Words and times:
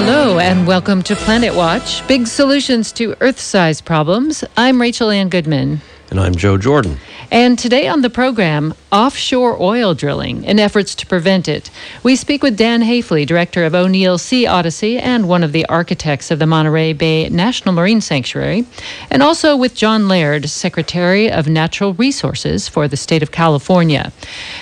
Hello, 0.00 0.38
and 0.38 0.64
welcome 0.64 1.02
to 1.02 1.16
Planet 1.16 1.56
Watch 1.56 2.06
Big 2.06 2.28
Solutions 2.28 2.92
to 2.92 3.16
Earth 3.20 3.40
Size 3.40 3.80
Problems. 3.80 4.44
I'm 4.56 4.80
Rachel 4.80 5.10
Ann 5.10 5.28
Goodman. 5.28 5.80
And 6.10 6.18
I'm 6.18 6.34
Joe 6.34 6.56
Jordan. 6.56 6.96
And 7.30 7.58
today 7.58 7.86
on 7.86 8.00
the 8.00 8.08
program, 8.08 8.72
offshore 8.90 9.60
oil 9.60 9.92
drilling 9.92 10.46
and 10.46 10.58
efforts 10.58 10.94
to 10.94 11.06
prevent 11.06 11.46
it. 11.46 11.70
We 12.02 12.16
speak 12.16 12.42
with 12.42 12.56
Dan 12.56 12.80
Haifley, 12.80 13.26
director 13.26 13.64
of 13.64 13.74
O'Neill 13.74 14.16
Sea 14.16 14.46
Odyssey 14.46 14.98
and 14.98 15.28
one 15.28 15.44
of 15.44 15.52
the 15.52 15.66
architects 15.66 16.30
of 16.30 16.38
the 16.38 16.46
Monterey 16.46 16.94
Bay 16.94 17.28
National 17.28 17.74
Marine 17.74 18.00
Sanctuary, 18.00 18.64
and 19.10 19.22
also 19.22 19.54
with 19.54 19.74
John 19.74 20.08
Laird, 20.08 20.48
Secretary 20.48 21.30
of 21.30 21.48
Natural 21.48 21.92
Resources 21.92 22.66
for 22.66 22.88
the 22.88 22.96
state 22.96 23.22
of 23.22 23.30
California. 23.30 24.10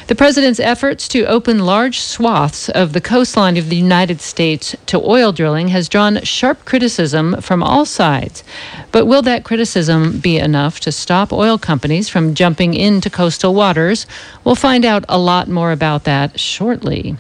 The 0.09 0.17
president's 0.17 0.59
efforts 0.59 1.07
to 1.09 1.27
open 1.27 1.61
large 1.61 2.01
swaths 2.01 2.69
of 2.71 2.93
the 2.93 3.01
coastline 3.01 3.57
of 3.57 3.69
the 3.69 3.77
United 3.77 4.21
States 4.21 4.75
to 4.87 5.01
oil 5.01 5.31
drilling 5.31 5.69
has 5.69 5.89
drawn 5.89 6.21
sharp 6.23 6.65
criticism 6.65 7.41
from 7.41 7.63
all 7.63 7.85
sides. 7.85 8.43
But 8.91 9.07
will 9.07 9.23
that 9.23 9.45
criticism 9.45 10.19
be 10.19 10.39
enough 10.39 10.81
to 10.81 10.91
stop 10.91 11.33
oil 11.37 11.59
companies 11.59 12.09
from 12.09 12.35
jumping 12.35 12.75
into 12.75 13.11
coastal 13.11 13.55
waters? 13.55 14.07
We'll 14.45 14.55
find 14.55 14.85
out 14.85 15.05
a 15.09 15.19
lot 15.19 15.49
more 15.49 15.73
about 15.73 16.05
that 16.05 16.39
shortly. 16.41 17.17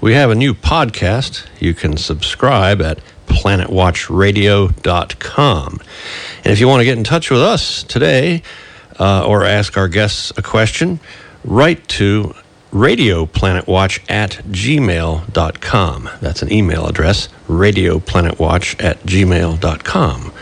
We 0.00 0.14
have 0.14 0.30
a 0.30 0.34
new 0.34 0.54
podcast. 0.54 1.46
You 1.60 1.74
can 1.74 1.96
subscribe 1.96 2.80
at 2.80 2.98
planetwatchradio.com. 3.26 5.80
And 6.44 6.46
if 6.46 6.60
you 6.60 6.68
want 6.68 6.80
to 6.80 6.84
get 6.84 6.98
in 6.98 7.04
touch 7.04 7.30
with 7.30 7.40
us 7.40 7.82
today 7.82 8.42
uh, 8.98 9.24
or 9.26 9.44
ask 9.44 9.76
our 9.76 9.88
guests 9.88 10.32
a 10.36 10.42
question, 10.42 11.00
write 11.44 11.86
to 11.88 12.34
radioplanetwatch 12.72 14.10
at 14.10 14.30
gmail.com. 14.50 16.10
That's 16.20 16.42
an 16.42 16.52
email 16.52 16.86
address, 16.86 17.28
radioplanetwatch 17.46 18.82
at 18.82 19.00
gmail.com. 19.04 20.32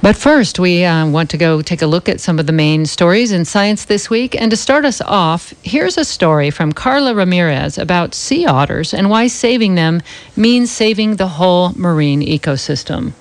But 0.00 0.16
first, 0.16 0.58
we 0.58 0.84
uh, 0.84 1.08
want 1.08 1.30
to 1.30 1.36
go 1.36 1.62
take 1.62 1.82
a 1.82 1.86
look 1.86 2.08
at 2.08 2.20
some 2.20 2.38
of 2.38 2.46
the 2.46 2.52
main 2.52 2.86
stories 2.86 3.32
in 3.32 3.44
science 3.44 3.84
this 3.84 4.08
week. 4.08 4.40
And 4.40 4.50
to 4.50 4.56
start 4.56 4.84
us 4.84 5.00
off, 5.00 5.52
here's 5.62 5.98
a 5.98 6.04
story 6.04 6.50
from 6.50 6.72
Carla 6.72 7.14
Ramirez 7.14 7.78
about 7.78 8.14
sea 8.14 8.46
otters 8.46 8.94
and 8.94 9.10
why 9.10 9.26
saving 9.26 9.74
them 9.74 10.00
means 10.36 10.70
saving 10.70 11.16
the 11.16 11.28
whole 11.28 11.72
marine 11.74 12.22
ecosystem. 12.22 13.12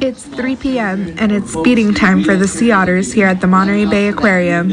It's 0.00 0.24
3 0.24 0.56
p.m. 0.56 1.14
and 1.18 1.32
it's 1.32 1.54
feeding 1.62 1.92
time 1.92 2.22
for 2.22 2.36
the 2.36 2.46
sea 2.46 2.70
otters 2.70 3.12
here 3.12 3.26
at 3.26 3.40
the 3.40 3.46
Monterey 3.46 3.84
Bay 3.86 4.08
Aquarium. 4.08 4.70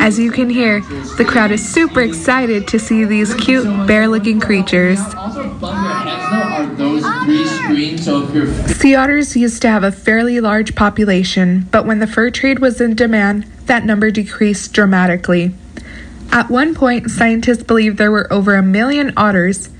As 0.00 0.18
you 0.18 0.30
can 0.30 0.50
hear, 0.50 0.80
the 1.16 1.24
crowd 1.26 1.50
is 1.50 1.66
super 1.66 2.02
excited 2.02 2.68
to 2.68 2.78
see 2.78 3.04
these 3.04 3.34
cute 3.34 3.64
bear 3.86 4.06
looking 4.06 4.40
creatures. 4.40 5.00
Sea 8.66 8.94
otters 8.94 9.36
used 9.36 9.62
to 9.62 9.68
have 9.68 9.84
a 9.84 9.92
fairly 9.92 10.40
large 10.40 10.74
population, 10.74 11.66
but 11.70 11.86
when 11.86 11.98
the 11.98 12.06
fur 12.06 12.30
trade 12.30 12.58
was 12.58 12.80
in 12.80 12.94
demand, 12.94 13.44
that 13.66 13.84
number 13.84 14.10
decreased 14.10 14.72
dramatically. 14.72 15.54
At 16.30 16.50
one 16.50 16.74
point, 16.74 17.10
scientists 17.10 17.62
believed 17.62 17.96
there 17.96 18.10
were 18.10 18.32
over 18.32 18.54
a 18.54 18.62
million 18.62 19.12
otters. 19.16 19.70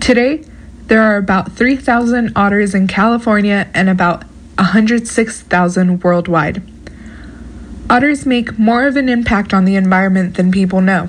Today, 0.00 0.44
there 0.86 1.02
are 1.02 1.16
about 1.16 1.52
3,000 1.52 2.32
otters 2.36 2.74
in 2.74 2.86
California 2.86 3.68
and 3.72 3.88
about 3.88 4.24
106,000 4.58 6.02
worldwide. 6.02 6.62
Otters 7.88 8.26
make 8.26 8.58
more 8.58 8.86
of 8.86 8.96
an 8.96 9.08
impact 9.08 9.54
on 9.54 9.64
the 9.64 9.76
environment 9.76 10.36
than 10.36 10.52
people 10.52 10.80
know. 10.80 11.08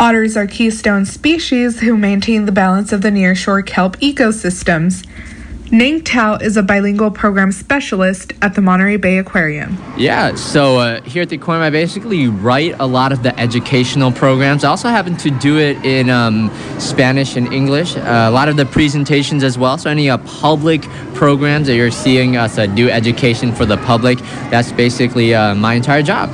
Otters 0.00 0.34
are 0.34 0.46
keystone 0.46 1.04
species 1.04 1.80
who 1.80 1.94
maintain 1.94 2.46
the 2.46 2.52
balance 2.52 2.90
of 2.90 3.02
the 3.02 3.10
nearshore 3.10 3.66
kelp 3.66 3.98
ecosystems. 3.98 5.06
Ning 5.70 6.02
Tao 6.02 6.36
is 6.36 6.56
a 6.56 6.62
bilingual 6.62 7.10
program 7.10 7.52
specialist 7.52 8.32
at 8.40 8.54
the 8.54 8.62
Monterey 8.62 8.96
Bay 8.96 9.18
Aquarium. 9.18 9.76
Yeah, 9.98 10.36
so 10.36 10.78
uh, 10.78 11.02
here 11.02 11.20
at 11.20 11.28
the 11.28 11.36
aquarium, 11.36 11.64
I 11.64 11.68
basically 11.68 12.28
write 12.28 12.76
a 12.80 12.86
lot 12.86 13.12
of 13.12 13.22
the 13.22 13.38
educational 13.38 14.10
programs. 14.10 14.64
I 14.64 14.70
also 14.70 14.88
happen 14.88 15.18
to 15.18 15.30
do 15.30 15.58
it 15.58 15.76
in 15.84 16.08
um, 16.08 16.50
Spanish 16.78 17.36
and 17.36 17.52
English, 17.52 17.94
uh, 17.94 18.00
a 18.00 18.30
lot 18.30 18.48
of 18.48 18.56
the 18.56 18.64
presentations 18.64 19.44
as 19.44 19.58
well. 19.58 19.76
So, 19.76 19.90
any 19.90 20.08
uh, 20.08 20.16
public 20.16 20.80
programs 21.12 21.66
that 21.66 21.76
you're 21.76 21.90
seeing 21.90 22.38
us 22.38 22.56
uh, 22.56 22.64
do 22.64 22.88
education 22.88 23.52
for 23.52 23.66
the 23.66 23.76
public, 23.76 24.18
that's 24.48 24.72
basically 24.72 25.34
uh, 25.34 25.54
my 25.54 25.74
entire 25.74 26.02
job. 26.02 26.30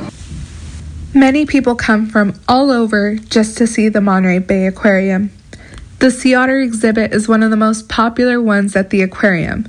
Many 1.16 1.46
people 1.46 1.76
come 1.76 2.10
from 2.10 2.38
all 2.46 2.70
over 2.70 3.14
just 3.14 3.56
to 3.56 3.66
see 3.66 3.88
the 3.88 4.02
Monterey 4.02 4.38
Bay 4.38 4.66
Aquarium. 4.66 5.30
The 5.98 6.10
sea 6.10 6.34
otter 6.34 6.60
exhibit 6.60 7.14
is 7.14 7.26
one 7.26 7.42
of 7.42 7.48
the 7.48 7.56
most 7.56 7.88
popular 7.88 8.38
ones 8.38 8.76
at 8.76 8.90
the 8.90 9.00
aquarium. 9.00 9.66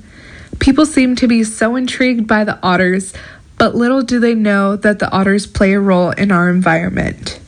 People 0.59 0.85
seem 0.85 1.15
to 1.15 1.25
be 1.25 1.45
so 1.45 1.77
intrigued 1.77 2.27
by 2.27 2.43
the 2.43 2.59
otters, 2.61 3.13
but 3.57 3.75
little 3.75 4.01
do 4.01 4.19
they 4.19 4.35
know 4.35 4.75
that 4.75 4.99
the 4.99 5.09
otters 5.09 5.47
play 5.47 5.71
a 5.71 5.79
role 5.79 6.11
in 6.11 6.33
our 6.33 6.49
environment. 6.49 7.39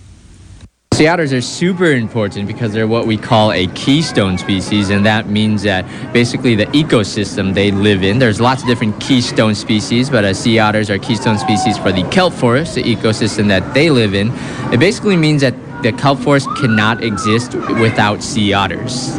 Sea 0.99 1.07
otters 1.07 1.31
are 1.31 1.39
super 1.39 1.93
important 1.93 2.45
because 2.45 2.73
they're 2.73 2.85
what 2.85 3.07
we 3.07 3.15
call 3.15 3.53
a 3.53 3.67
keystone 3.67 4.37
species, 4.37 4.89
and 4.89 5.05
that 5.05 5.29
means 5.29 5.63
that 5.63 5.85
basically 6.11 6.55
the 6.55 6.65
ecosystem 6.65 7.53
they 7.53 7.71
live 7.71 8.03
in. 8.03 8.19
There's 8.19 8.41
lots 8.41 8.63
of 8.63 8.67
different 8.67 8.99
keystone 8.99 9.55
species, 9.55 10.09
but 10.09 10.25
uh, 10.25 10.33
sea 10.33 10.59
otters 10.59 10.89
are 10.89 10.97
keystone 10.97 11.37
species 11.37 11.77
for 11.77 11.93
the 11.93 12.03
kelp 12.09 12.33
forest, 12.33 12.75
the 12.75 12.83
ecosystem 12.83 13.47
that 13.47 13.73
they 13.73 13.89
live 13.89 14.13
in. 14.13 14.33
It 14.73 14.81
basically 14.81 15.15
means 15.15 15.39
that 15.39 15.53
the 15.83 15.93
kelp 15.93 16.19
forest 16.19 16.49
cannot 16.57 17.01
exist 17.01 17.55
without 17.79 18.21
sea 18.21 18.51
otters. 18.51 19.13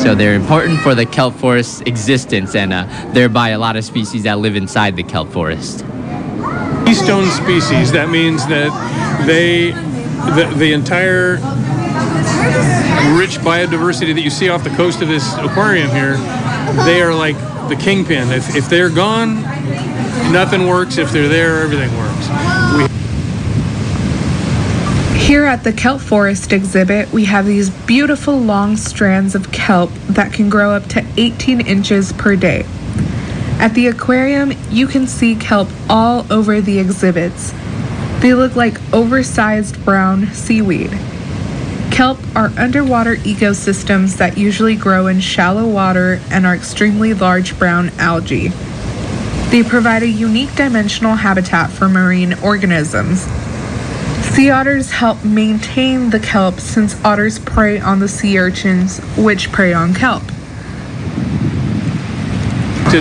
So 0.00 0.14
they're 0.14 0.36
important 0.36 0.78
for 0.78 0.94
the 0.94 1.06
kelp 1.06 1.34
forest's 1.34 1.80
existence 1.80 2.54
and 2.54 2.72
uh, 2.72 2.86
thereby 3.12 3.48
a 3.48 3.58
lot 3.58 3.74
of 3.74 3.84
species 3.84 4.22
that 4.22 4.38
live 4.38 4.54
inside 4.54 4.94
the 4.94 5.02
kelp 5.02 5.32
forest. 5.32 5.84
Keystone 6.86 7.28
species, 7.32 7.90
that 7.90 8.10
means 8.10 8.46
that 8.46 8.70
they, 9.26 9.72
the, 10.32 10.52
the 10.56 10.72
entire 10.72 11.34
rich 13.16 13.38
biodiversity 13.38 14.14
that 14.14 14.22
you 14.22 14.30
see 14.30 14.48
off 14.48 14.64
the 14.64 14.70
coast 14.70 15.02
of 15.02 15.08
this 15.08 15.34
aquarium 15.34 15.90
here, 15.90 16.16
they 16.84 17.02
are 17.02 17.14
like 17.14 17.36
the 17.68 17.76
kingpin. 17.76 18.30
If, 18.30 18.56
if 18.56 18.68
they're 18.68 18.90
gone, 18.90 19.42
nothing 20.32 20.66
works. 20.66 20.98
If 20.98 21.12
they're 21.12 21.28
there, 21.28 21.62
everything 21.62 21.96
works. 21.96 22.28
We 22.76 22.94
here 25.24 25.44
at 25.46 25.64
the 25.64 25.72
Kelp 25.72 26.00
Forest 26.00 26.52
exhibit, 26.52 27.10
we 27.10 27.24
have 27.24 27.46
these 27.46 27.70
beautiful 27.70 28.38
long 28.38 28.76
strands 28.76 29.34
of 29.34 29.50
kelp 29.52 29.90
that 30.10 30.32
can 30.32 30.50
grow 30.50 30.70
up 30.70 30.86
to 30.88 31.04
18 31.16 31.66
inches 31.66 32.12
per 32.12 32.36
day. 32.36 32.66
At 33.58 33.72
the 33.74 33.86
aquarium, 33.86 34.52
you 34.70 34.86
can 34.86 35.06
see 35.06 35.34
kelp 35.34 35.68
all 35.88 36.30
over 36.30 36.60
the 36.60 36.78
exhibits. 36.78 37.54
They 38.24 38.32
look 38.32 38.56
like 38.56 38.80
oversized 38.90 39.84
brown 39.84 40.28
seaweed. 40.28 40.90
Kelp 41.90 42.18
are 42.34 42.50
underwater 42.56 43.16
ecosystems 43.16 44.16
that 44.16 44.38
usually 44.38 44.76
grow 44.76 45.08
in 45.08 45.20
shallow 45.20 45.68
water 45.68 46.22
and 46.30 46.46
are 46.46 46.54
extremely 46.54 47.12
large 47.12 47.58
brown 47.58 47.90
algae. 47.98 48.48
They 49.50 49.62
provide 49.62 50.02
a 50.02 50.08
unique 50.08 50.54
dimensional 50.54 51.16
habitat 51.16 51.68
for 51.70 51.86
marine 51.86 52.32
organisms. 52.42 53.20
Sea 54.32 54.48
otters 54.48 54.90
help 54.90 55.22
maintain 55.22 56.08
the 56.08 56.18
kelp 56.18 56.60
since 56.60 56.98
otters 57.04 57.38
prey 57.38 57.78
on 57.78 57.98
the 57.98 58.08
sea 58.08 58.38
urchins, 58.38 59.00
which 59.18 59.52
prey 59.52 59.74
on 59.74 59.92
kelp. 59.92 60.22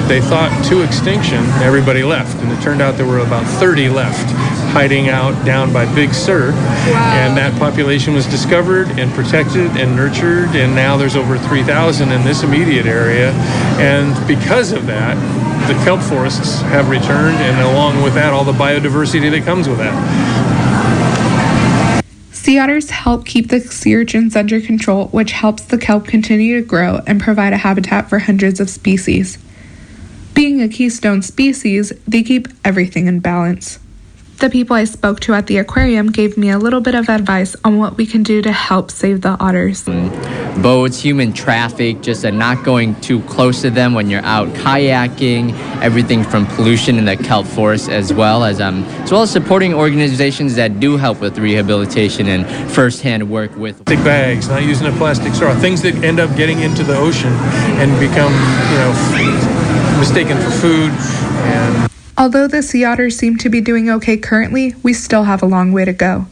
They 0.09 0.19
thought 0.19 0.65
to 0.65 0.81
extinction, 0.81 1.45
everybody 1.61 2.03
left, 2.03 2.35
and 2.43 2.51
it 2.51 2.61
turned 2.61 2.81
out 2.81 2.97
there 2.97 3.05
were 3.05 3.19
about 3.19 3.45
30 3.45 3.87
left 3.87 4.42
hiding 4.73 5.07
out 5.07 5.45
down 5.45 5.71
by 5.71 5.85
Big 5.93 6.15
Sur. 6.15 6.51
Wow. 6.51 7.13
And 7.13 7.37
that 7.37 7.57
population 7.59 8.15
was 8.15 8.25
discovered 8.25 8.87
and 8.99 9.11
protected 9.11 9.69
and 9.77 9.95
nurtured, 9.95 10.55
and 10.55 10.73
now 10.73 10.97
there's 10.97 11.15
over 11.15 11.37
3,000 11.37 12.11
in 12.11 12.23
this 12.23 12.41
immediate 12.41 12.87
area. 12.87 13.31
And 13.77 14.15
because 14.27 14.71
of 14.71 14.87
that, 14.87 15.15
the 15.67 15.75
kelp 15.85 16.01
forests 16.01 16.61
have 16.63 16.89
returned, 16.89 17.37
and 17.37 17.61
along 17.61 18.01
with 18.01 18.15
that, 18.15 18.33
all 18.33 18.43
the 18.43 18.51
biodiversity 18.51 19.29
that 19.29 19.43
comes 19.45 19.69
with 19.69 19.77
that. 19.77 19.93
Sea 22.31 22.57
otters 22.57 22.89
help 22.89 23.25
keep 23.27 23.49
the 23.49 23.59
sea 23.59 23.95
urchins 23.95 24.35
under 24.35 24.59
control, 24.59 25.07
which 25.09 25.31
helps 25.33 25.63
the 25.63 25.77
kelp 25.77 26.07
continue 26.07 26.59
to 26.59 26.65
grow 26.65 26.99
and 27.05 27.21
provide 27.21 27.53
a 27.53 27.57
habitat 27.57 28.09
for 28.09 28.19
hundreds 28.19 28.59
of 28.59 28.71
species. 28.71 29.37
Being 30.33 30.61
a 30.61 30.67
keystone 30.67 31.21
species, 31.21 31.93
they 32.07 32.23
keep 32.23 32.47
everything 32.65 33.05
in 33.05 33.19
balance. 33.19 33.77
The 34.39 34.49
people 34.49 34.75
I 34.75 34.83
spoke 34.83 35.19
to 35.21 35.33
at 35.33 35.47
the 35.47 35.57
aquarium 35.57 36.11
gave 36.11 36.37
me 36.37 36.49
a 36.49 36.57
little 36.57 36.81
bit 36.81 36.95
of 36.95 37.07
advice 37.07 37.55
on 37.63 37.77
what 37.77 37.95
we 37.95 38.05
can 38.05 38.23
do 38.23 38.41
to 38.41 38.51
help 38.51 38.91
save 38.91 39.21
the 39.21 39.37
otters. 39.39 39.83
Boats, 40.61 40.99
human 40.99 41.31
traffic, 41.31 42.01
just 42.01 42.25
uh, 42.25 42.29
not 42.29 42.63
going 42.63 42.99
too 42.99 43.21
close 43.21 43.61
to 43.61 43.69
them 43.69 43.93
when 43.93 44.09
you're 44.09 44.25
out 44.25 44.49
kayaking, 44.49 45.53
everything 45.81 46.23
from 46.23 46.45
pollution 46.45 46.97
in 46.97 47.05
the 47.05 47.15
kelp 47.15 47.45
forest 47.47 47.89
as 47.89 48.13
well 48.13 48.43
as 48.43 48.59
um, 48.59 48.83
as 49.03 49.11
well 49.11 49.21
as 49.21 49.31
supporting 49.31 49.73
organizations 49.73 50.55
that 50.55 50.79
do 50.79 50.97
help 50.97 51.21
with 51.21 51.37
rehabilitation 51.37 52.27
and 52.27 52.45
first-hand 52.71 53.29
work 53.29 53.55
with 53.55 53.83
Big 53.85 54.03
bags, 54.03 54.49
not 54.49 54.63
using 54.63 54.87
a 54.87 54.91
plastic 54.97 55.33
straw, 55.33 55.55
things 55.55 55.81
that 55.81 55.95
end 56.03 56.19
up 56.19 56.35
getting 56.35 56.59
into 56.59 56.83
the 56.83 56.97
ocean 56.97 57.31
and 57.79 57.91
become, 57.99 58.33
you 58.71 58.77
know, 58.77 59.99
mistaken 59.99 60.35
for 60.37 60.51
food 60.51 60.91
and 60.91 61.22
Although 62.17 62.47
the 62.47 62.61
sea 62.61 62.85
otters 62.85 63.17
seem 63.17 63.37
to 63.37 63.49
be 63.49 63.61
doing 63.61 63.89
okay 63.89 64.17
currently, 64.17 64.75
we 64.83 64.93
still 64.93 65.23
have 65.23 65.41
a 65.41 65.47
long 65.47 65.71
way 65.71 65.85
to 65.85 65.93
go. 65.93 66.27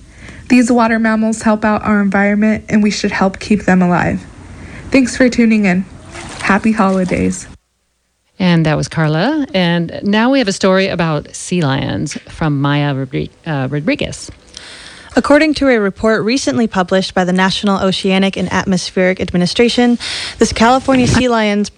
These 0.50 0.72
water 0.72 1.00
mammals 1.00 1.42
help 1.42 1.64
out 1.66 1.82
our 1.84 2.02
environment 2.02 2.66
and 2.70 2.84
we 2.84 2.92
should 2.92 3.12
help 3.12 3.40
keep 3.40 3.64
them 3.64 3.82
alive. 3.82 4.22
Thanks 4.92 5.16
for 5.16 5.30
tuning 5.30 5.66
in. 5.66 5.82
Happy 6.42 6.72
holidays. 6.72 7.48
And 8.38 8.66
that 8.66 8.76
was 8.76 8.88
Carla. 8.88 9.46
And 9.54 10.00
now 10.04 10.32
we 10.32 10.40
have 10.40 10.48
a 10.48 10.54
story 10.54 10.88
about 10.88 11.34
sea 11.36 11.62
lions 11.62 12.14
from 12.30 12.60
Maya 12.60 12.94
uh, 12.94 13.68
Rodriguez. 13.70 14.30
According 15.16 15.56
to 15.56 15.68
a 15.68 15.78
report 15.78 16.24
recently 16.24 16.68
published 16.68 17.14
by 17.14 17.26
the 17.26 17.34
National 17.34 17.80
Oceanic 17.80 18.38
and 18.38 18.52
Atmospheric 18.52 19.20
Administration, 19.20 20.00
this 20.38 20.54
California 20.54 21.06
sea 21.06 21.28
lions 21.28 21.70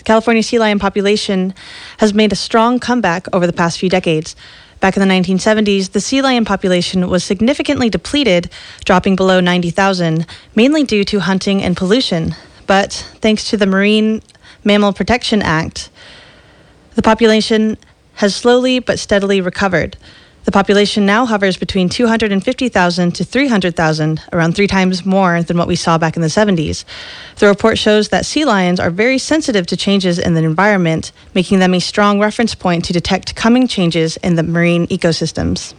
the 0.00 0.04
California 0.04 0.42
sea 0.42 0.58
lion 0.58 0.78
population 0.78 1.52
has 1.98 2.14
made 2.14 2.32
a 2.32 2.36
strong 2.36 2.80
comeback 2.80 3.26
over 3.34 3.46
the 3.46 3.52
past 3.52 3.78
few 3.78 3.90
decades. 3.90 4.34
Back 4.80 4.96
in 4.96 5.06
the 5.06 5.14
1970s, 5.14 5.92
the 5.92 6.00
sea 6.00 6.22
lion 6.22 6.46
population 6.46 7.10
was 7.10 7.22
significantly 7.22 7.90
depleted, 7.90 8.50
dropping 8.86 9.14
below 9.14 9.40
90,000, 9.40 10.24
mainly 10.54 10.84
due 10.84 11.04
to 11.04 11.20
hunting 11.20 11.62
and 11.62 11.76
pollution. 11.76 12.34
But 12.66 12.94
thanks 13.20 13.50
to 13.50 13.58
the 13.58 13.66
Marine 13.66 14.22
Mammal 14.64 14.94
Protection 14.94 15.42
Act, 15.42 15.90
the 16.94 17.02
population 17.02 17.76
has 18.14 18.34
slowly 18.34 18.78
but 18.78 18.98
steadily 18.98 19.42
recovered. 19.42 19.98
The 20.44 20.52
population 20.52 21.04
now 21.04 21.26
hovers 21.26 21.58
between 21.58 21.90
250,000 21.90 23.14
to 23.14 23.24
300,000, 23.24 24.22
around 24.32 24.54
three 24.54 24.66
times 24.66 25.04
more 25.04 25.42
than 25.42 25.58
what 25.58 25.68
we 25.68 25.76
saw 25.76 25.98
back 25.98 26.16
in 26.16 26.22
the 26.22 26.28
70s. 26.28 26.84
The 27.36 27.46
report 27.46 27.78
shows 27.78 28.08
that 28.08 28.24
sea 28.24 28.46
lions 28.46 28.80
are 28.80 28.90
very 28.90 29.18
sensitive 29.18 29.66
to 29.66 29.76
changes 29.76 30.18
in 30.18 30.34
the 30.34 30.42
environment, 30.42 31.12
making 31.34 31.58
them 31.58 31.74
a 31.74 31.80
strong 31.80 32.20
reference 32.20 32.54
point 32.54 32.86
to 32.86 32.92
detect 32.94 33.36
coming 33.36 33.68
changes 33.68 34.16
in 34.18 34.36
the 34.36 34.42
marine 34.42 34.86
ecosystems. 34.86 35.74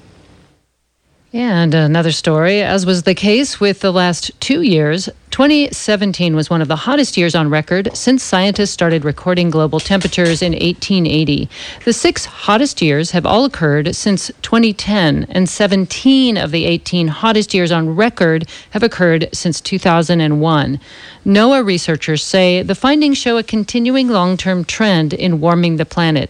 And 1.33 1.73
another 1.73 2.11
story, 2.11 2.61
as 2.61 2.85
was 2.85 3.03
the 3.03 3.15
case 3.15 3.57
with 3.57 3.79
the 3.79 3.93
last 3.93 4.31
two 4.41 4.61
years, 4.61 5.09
2017 5.31 6.35
was 6.35 6.49
one 6.49 6.61
of 6.61 6.67
the 6.67 6.75
hottest 6.75 7.15
years 7.15 7.35
on 7.35 7.49
record 7.49 7.89
since 7.95 8.21
scientists 8.21 8.71
started 8.71 9.05
recording 9.05 9.49
global 9.49 9.79
temperatures 9.79 10.41
in 10.41 10.51
1880. 10.51 11.47
The 11.85 11.93
six 11.93 12.25
hottest 12.25 12.81
years 12.81 13.11
have 13.11 13.25
all 13.25 13.45
occurred 13.45 13.95
since 13.95 14.29
2010, 14.41 15.27
and 15.29 15.47
17 15.47 16.35
of 16.35 16.51
the 16.51 16.65
18 16.65 17.07
hottest 17.07 17.53
years 17.53 17.71
on 17.71 17.95
record 17.95 18.45
have 18.71 18.83
occurred 18.83 19.29
since 19.31 19.61
2001. 19.61 20.79
NOAA 21.25 21.65
researchers 21.65 22.23
say 22.23 22.61
the 22.61 22.75
findings 22.75 23.17
show 23.17 23.37
a 23.37 23.43
continuing 23.43 24.09
long 24.09 24.35
term 24.35 24.65
trend 24.65 25.13
in 25.13 25.39
warming 25.39 25.77
the 25.77 25.85
planet. 25.85 26.29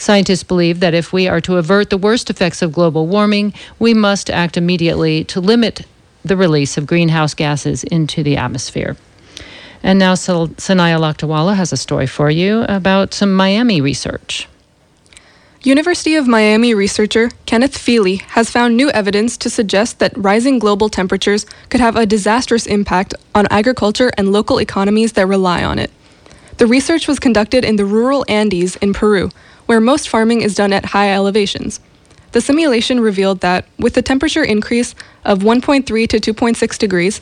Scientists 0.00 0.42
believe 0.42 0.80
that 0.80 0.94
if 0.94 1.12
we 1.12 1.28
are 1.28 1.42
to 1.42 1.58
avert 1.58 1.90
the 1.90 1.98
worst 1.98 2.30
effects 2.30 2.62
of 2.62 2.72
global 2.72 3.06
warming, 3.06 3.52
we 3.78 3.92
must 3.92 4.30
act 4.40 4.56
immediately 4.56 5.24
to 5.24 5.40
limit 5.40 5.86
the 6.24 6.36
release 6.36 6.76
of 6.76 6.86
greenhouse 6.86 7.34
gases 7.34 7.84
into 7.84 8.22
the 8.22 8.36
atmosphere. 8.36 8.96
And 9.82 9.98
now 9.98 10.14
Sanaya 10.14 10.98
Lakdawala 10.98 11.54
has 11.56 11.72
a 11.72 11.76
story 11.76 12.06
for 12.06 12.30
you 12.30 12.64
about 12.68 13.14
some 13.14 13.34
Miami 13.34 13.80
research. 13.80 14.48
University 15.62 16.14
of 16.16 16.26
Miami 16.26 16.72
researcher 16.72 17.30
Kenneth 17.44 17.76
Feeley 17.76 18.22
has 18.36 18.50
found 18.50 18.76
new 18.76 18.90
evidence 18.90 19.36
to 19.36 19.50
suggest 19.50 19.98
that 19.98 20.16
rising 20.16 20.58
global 20.58 20.88
temperatures 20.88 21.44
could 21.68 21.82
have 21.82 21.96
a 21.96 22.06
disastrous 22.06 22.66
impact 22.66 23.12
on 23.34 23.46
agriculture 23.50 24.10
and 24.16 24.32
local 24.32 24.58
economies 24.58 25.12
that 25.12 25.26
rely 25.26 25.62
on 25.62 25.78
it. 25.78 25.90
The 26.56 26.66
research 26.66 27.06
was 27.06 27.18
conducted 27.18 27.64
in 27.64 27.76
the 27.76 27.84
rural 27.84 28.24
Andes 28.26 28.76
in 28.76 28.94
Peru, 28.94 29.30
where 29.66 29.80
most 29.80 30.08
farming 30.08 30.40
is 30.40 30.54
done 30.54 30.72
at 30.72 30.86
high 30.86 31.12
elevations. 31.12 31.80
The 32.32 32.40
simulation 32.40 33.00
revealed 33.00 33.40
that, 33.40 33.66
with 33.78 33.96
a 33.96 34.02
temperature 34.02 34.44
increase 34.44 34.94
of 35.24 35.40
1.3 35.40 35.84
to 35.84 36.34
2.6 36.34 36.78
degrees, 36.78 37.20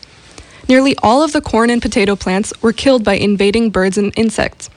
nearly 0.68 0.94
all 1.02 1.22
of 1.22 1.32
the 1.32 1.40
corn 1.40 1.70
and 1.70 1.80
potato 1.80 2.14
plants 2.14 2.52
were 2.62 2.72
killed 2.72 3.04
by 3.04 3.14
invading 3.14 3.70
birds 3.70 3.96
and 3.96 4.12
insects. 4.16 4.68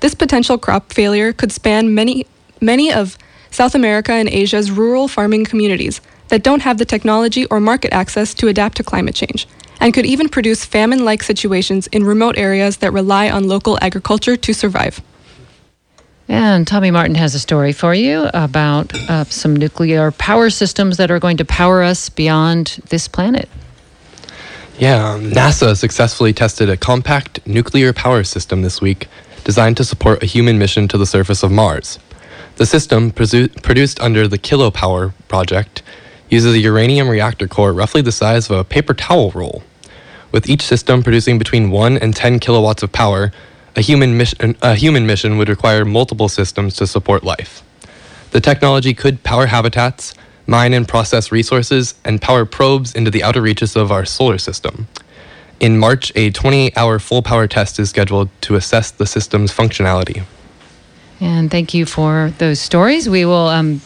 This 0.00 0.14
potential 0.14 0.58
crop 0.58 0.92
failure 0.92 1.32
could 1.32 1.52
span 1.52 1.94
many, 1.94 2.26
many 2.60 2.92
of 2.92 3.16
South 3.50 3.74
America 3.74 4.12
and 4.12 4.28
Asia's 4.28 4.70
rural 4.70 5.08
farming 5.08 5.44
communities 5.44 6.00
that 6.28 6.42
don't 6.42 6.62
have 6.62 6.78
the 6.78 6.84
technology 6.84 7.46
or 7.46 7.60
market 7.60 7.92
access 7.92 8.34
to 8.34 8.48
adapt 8.48 8.76
to 8.78 8.84
climate 8.84 9.14
change, 9.14 9.46
and 9.80 9.94
could 9.94 10.04
even 10.04 10.28
produce 10.28 10.64
famine 10.64 11.04
like 11.04 11.22
situations 11.22 11.86
in 11.88 12.02
remote 12.02 12.36
areas 12.36 12.78
that 12.78 12.92
rely 12.92 13.30
on 13.30 13.46
local 13.46 13.78
agriculture 13.80 14.36
to 14.36 14.52
survive. 14.52 15.00
And 16.28 16.66
Tommy 16.66 16.90
Martin 16.90 17.14
has 17.14 17.34
a 17.34 17.38
story 17.38 17.72
for 17.72 17.94
you 17.94 18.28
about 18.34 18.92
uh, 19.08 19.24
some 19.24 19.54
nuclear 19.54 20.10
power 20.10 20.50
systems 20.50 20.96
that 20.96 21.10
are 21.10 21.20
going 21.20 21.36
to 21.36 21.44
power 21.44 21.82
us 21.82 22.08
beyond 22.08 22.80
this 22.88 23.06
planet. 23.06 23.48
Yeah, 24.78 25.12
um, 25.12 25.30
NASA 25.30 25.76
successfully 25.76 26.32
tested 26.32 26.68
a 26.68 26.76
compact 26.76 27.46
nuclear 27.46 27.92
power 27.92 28.24
system 28.24 28.62
this 28.62 28.80
week 28.80 29.08
designed 29.44 29.76
to 29.76 29.84
support 29.84 30.22
a 30.22 30.26
human 30.26 30.58
mission 30.58 30.88
to 30.88 30.98
the 30.98 31.06
surface 31.06 31.42
of 31.42 31.52
Mars. 31.52 31.98
The 32.56 32.66
system, 32.66 33.10
produced 33.10 34.00
under 34.00 34.26
the 34.26 34.38
Kilopower 34.38 35.12
project, 35.28 35.82
uses 36.28 36.54
a 36.54 36.58
uranium 36.58 37.08
reactor 37.08 37.46
core 37.46 37.72
roughly 37.72 38.02
the 38.02 38.12
size 38.12 38.50
of 38.50 38.56
a 38.56 38.64
paper 38.64 38.94
towel 38.94 39.30
roll. 39.30 39.62
With 40.32 40.48
each 40.48 40.62
system 40.62 41.02
producing 41.02 41.38
between 41.38 41.70
1 41.70 41.98
and 41.98 42.16
10 42.16 42.40
kilowatts 42.40 42.82
of 42.82 42.92
power, 42.92 43.30
a 43.76 43.80
human, 43.82 44.16
mission, 44.16 44.56
a 44.62 44.74
human 44.74 45.06
mission 45.06 45.36
would 45.38 45.48
require 45.48 45.84
multiple 45.84 46.28
systems 46.28 46.74
to 46.76 46.86
support 46.86 47.22
life. 47.22 47.62
The 48.30 48.40
technology 48.40 48.94
could 48.94 49.22
power 49.22 49.46
habitats, 49.46 50.14
mine 50.46 50.72
and 50.72 50.88
process 50.88 51.30
resources, 51.30 51.94
and 52.04 52.20
power 52.20 52.44
probes 52.44 52.94
into 52.94 53.10
the 53.10 53.22
outer 53.22 53.42
reaches 53.42 53.76
of 53.76 53.92
our 53.92 54.04
solar 54.04 54.38
system. 54.38 54.88
In 55.60 55.78
March, 55.78 56.12
a 56.14 56.30
28 56.30 56.76
hour 56.76 56.98
full 56.98 57.22
power 57.22 57.46
test 57.46 57.78
is 57.78 57.90
scheduled 57.90 58.28
to 58.42 58.56
assess 58.56 58.90
the 58.90 59.06
system's 59.06 59.52
functionality. 59.52 60.24
And 61.20 61.50
thank 61.50 61.72
you 61.72 61.86
for 61.86 62.32
those 62.38 62.60
stories. 62.60 63.08
We 63.08 63.24
will 63.24 63.48
um, 63.48 63.80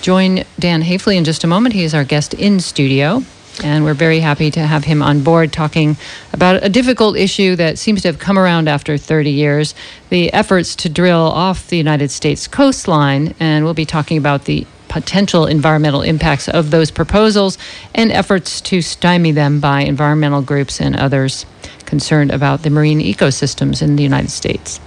join 0.00 0.44
Dan 0.58 0.82
Haifley 0.82 1.16
in 1.16 1.24
just 1.24 1.44
a 1.44 1.46
moment. 1.46 1.74
He 1.74 1.84
is 1.84 1.94
our 1.94 2.04
guest 2.04 2.34
in 2.34 2.58
studio. 2.58 3.22
And 3.62 3.84
we're 3.84 3.94
very 3.94 4.20
happy 4.20 4.50
to 4.50 4.60
have 4.60 4.84
him 4.84 5.02
on 5.02 5.22
board 5.22 5.52
talking 5.52 5.96
about 6.32 6.64
a 6.64 6.68
difficult 6.68 7.16
issue 7.16 7.54
that 7.56 7.78
seems 7.78 8.02
to 8.02 8.08
have 8.08 8.18
come 8.18 8.38
around 8.38 8.68
after 8.68 8.98
30 8.98 9.30
years 9.30 9.74
the 10.10 10.32
efforts 10.32 10.74
to 10.76 10.88
drill 10.88 11.20
off 11.20 11.68
the 11.68 11.76
United 11.76 12.10
States 12.10 12.48
coastline. 12.48 13.34
And 13.38 13.64
we'll 13.64 13.74
be 13.74 13.86
talking 13.86 14.18
about 14.18 14.46
the 14.46 14.66
potential 14.88 15.46
environmental 15.46 16.02
impacts 16.02 16.48
of 16.48 16.70
those 16.70 16.90
proposals 16.90 17.58
and 17.94 18.12
efforts 18.12 18.60
to 18.60 18.80
stymie 18.80 19.32
them 19.32 19.60
by 19.60 19.80
environmental 19.80 20.40
groups 20.42 20.80
and 20.80 20.94
others 20.94 21.46
concerned 21.84 22.30
about 22.30 22.62
the 22.62 22.70
marine 22.70 23.00
ecosystems 23.00 23.82
in 23.82 23.96
the 23.96 24.02
United 24.02 24.30
States. 24.30 24.80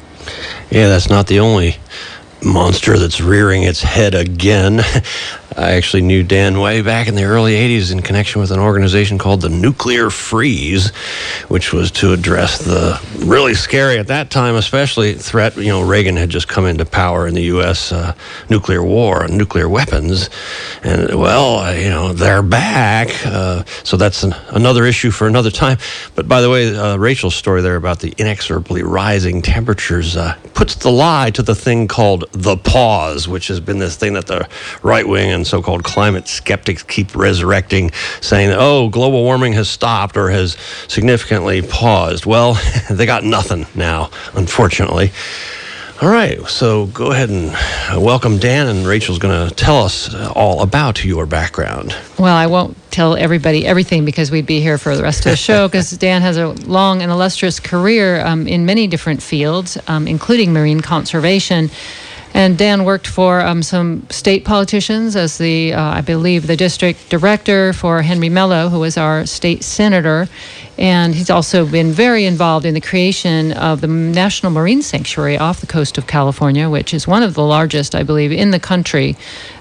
Yeah, 0.69 0.87
that's 0.87 1.09
not 1.09 1.27
the 1.27 1.39
only 1.39 1.77
monster 2.43 2.97
that's 2.97 3.19
rearing 3.19 3.63
its 3.63 3.81
head 3.81 4.15
again. 4.15 4.81
I 5.55 5.71
actually 5.71 6.01
knew 6.01 6.23
Dan 6.23 6.59
way 6.59 6.81
back 6.81 7.07
in 7.07 7.15
the 7.15 7.23
early 7.23 7.53
80s 7.53 7.91
in 7.91 8.01
connection 8.01 8.41
with 8.41 8.51
an 8.51 8.59
organization 8.59 9.17
called 9.17 9.41
the 9.41 9.49
Nuclear 9.49 10.09
Freeze, 10.09 10.89
which 11.47 11.71
was 11.71 11.89
to 11.91 12.11
address 12.11 12.59
the 12.59 13.01
really 13.25 13.53
scary, 13.53 13.97
at 13.97 14.07
that 14.07 14.29
time 14.29 14.55
especially, 14.55 15.13
threat. 15.13 15.55
You 15.55 15.67
know, 15.67 15.81
Reagan 15.83 16.17
had 16.17 16.29
just 16.29 16.47
come 16.47 16.65
into 16.65 16.85
power 16.85 17.27
in 17.27 17.33
the 17.33 17.43
U.S. 17.43 17.91
Uh, 17.91 18.13
nuclear 18.49 18.83
war 18.83 19.23
and 19.23 19.37
nuclear 19.37 19.69
weapons. 19.69 20.29
And, 20.83 21.15
well, 21.15 21.59
uh, 21.59 21.71
you 21.71 21.89
know, 21.89 22.11
they're 22.13 22.43
back. 22.43 23.09
Uh, 23.25 23.63
so 23.83 23.95
that's 23.95 24.23
an, 24.23 24.35
another 24.49 24.85
issue 24.85 25.11
for 25.11 25.27
another 25.27 25.51
time. 25.51 25.77
But 26.15 26.27
by 26.27 26.41
the 26.41 26.49
way, 26.49 26.75
uh, 26.75 26.97
Rachel's 26.97 27.35
story 27.35 27.61
there 27.61 27.77
about 27.77 27.99
the 27.99 28.13
inexorably 28.17 28.83
rising 28.83 29.41
temperatures 29.41 30.17
uh, 30.17 30.35
puts 30.53 30.75
the 30.75 30.91
lie 30.91 31.31
to 31.31 31.41
the 31.41 31.55
thing 31.55 31.87
called 31.87 32.25
the 32.33 32.57
pause, 32.57 33.27
which 33.27 33.47
has 33.47 33.59
been 33.59 33.79
this 33.79 33.95
thing 33.95 34.13
that 34.13 34.27
the 34.27 34.47
right 34.83 35.07
wing 35.07 35.36
and 35.37 35.47
so 35.47 35.61
called 35.61 35.85
climate 35.85 36.27
skeptics 36.27 36.83
keep 36.83 37.15
resurrecting, 37.15 37.91
saying, 38.19 38.51
oh, 38.51 38.89
global 38.89 39.23
warming 39.23 39.53
has 39.53 39.69
stopped 39.69 40.17
or 40.17 40.29
has 40.29 40.57
significantly 40.89 41.61
paused. 41.61 42.25
Well, 42.25 42.59
they 42.91 43.05
got 43.05 43.23
nothing 43.23 43.65
now, 43.73 44.09
unfortunately. 44.33 45.11
All 45.99 46.09
right, 46.09 46.39
so 46.47 46.85
go 46.87 47.11
ahead 47.11 47.29
and 47.31 47.51
welcome 48.03 48.37
Dan, 48.37 48.67
and 48.67 48.85
Rachel's 48.85 49.17
going 49.17 49.49
to 49.49 49.55
tell 49.55 49.83
us 49.83 50.13
all 50.13 50.61
about 50.61 51.03
your 51.03 51.25
background. 51.25 51.95
Well, 52.19 52.35
I 52.35 52.45
won't 52.45 52.77
tell 52.91 53.15
everybody 53.15 53.65
everything 53.65 54.05
because 54.05 54.29
we'd 54.29 54.45
be 54.45 54.61
here 54.61 54.77
for 54.77 54.95
the 54.95 55.01
rest 55.01 55.25
of 55.25 55.31
the 55.31 55.37
show 55.37 55.67
because 55.69 55.89
Dan 55.91 56.21
has 56.21 56.37
a 56.37 56.49
long 56.49 57.01
and 57.01 57.11
illustrious 57.11 57.59
career 57.59 58.23
um, 58.23 58.47
in 58.47 58.63
many 58.63 58.85
different 58.85 59.23
fields, 59.23 59.75
um, 59.87 60.07
including 60.07 60.53
marine 60.53 60.81
conservation. 60.81 61.71
And 62.37 62.55
Dan 62.55 62.85
worked 62.85 63.07
for 63.07 63.41
um, 63.41 63.63
some 63.63 64.07
state 64.11 64.45
politicians 64.45 65.15
as 65.15 65.39
the, 65.39 65.73
uh, 65.73 65.81
I 65.81 66.01
believe, 66.01 66.45
the 66.45 66.55
district 66.55 67.09
director 67.09 67.73
for 67.73 68.03
Henry 68.03 68.29
Mello, 68.29 68.69
who 68.69 68.79
was 68.81 68.95
our 68.95 69.25
state 69.25 69.63
senator. 69.63 70.27
And 70.77 71.15
he's 71.15 71.31
also 71.31 71.65
been 71.65 71.91
very 71.91 72.25
involved 72.25 72.63
in 72.63 72.75
the 72.75 72.79
creation 72.79 73.53
of 73.53 73.81
the 73.81 73.87
National 73.87 74.51
Marine 74.51 74.83
Sanctuary 74.83 75.35
off 75.35 75.61
the 75.61 75.65
coast 75.65 75.97
of 75.97 76.05
California, 76.05 76.69
which 76.69 76.93
is 76.93 77.07
one 77.07 77.23
of 77.23 77.33
the 77.33 77.41
largest, 77.41 77.95
I 77.95 78.03
believe, 78.03 78.31
in 78.31 78.51
the 78.51 78.59
country. 78.59 79.17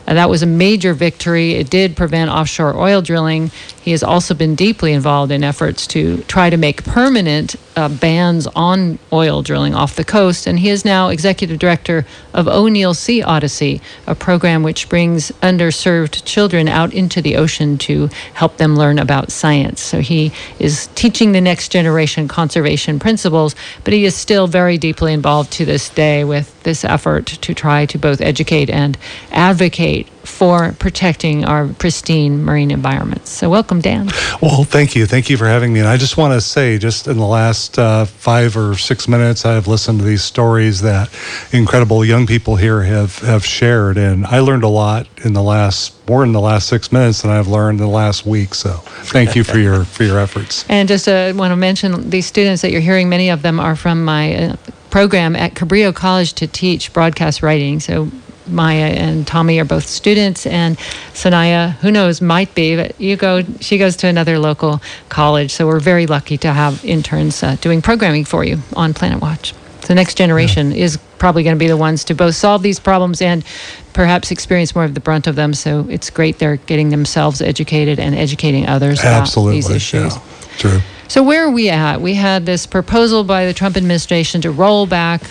Uh, 0.07 0.15
that 0.15 0.31
was 0.31 0.43
a 0.43 0.47
major 0.47 0.95
victory. 0.95 1.53
It 1.53 1.71
did 1.71 1.97
prevent 1.97 2.31
offshore 2.31 2.77
oil 2.77 3.03
drilling. 3.03 3.51
He 3.83 3.93
has 3.93 4.03
also 4.03 4.35
been 4.35 4.55
deeply 4.55 4.93
involved 4.93 5.31
in 5.31 5.45
efforts 5.45 5.87
to 5.89 6.19
try 6.23 6.51
to 6.51 6.57
make 6.57 6.85
permanent 6.85 7.57
uh, 7.77 7.89
bans 7.89 8.47
on 8.49 8.99
oil 9.13 9.43
drilling 9.43 9.75
off 9.75 9.97
the 9.97 10.05
coast. 10.05 10.47
And 10.47 10.59
he 10.59 10.71
is 10.71 10.85
now 10.85 11.09
executive 11.09 11.59
director 11.59 12.05
of 12.35 12.49
O'Neill 12.49 12.95
Sea 12.95 13.23
Odyssey, 13.23 13.81
a 14.07 14.15
program 14.15 14.63
which 14.63 14.89
brings 14.89 15.31
underserved 15.43 16.25
children 16.25 16.69
out 16.69 16.93
into 16.93 17.23
the 17.23 17.37
ocean 17.37 17.79
to 17.79 18.09
help 18.35 18.57
them 18.57 18.77
learn 18.77 18.99
about 18.99 19.31
science. 19.31 19.81
So 19.81 20.01
he 20.01 20.33
is 20.59 20.89
teaching 20.95 21.33
the 21.33 21.41
next 21.41 21.71
generation 21.71 22.27
conservation 22.27 22.99
principles, 22.99 23.55
but 23.85 23.93
he 23.93 24.05
is 24.05 24.17
still 24.17 24.47
very 24.47 24.79
deeply 24.79 25.13
involved 25.13 25.53
to 25.53 25.65
this 25.65 25.89
day 25.89 26.25
with 26.25 26.61
this 26.65 26.85
effort 26.85 27.27
to 27.27 27.55
try 27.55 27.87
to 27.87 27.99
both 27.99 28.21
educate 28.21 28.69
and 28.69 28.99
advocate 29.31 29.96
for 30.05 30.73
protecting 30.79 31.45
our 31.45 31.69
pristine 31.69 32.45
marine 32.45 32.71
environments. 32.71 33.31
So, 33.31 33.49
welcome, 33.49 33.81
Dan. 33.81 34.11
Well, 34.43 34.65
thank 34.65 34.95
you. 34.95 35.07
Thank 35.07 35.31
you 35.31 35.37
for 35.37 35.47
having 35.47 35.73
me. 35.73 35.81
And 35.81 35.89
I 35.89 35.97
just 35.97 36.17
want 36.17 36.35
to 36.35 36.41
say, 36.41 36.79
just 36.79 37.07
in 37.07 37.17
the 37.17 37.27
last 37.27 37.79
uh, 37.79 38.05
five 38.05 38.57
or 38.57 38.75
six 38.75 39.09
minutes, 39.09 39.47
I've 39.47 39.67
listened 39.67 40.01
to 40.01 40.05
these 40.05 40.23
stories 40.23 40.83
that 40.83 41.09
incredible 41.53 42.05
young 42.05 42.27
people 42.27 42.57
here 42.57 42.83
have, 42.83 43.19
have 43.21 43.45
shared. 43.45 43.97
And 43.97 44.27
I 44.27 44.41
learned 44.41 44.65
a 44.65 44.69
lot 44.69 45.07
in 45.25 45.33
the 45.33 45.43
last, 45.43 45.95
more 46.09 46.23
in 46.25 46.33
the 46.33 46.41
last 46.41 46.69
six 46.69 46.93
minutes 46.93 47.23
than 47.23 47.31
I've 47.31 47.49
learned 47.49 47.81
in 47.81 47.87
the 47.87 47.93
last 47.93 48.27
week. 48.27 48.55
So, 48.55 48.73
thank 49.05 49.37
you 49.37 49.45
for 49.45 49.59
your, 49.59 49.85
for 49.85 50.05
your 50.05 50.19
efforts. 50.19 50.65
And 50.77 50.89
just 50.89 51.09
uh, 51.09 51.33
want 51.35 51.53
to 51.53 51.57
mention 51.57 52.11
these 52.11 52.27
students 52.27 52.61
that 52.63 52.71
you're 52.71 52.83
hearing, 52.83 53.09
many 53.09 53.31
of 53.31 53.43
them 53.43 53.59
are 53.59 53.77
from 53.77 54.05
my 54.05 54.35
uh, 54.35 54.57
program 54.91 55.35
at 55.37 55.55
Cabrillo 55.55 55.95
College 55.95 56.33
to 56.35 56.47
teach 56.47 56.93
broadcast 56.93 57.43
writing. 57.43 57.81
So 57.81 58.11
Maya 58.49 58.87
and 58.87 59.27
Tommy 59.27 59.59
are 59.59 59.65
both 59.65 59.87
students, 59.87 60.47
and 60.47 60.77
Sanaya, 61.13 61.73
who 61.77 61.91
knows, 61.91 62.21
might 62.21 62.55
be, 62.55 62.77
but 62.77 63.01
you 63.01 63.17
go, 63.17 63.43
she 63.61 63.79
goes 63.79 63.97
to 63.97 64.07
another 64.07 64.39
local 64.39 64.81
college. 65.09 65.53
So 65.53 65.67
we're 65.67 65.81
very 65.81 66.07
lucky 66.07 66.39
to 66.39 66.53
have 66.53 66.85
interns 66.85 67.43
uh, 67.43 67.57
doing 67.61 67.83
programming 67.83 68.25
for 68.25 68.45
you 68.45 68.59
on 68.75 68.95
Planet 68.95 69.21
Watch. 69.21 69.55
The 69.83 69.95
next 69.95 70.17
generation 70.17 70.73
yeah. 70.73 70.85
is 70.85 70.99
probably 71.19 71.43
going 71.43 71.57
to 71.57 71.59
be 71.59 71.69
the 71.69 71.77
ones 71.77 72.05
to 72.05 72.15
both 72.15 72.35
solve 72.35 72.63
these 72.63 72.81
problems 72.81 73.23
and 73.23 73.45
perhaps 73.93 74.31
experience 74.31 74.75
more 74.75 74.85
of 74.85 74.95
the 74.95 75.01
brunt 75.01 75.27
of 75.27 75.37
them. 75.37 75.55
So 75.55 75.87
it's 75.89 76.11
great 76.11 76.39
they're 76.39 76.57
getting 76.57 76.91
themselves 76.91 77.41
educated 77.41 78.01
and 78.01 78.15
educating 78.15 78.67
others 78.67 79.03
Absolutely. 79.03 79.61
about 79.61 79.69
these 79.69 79.77
issues. 79.77 80.17
Yeah. 80.17 80.23
True. 80.59 80.81
So 81.09 81.23
where 81.23 81.45
are 81.45 81.51
we 81.51 81.71
at? 81.71 82.01
We 82.01 82.15
had 82.15 82.47
this 82.47 82.67
proposal 82.67 83.23
by 83.23 83.47
the 83.47 83.55
Trump 83.55 83.77
administration 83.77 84.41
to 84.41 84.51
roll 84.51 84.87
back 84.87 85.23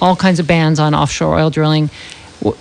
all 0.00 0.16
kinds 0.16 0.38
of 0.40 0.46
bans 0.46 0.78
on 0.78 0.94
offshore 0.94 1.36
oil 1.36 1.50
drilling. 1.50 1.88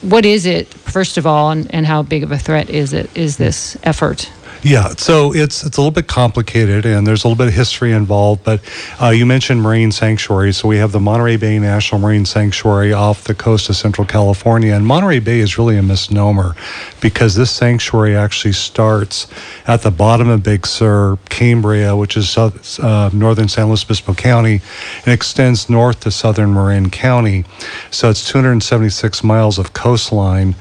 What 0.02 0.26
is 0.26 0.46
it, 0.46 0.68
first 0.68 1.18
of 1.18 1.28
all, 1.28 1.52
and, 1.52 1.74
and 1.74 1.86
how 1.86 2.02
big 2.02 2.24
of 2.24 2.32
a 2.32 2.38
threat 2.38 2.70
is 2.70 2.94
it? 2.94 3.16
Is 3.16 3.38
this 3.38 3.78
effort? 3.84 4.32
Yeah, 4.66 4.96
so 4.98 5.32
it's 5.32 5.64
it's 5.64 5.78
a 5.78 5.80
little 5.80 5.92
bit 5.92 6.08
complicated, 6.08 6.88
and 6.88 7.06
there's 7.06 7.24
a 7.24 7.28
little 7.28 7.38
bit 7.38 7.50
of 7.50 7.54
history 7.54 7.92
involved. 7.92 8.44
But 8.44 8.62
uh, 9.00 9.10
you 9.10 9.24
mentioned 9.24 9.62
marine 9.62 9.92
sanctuaries, 9.92 10.58
so 10.58 10.68
we 10.68 10.78
have 10.78 10.92
the 10.92 11.00
Monterey 11.00 11.38
Bay 11.38 11.60
National 11.60 12.02
Marine 12.02 12.26
Sanctuary 12.26 12.92
off 12.92 13.26
the 13.26 13.36
coast 13.36 13.70
of 13.70 13.76
Central 13.76 14.08
California, 14.08 14.74
and 14.74 14.84
Monterey 14.84 15.20
Bay 15.20 15.38
is 15.38 15.60
really 15.60 15.78
a 15.78 15.84
misnomer 15.84 16.56
because 17.00 17.36
this 17.36 17.52
sanctuary 17.52 18.16
actually 18.16 18.54
starts 18.54 19.28
at 19.68 19.84
the 19.84 19.92
bottom 19.92 20.30
of 20.30 20.42
Big 20.42 20.66
Sur, 20.66 21.20
Cambria, 21.30 21.96
which 21.96 22.18
is 22.18 22.36
uh, 22.36 23.12
northern 23.14 23.48
San 23.48 23.68
Luis 23.68 23.84
Obispo 23.84 24.16
County, 24.16 24.62
and 25.06 25.14
extends 25.14 25.70
north 25.70 26.00
to 26.00 26.10
southern 26.10 26.52
Marin 26.56 26.90
County. 26.90 27.46
So 27.92 28.10
it's 28.10 28.28
276 28.28 29.24
miles 29.24 29.60
of 29.60 29.74
coastline 29.74 30.56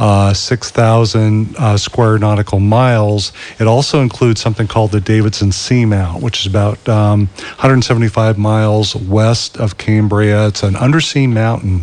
uh, 0.00 0.32
6,000 0.32 1.54
uh, 1.56 1.76
square 1.76 2.18
nautical 2.18 2.58
miles. 2.58 3.32
It 3.58 3.66
also 3.66 4.00
includes 4.00 4.40
something 4.40 4.66
called 4.66 4.92
the 4.92 5.00
Davidson 5.00 5.50
Seamount, 5.50 6.22
which 6.22 6.40
is 6.40 6.46
about 6.46 6.88
um, 6.88 7.26
175 7.36 8.38
miles 8.38 8.96
west 8.96 9.58
of 9.58 9.76
Cambria. 9.76 10.48
It's 10.48 10.62
an 10.62 10.74
undersea 10.74 11.26
mountain, 11.26 11.82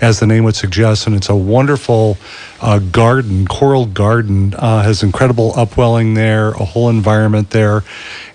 as 0.00 0.20
the 0.20 0.26
name 0.26 0.44
would 0.44 0.56
suggest, 0.56 1.06
and 1.06 1.16
it's 1.16 1.28
a 1.28 1.36
wonderful 1.36 2.16
uh, 2.60 2.78
garden, 2.78 3.46
coral 3.46 3.86
garden. 3.86 4.54
Uh, 4.56 4.82
has 4.82 5.02
incredible 5.02 5.52
upwelling 5.56 6.14
there, 6.14 6.50
a 6.50 6.64
whole 6.64 6.88
environment 6.88 7.50
there. 7.50 7.82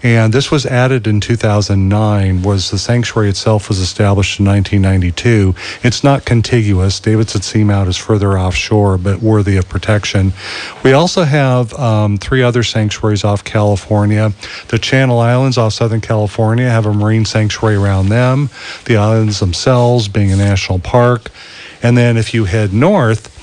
And 0.04 0.34
this 0.34 0.52
was 0.52 0.66
added 0.66 1.08
in 1.08 1.20
2009, 1.20 2.44
was 2.44 2.70
the 2.70 2.78
sanctuary 2.78 3.30
itself 3.30 3.68
was 3.68 3.80
established 3.80 4.40
in 4.40 4.46
1992. 4.46 5.56
It's 5.84 6.04
not 6.04 6.26
contiguous. 6.26 7.00
Davidson 7.00 7.42
Seamount 7.42 7.88
is 7.88 7.98
further 7.98 8.38
offshore, 8.38 8.98
but 8.98 9.22
worthy 9.22 9.58
of 9.58 9.68
protection. 9.68 10.34
We 10.84 10.94
also 10.94 11.24
have 11.24 11.74
um, 11.74 12.18
three 12.18 12.44
other 12.44 12.64
sanctuaries 12.64 13.24
off 13.24 13.44
California. 13.44 14.34
The 14.68 14.78
Channel 14.78 15.20
Islands 15.20 15.58
off 15.58 15.74
Southern 15.74 16.02
California 16.02 16.70
have 16.70 16.86
a 16.86 16.94
marine 16.94 17.26
sanctuary 17.26 17.76
around 17.76 18.10
them, 18.10 18.50
the 18.86 18.98
islands 18.98 19.40
themselves 19.40 20.08
being 20.08 20.32
a 20.32 20.36
national 20.36 20.80
park. 20.80 21.17
And 21.84 21.98
then 21.98 22.18
if 22.18 22.34
you 22.34 22.46
head 22.46 22.74
north, 22.74 23.34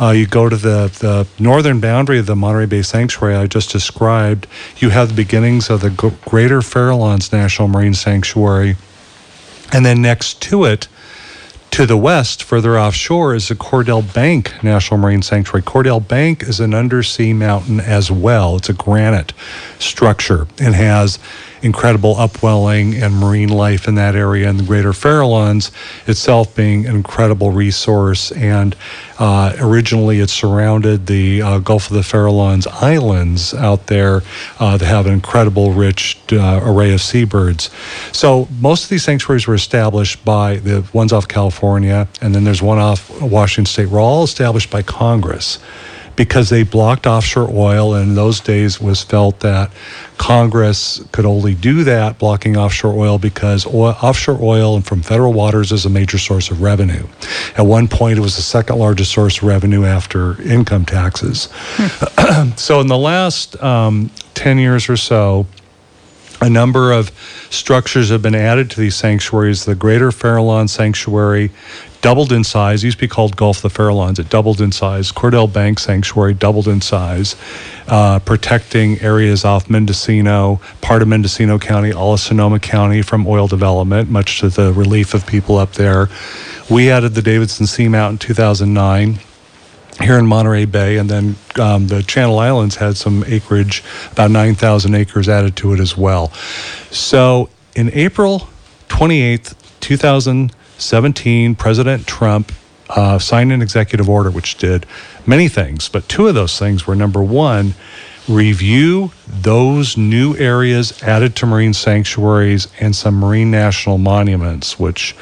uh, 0.00 0.10
you 0.10 0.26
go 0.26 0.48
to 0.48 0.56
the, 0.56 0.90
the 1.00 1.26
northern 1.42 1.80
boundary 1.80 2.18
of 2.18 2.26
the 2.26 2.34
Monterey 2.34 2.66
Bay 2.66 2.82
Sanctuary 2.82 3.36
I 3.36 3.46
just 3.46 3.70
described, 3.70 4.46
you 4.78 4.90
have 4.90 5.08
the 5.08 5.14
beginnings 5.14 5.70
of 5.70 5.80
the 5.80 5.90
Greater 5.90 6.60
Farallones 6.60 7.32
National 7.32 7.68
Marine 7.68 7.94
Sanctuary. 7.94 8.76
And 9.72 9.84
then 9.84 10.02
next 10.02 10.42
to 10.42 10.64
it, 10.64 10.88
to 11.74 11.86
the 11.86 11.96
west, 11.96 12.44
further 12.44 12.78
offshore, 12.78 13.34
is 13.34 13.48
the 13.48 13.56
Cordell 13.56 14.14
Bank 14.14 14.62
National 14.62 14.98
Marine 14.98 15.22
Sanctuary. 15.22 15.62
Cordell 15.62 16.06
Bank 16.06 16.44
is 16.44 16.60
an 16.60 16.72
undersea 16.72 17.32
mountain 17.32 17.80
as 17.80 18.12
well. 18.12 18.56
It's 18.56 18.68
a 18.68 18.74
granite 18.74 19.32
structure 19.80 20.46
and 20.60 20.74
has 20.76 21.18
incredible 21.64 22.14
upwelling 22.16 22.94
and 23.02 23.14
marine 23.14 23.48
life 23.48 23.88
in 23.88 23.94
that 23.94 24.14
area, 24.14 24.48
and 24.48 24.60
the 24.60 24.64
Greater 24.64 24.92
Farallones 24.92 25.70
itself 26.06 26.54
being 26.54 26.86
an 26.86 26.94
incredible 26.94 27.50
resource. 27.50 28.30
And 28.32 28.76
uh, 29.18 29.56
originally, 29.58 30.20
it 30.20 30.28
surrounded 30.28 31.06
the 31.06 31.40
uh, 31.40 31.58
Gulf 31.58 31.90
of 31.90 31.96
the 31.96 32.02
Farallones 32.02 32.66
Islands 32.66 33.54
out 33.54 33.86
there 33.86 34.22
uh, 34.60 34.76
that 34.76 34.86
have 34.86 35.06
an 35.06 35.12
incredible, 35.12 35.72
rich 35.72 36.20
uh, 36.30 36.60
array 36.62 36.92
of 36.92 37.00
seabirds. 37.00 37.70
So 38.12 38.46
most 38.60 38.84
of 38.84 38.90
these 38.90 39.04
sanctuaries 39.04 39.46
were 39.46 39.54
established 39.54 40.24
by 40.24 40.56
the 40.56 40.86
ones 40.92 41.12
off 41.12 41.26
California, 41.26 42.06
and 42.20 42.34
then 42.34 42.44
there's 42.44 42.62
one 42.62 42.78
off 42.78 43.10
Washington 43.22 43.66
State. 43.66 43.88
Were 43.88 44.00
all 44.00 44.24
established 44.24 44.70
by 44.70 44.82
Congress 44.82 45.58
because 46.16 46.48
they 46.48 46.62
blocked 46.62 47.06
offshore 47.06 47.50
oil. 47.50 47.94
And 47.94 48.10
in 48.10 48.14
those 48.14 48.40
days, 48.40 48.80
was 48.80 49.02
felt 49.02 49.40
that 49.40 49.70
Congress 50.16 51.02
could 51.12 51.24
only 51.24 51.54
do 51.54 51.84
that, 51.84 52.18
blocking 52.18 52.56
offshore 52.56 52.94
oil, 52.94 53.18
because 53.18 53.66
oil, 53.66 53.96
offshore 54.02 54.38
oil 54.40 54.76
and 54.76 54.86
from 54.86 55.02
federal 55.02 55.32
waters 55.32 55.72
is 55.72 55.84
a 55.84 55.90
major 55.90 56.18
source 56.18 56.50
of 56.50 56.62
revenue. 56.62 57.06
At 57.56 57.66
one 57.66 57.88
point, 57.88 58.18
it 58.18 58.22
was 58.22 58.36
the 58.36 58.42
second 58.42 58.78
largest 58.78 59.12
source 59.12 59.38
of 59.38 59.44
revenue 59.44 59.84
after 59.84 60.40
income 60.42 60.84
taxes. 60.84 61.48
So, 62.56 62.80
in 62.80 62.86
the 62.88 62.98
last 62.98 63.60
um, 63.62 64.10
10 64.34 64.58
years 64.58 64.88
or 64.88 64.96
so, 64.96 65.46
a 66.40 66.50
number 66.50 66.92
of 66.92 67.10
structures 67.50 68.10
have 68.10 68.22
been 68.22 68.34
added 68.34 68.70
to 68.72 68.80
these 68.80 68.96
sanctuaries. 68.96 69.64
The 69.64 69.74
Greater 69.74 70.10
Farallon 70.10 70.68
Sanctuary 70.68 71.50
doubled 72.04 72.32
in 72.32 72.44
size. 72.44 72.84
It 72.84 72.88
used 72.88 72.98
to 72.98 73.04
be 73.04 73.08
called 73.08 73.34
Gulf 73.34 73.64
of 73.64 73.72
the 73.72 73.78
Farallones. 73.78 74.18
It 74.18 74.28
doubled 74.28 74.60
in 74.60 74.72
size. 74.72 75.10
Cordell 75.10 75.50
Bank 75.50 75.78
Sanctuary 75.78 76.34
doubled 76.34 76.68
in 76.68 76.82
size, 76.82 77.34
uh, 77.88 78.18
protecting 78.18 79.00
areas 79.00 79.42
off 79.46 79.70
Mendocino, 79.70 80.60
part 80.82 81.00
of 81.00 81.08
Mendocino 81.08 81.58
County, 81.58 81.94
all 81.94 82.12
of 82.12 82.20
Sonoma 82.20 82.60
County 82.60 83.00
from 83.00 83.26
oil 83.26 83.48
development, 83.48 84.10
much 84.10 84.40
to 84.40 84.50
the 84.50 84.70
relief 84.74 85.14
of 85.14 85.26
people 85.26 85.56
up 85.56 85.72
there. 85.72 86.10
We 86.68 86.90
added 86.90 87.14
the 87.14 87.22
Davidson 87.22 87.64
Seamount 87.64 88.10
in 88.10 88.18
2009 88.18 89.18
here 90.02 90.18
in 90.18 90.26
Monterey 90.26 90.66
Bay, 90.66 90.98
and 90.98 91.08
then 91.08 91.36
um, 91.58 91.86
the 91.86 92.02
Channel 92.02 92.38
Islands 92.38 92.76
had 92.76 92.98
some 92.98 93.24
acreage, 93.26 93.82
about 94.12 94.30
9,000 94.30 94.94
acres 94.94 95.26
added 95.26 95.56
to 95.56 95.72
it 95.72 95.80
as 95.80 95.96
well. 95.96 96.28
So 96.90 97.48
in 97.74 97.90
April 97.94 98.50
28th, 98.90 99.54
2000. 99.80 100.54
2017, 100.74 101.54
President 101.54 102.04
Trump 102.04 102.50
uh, 102.88 103.18
signed 103.18 103.52
an 103.52 103.62
executive 103.62 104.08
order 104.08 104.30
which 104.30 104.56
did 104.56 104.86
many 105.24 105.48
things, 105.48 105.88
but 105.88 106.08
two 106.08 106.26
of 106.26 106.34
those 106.34 106.58
things 106.58 106.84
were 106.86 106.96
number 106.96 107.22
one, 107.22 107.74
review 108.28 109.12
those 109.28 109.96
new 109.96 110.36
areas 110.36 111.00
added 111.02 111.36
to 111.36 111.46
marine 111.46 111.72
sanctuaries 111.72 112.66
and 112.80 112.96
some 112.96 113.14
marine 113.14 113.50
national 113.50 113.98
monuments, 113.98 114.78
which 114.78 115.14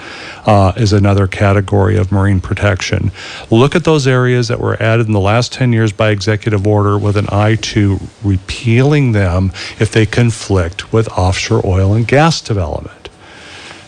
uh, 0.46 0.72
is 0.76 0.92
another 0.92 1.26
category 1.26 1.98
of 1.98 2.10
marine 2.10 2.40
protection. 2.40 3.12
Look 3.50 3.74
at 3.74 3.84
those 3.84 4.06
areas 4.06 4.48
that 4.48 4.58
were 4.58 4.80
added 4.82 5.06
in 5.06 5.12
the 5.12 5.20
last 5.20 5.52
10 5.52 5.72
years 5.72 5.92
by 5.92 6.10
executive 6.10 6.66
order 6.66 6.96
with 6.96 7.16
an 7.16 7.26
eye 7.30 7.56
to 7.56 8.00
repealing 8.24 9.12
them 9.12 9.52
if 9.78 9.92
they 9.92 10.06
conflict 10.06 10.92
with 10.92 11.08
offshore 11.10 11.60
oil 11.66 11.92
and 11.92 12.08
gas 12.08 12.40
development. 12.40 13.01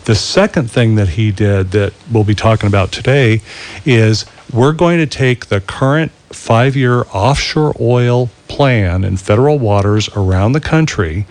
The 0.05 0.15
second 0.15 0.71
thing 0.71 0.97
that 0.97 1.09
he 1.09 1.33
did 1.33 1.71
that 1.71 1.95
we'll 2.13 2.25
be 2.25 2.35
talking 2.35 2.67
about 2.67 2.93
today 2.93 3.41
is 3.87 4.27
we're 4.53 4.73
going 4.73 4.99
to 4.99 5.07
take 5.07 5.47
the 5.47 5.63
current 5.63 6.13
five 6.29 6.77
year 6.77 7.05
offshore 7.13 7.75
oil 7.81 8.29
plan 8.47 9.03
in 9.03 9.17
federal 9.17 9.59
waters 9.59 10.11
around 10.15 10.53
the 10.53 10.61
country, 10.61 11.27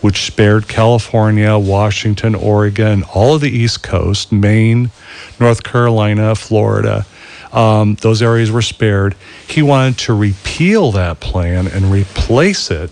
which 0.00 0.24
spared 0.24 0.68
California, 0.68 1.58
Washington, 1.58 2.34
Oregon, 2.34 3.02
all 3.14 3.34
of 3.34 3.42
the 3.42 3.50
East 3.50 3.82
Coast, 3.82 4.32
Maine, 4.32 4.90
North 5.38 5.62
Carolina, 5.62 6.34
Florida. 6.34 7.04
Um, 7.52 7.96
those 7.96 8.22
areas 8.22 8.50
were 8.50 8.62
spared. 8.62 9.16
He 9.46 9.60
wanted 9.60 9.98
to 9.98 10.14
repeal 10.14 10.92
that 10.92 11.20
plan 11.20 11.66
and 11.66 11.92
replace 11.92 12.70
it 12.70 12.90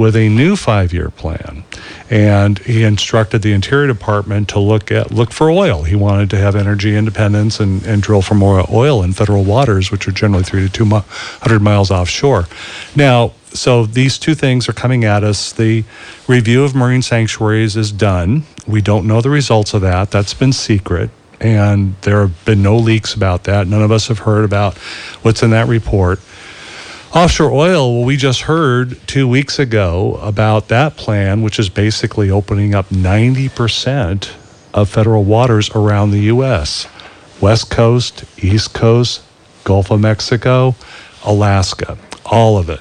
with 0.00 0.16
a 0.16 0.30
new 0.30 0.56
five-year 0.56 1.10
plan, 1.10 1.62
and 2.08 2.58
he 2.60 2.84
instructed 2.84 3.42
the 3.42 3.52
Interior 3.52 3.86
Department 3.86 4.48
to 4.48 4.58
look 4.58 4.90
at 4.90 5.10
look 5.10 5.30
for 5.30 5.50
oil. 5.50 5.82
He 5.82 5.94
wanted 5.94 6.30
to 6.30 6.38
have 6.38 6.56
energy 6.56 6.96
independence 6.96 7.60
and, 7.60 7.84
and 7.84 8.00
drill 8.00 8.22
for 8.22 8.34
more 8.34 8.64
oil 8.72 9.02
in 9.02 9.12
federal 9.12 9.44
waters, 9.44 9.90
which 9.90 10.08
are 10.08 10.12
generally 10.12 10.42
three 10.42 10.66
to 10.66 10.72
two 10.72 10.86
hundred 10.86 11.60
miles 11.60 11.90
offshore. 11.90 12.46
Now, 12.96 13.34
so 13.52 13.84
these 13.84 14.18
two 14.18 14.34
things 14.34 14.70
are 14.70 14.72
coming 14.72 15.04
at 15.04 15.22
us. 15.22 15.52
The 15.52 15.84
review 16.26 16.64
of 16.64 16.74
marine 16.74 17.02
sanctuaries 17.02 17.76
is 17.76 17.92
done. 17.92 18.44
We 18.66 18.80
don't 18.80 19.06
know 19.06 19.20
the 19.20 19.28
results 19.28 19.74
of 19.74 19.82
that. 19.82 20.10
That's 20.10 20.32
been 20.32 20.54
secret. 20.54 21.10
And 21.42 21.94
there 22.02 22.20
have 22.20 22.44
been 22.46 22.62
no 22.62 22.76
leaks 22.76 23.12
about 23.14 23.44
that. 23.44 23.66
None 23.66 23.82
of 23.82 23.90
us 23.90 24.08
have 24.08 24.20
heard 24.20 24.44
about 24.44 24.78
what's 25.22 25.42
in 25.42 25.50
that 25.50 25.68
report. 25.68 26.20
Offshore 27.12 27.50
oil, 27.50 27.96
well, 27.96 28.04
we 28.04 28.16
just 28.16 28.42
heard 28.42 28.96
two 29.08 29.26
weeks 29.26 29.58
ago 29.58 30.16
about 30.22 30.68
that 30.68 30.96
plan, 30.96 31.42
which 31.42 31.58
is 31.58 31.68
basically 31.68 32.30
opening 32.30 32.72
up 32.72 32.88
90% 32.90 34.32
of 34.72 34.88
federal 34.88 35.24
waters 35.24 35.70
around 35.70 36.12
the 36.12 36.20
U.S. 36.20 36.86
West 37.40 37.68
Coast, 37.68 38.24
East 38.38 38.74
Coast, 38.74 39.24
Gulf 39.64 39.90
of 39.90 40.00
Mexico, 40.00 40.76
Alaska, 41.24 41.98
all 42.26 42.56
of 42.56 42.70
it. 42.70 42.78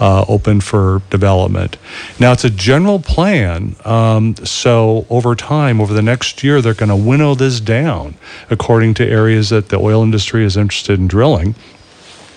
Uh, 0.00 0.24
open 0.26 0.60
for 0.60 1.02
development. 1.10 1.76
Now, 2.18 2.32
it's 2.32 2.44
a 2.44 2.50
general 2.50 2.98
plan. 2.98 3.76
Um, 3.84 4.34
so, 4.36 5.06
over 5.10 5.36
time, 5.36 5.80
over 5.80 5.92
the 5.94 6.02
next 6.02 6.42
year, 6.42 6.60
they're 6.60 6.74
going 6.74 6.88
to 6.88 6.96
winnow 6.96 7.34
this 7.34 7.60
down 7.60 8.16
according 8.48 8.94
to 8.94 9.06
areas 9.06 9.50
that 9.50 9.68
the 9.68 9.78
oil 9.78 10.02
industry 10.02 10.42
is 10.42 10.56
interested 10.56 10.98
in 10.98 11.06
drilling 11.06 11.54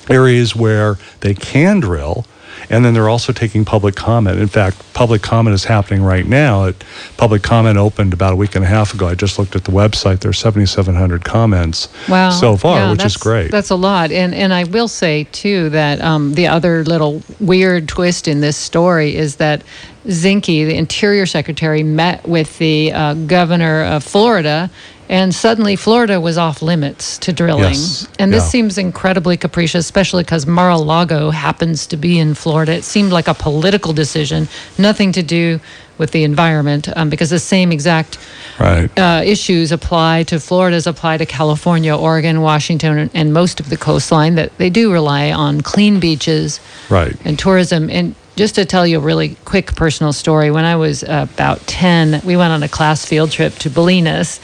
areas 0.09 0.55
where 0.55 0.97
they 1.21 1.33
can 1.33 1.79
drill. 1.79 2.25
And 2.69 2.85
then 2.85 2.93
they're 2.93 3.09
also 3.09 3.33
taking 3.33 3.65
public 3.65 3.95
comment. 3.95 4.39
In 4.39 4.47
fact, 4.47 4.81
public 4.93 5.21
comment 5.21 5.53
is 5.53 5.65
happening 5.65 6.01
right 6.01 6.25
now. 6.25 6.65
It, 6.65 6.83
public 7.17 7.43
comment 7.43 7.77
opened 7.77 8.13
about 8.13 8.33
a 8.33 8.35
week 8.35 8.55
and 8.55 8.63
a 8.63 8.67
half 8.67 8.93
ago. 8.93 9.07
I 9.07 9.15
just 9.15 9.37
looked 9.37 9.55
at 9.55 9.65
the 9.65 9.71
website. 9.71 10.19
There's 10.19 10.39
7,700 10.39 11.23
comments 11.23 11.89
wow. 12.07 12.29
so 12.29 12.55
far, 12.55 12.77
yeah, 12.77 12.91
which 12.91 13.03
is 13.03 13.17
great. 13.17 13.51
That's 13.51 13.69
a 13.69 13.75
lot. 13.75 14.11
And 14.11 14.33
and 14.33 14.53
I 14.53 14.63
will 14.63 14.87
say 14.87 15.25
too 15.31 15.69
that 15.69 15.99
um, 16.01 16.33
the 16.33 16.47
other 16.47 16.83
little 16.83 17.21
weird 17.39 17.87
twist 17.87 18.27
in 18.27 18.41
this 18.41 18.57
story 18.57 19.15
is 19.15 19.37
that 19.37 19.63
Zinke, 20.05 20.65
the 20.65 20.75
Interior 20.75 21.25
Secretary, 21.25 21.83
met 21.83 22.27
with 22.27 22.57
the 22.57 22.91
uh, 22.91 23.13
governor 23.13 23.83
of 23.83 24.03
Florida 24.03 24.69
and 25.09 25.33
suddenly 25.35 25.75
Florida 25.75 26.19
was 26.19 26.37
off 26.37 26.61
limits 26.61 27.17
to 27.19 27.33
drilling. 27.33 27.73
Yes. 27.73 28.07
And 28.19 28.33
this 28.33 28.43
Yeah. 28.43 28.49
seems 28.49 28.77
incredibly 28.77 29.37
capricious, 29.37 29.85
especially 29.85 30.23
because 30.23 30.45
Mar 30.47 30.69
a 30.71 30.77
Lago 30.77 31.29
happens 31.31 31.85
to 31.87 31.97
be 31.97 32.17
in 32.19 32.33
Florida. 32.33 32.73
It 32.73 32.83
seemed 32.83 33.11
like 33.11 33.27
a 33.27 33.33
political 33.33 33.93
decision, 33.93 34.47
nothing 34.77 35.11
to 35.13 35.21
do 35.23 35.59
with 35.99 36.11
the 36.11 36.23
environment, 36.23 36.89
um, 36.95 37.09
because 37.09 37.29
the 37.29 37.37
same 37.39 37.71
exact 37.71 38.17
right. 38.59 38.89
uh, 38.97 39.21
issues 39.23 39.71
apply 39.71 40.23
to 40.23 40.39
Florida 40.39 40.75
as 40.75 40.87
apply 40.87 41.17
to 41.17 41.25
California, 41.25 41.95
Oregon, 41.95 42.41
Washington, 42.41 43.09
and- 43.13 43.33
most 43.33 43.59
of 43.59 43.69
the 43.69 43.77
coastline. 43.77 44.33
That 44.35 44.57
they 44.57 44.69
do 44.71 44.91
rely 44.91 45.31
on 45.31 45.61
clean 45.61 45.99
beaches 45.99 46.59
Right. 46.89 47.15
and 47.23 47.37
tourism. 47.37 47.89
And 47.91 48.15
just 48.35 48.55
to 48.55 48.65
tell 48.65 48.87
you 48.87 48.97
a 48.97 49.01
really 49.01 49.35
quick 49.45 49.75
personal 49.75 50.11
story, 50.13 50.49
when 50.49 50.65
I 50.65 50.75
was 50.75 51.03
about 51.07 51.65
10, 51.67 52.21
we 52.25 52.35
went 52.35 52.51
on 52.51 52.63
a 52.63 52.67
class 52.67 53.05
field 53.05 53.29
trip 53.29 53.59
to 53.59 53.69
Bolinas, 53.69 54.39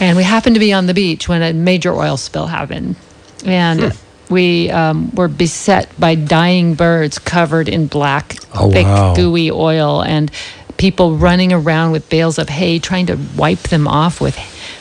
and 0.00 0.16
we 0.16 0.22
happened 0.22 0.56
to 0.56 0.60
be 0.60 0.72
on 0.72 0.86
the 0.86 0.94
beach 0.94 1.28
when 1.28 1.42
a 1.42 1.52
major 1.52 1.92
oil 1.94 2.16
spill 2.16 2.46
happened. 2.46 2.96
And 3.44 3.92
we 4.30 4.70
um, 4.70 5.10
were 5.14 5.28
beset 5.28 5.88
by 5.98 6.14
dying 6.14 6.74
birds 6.74 7.18
covered 7.18 7.68
in 7.68 7.86
black, 7.86 8.36
Oh, 8.54 8.70
thick, 8.70 8.86
wow. 8.86 9.14
gooey 9.14 9.50
oil, 9.50 10.02
and 10.02 10.30
people 10.76 11.16
running 11.16 11.52
around 11.52 11.92
with 11.92 12.08
bales 12.08 12.38
of 12.38 12.48
hay 12.48 12.78
trying 12.78 13.06
to 13.06 13.18
wipe 13.36 13.60
them 13.68 13.86
off 13.86 14.20
with 14.20 14.36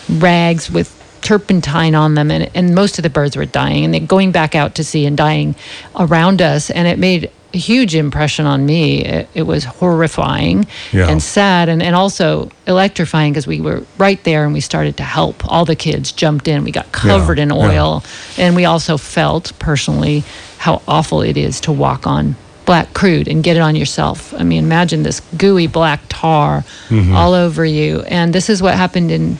rags 0.09 0.71
with 0.71 0.99
turpentine 1.21 1.95
on 1.95 2.15
them 2.15 2.29
and, 2.31 2.49
and 2.55 2.75
most 2.75 2.97
of 2.99 3.03
the 3.03 3.09
birds 3.09 3.37
were 3.37 3.45
dying 3.45 3.95
and 3.95 4.07
going 4.07 4.31
back 4.31 4.55
out 4.55 4.75
to 4.75 4.83
sea 4.83 5.05
and 5.05 5.15
dying 5.15 5.55
around 5.97 6.41
us 6.41 6.69
and 6.69 6.87
it 6.87 6.99
made 6.99 7.29
a 7.53 7.57
huge 7.57 7.95
impression 7.95 8.45
on 8.45 8.65
me 8.65 9.03
it, 9.03 9.29
it 9.33 9.43
was 9.43 9.63
horrifying 9.63 10.65
Yeah. 10.91 11.09
and 11.09 11.21
sad 11.21 11.69
and, 11.69 11.83
and 11.83 11.95
also 11.95 12.49
electrifying 12.65 13.33
because 13.33 13.45
we 13.45 13.61
were 13.61 13.83
right 13.97 14.23
there 14.23 14.45
and 14.45 14.53
we 14.53 14.59
started 14.61 14.97
to 14.97 15.03
help 15.03 15.45
all 15.51 15.65
the 15.65 15.75
kids 15.75 16.11
jumped 16.11 16.47
in 16.47 16.63
we 16.63 16.71
got 16.71 16.91
covered 16.91 17.39
in 17.39 17.49
yeah. 17.49 17.55
oil 17.55 18.03
and 18.37 18.55
we 18.55 18.65
also 18.65 18.97
felt 18.97 19.57
personally 19.59 20.23
how 20.57 20.81
awful 20.87 21.21
it 21.21 21.37
is 21.37 21.59
to 21.61 21.71
walk 21.71 22.07
on 22.07 22.35
black 22.65 22.93
crude 22.93 23.27
and 23.27 23.43
get 23.43 23.57
it 23.57 23.59
on 23.59 23.75
yourself. 23.75 24.33
I 24.33 24.43
mean, 24.43 24.63
imagine 24.63 25.03
this 25.03 25.19
gooey 25.37 25.67
black 25.67 26.01
tar 26.09 26.63
mm-hmm. 26.87 27.13
all 27.13 27.33
over 27.33 27.65
you. 27.65 28.01
And 28.03 28.33
this 28.33 28.49
is 28.49 28.61
what 28.61 28.75
happened 28.75 29.11
in 29.11 29.37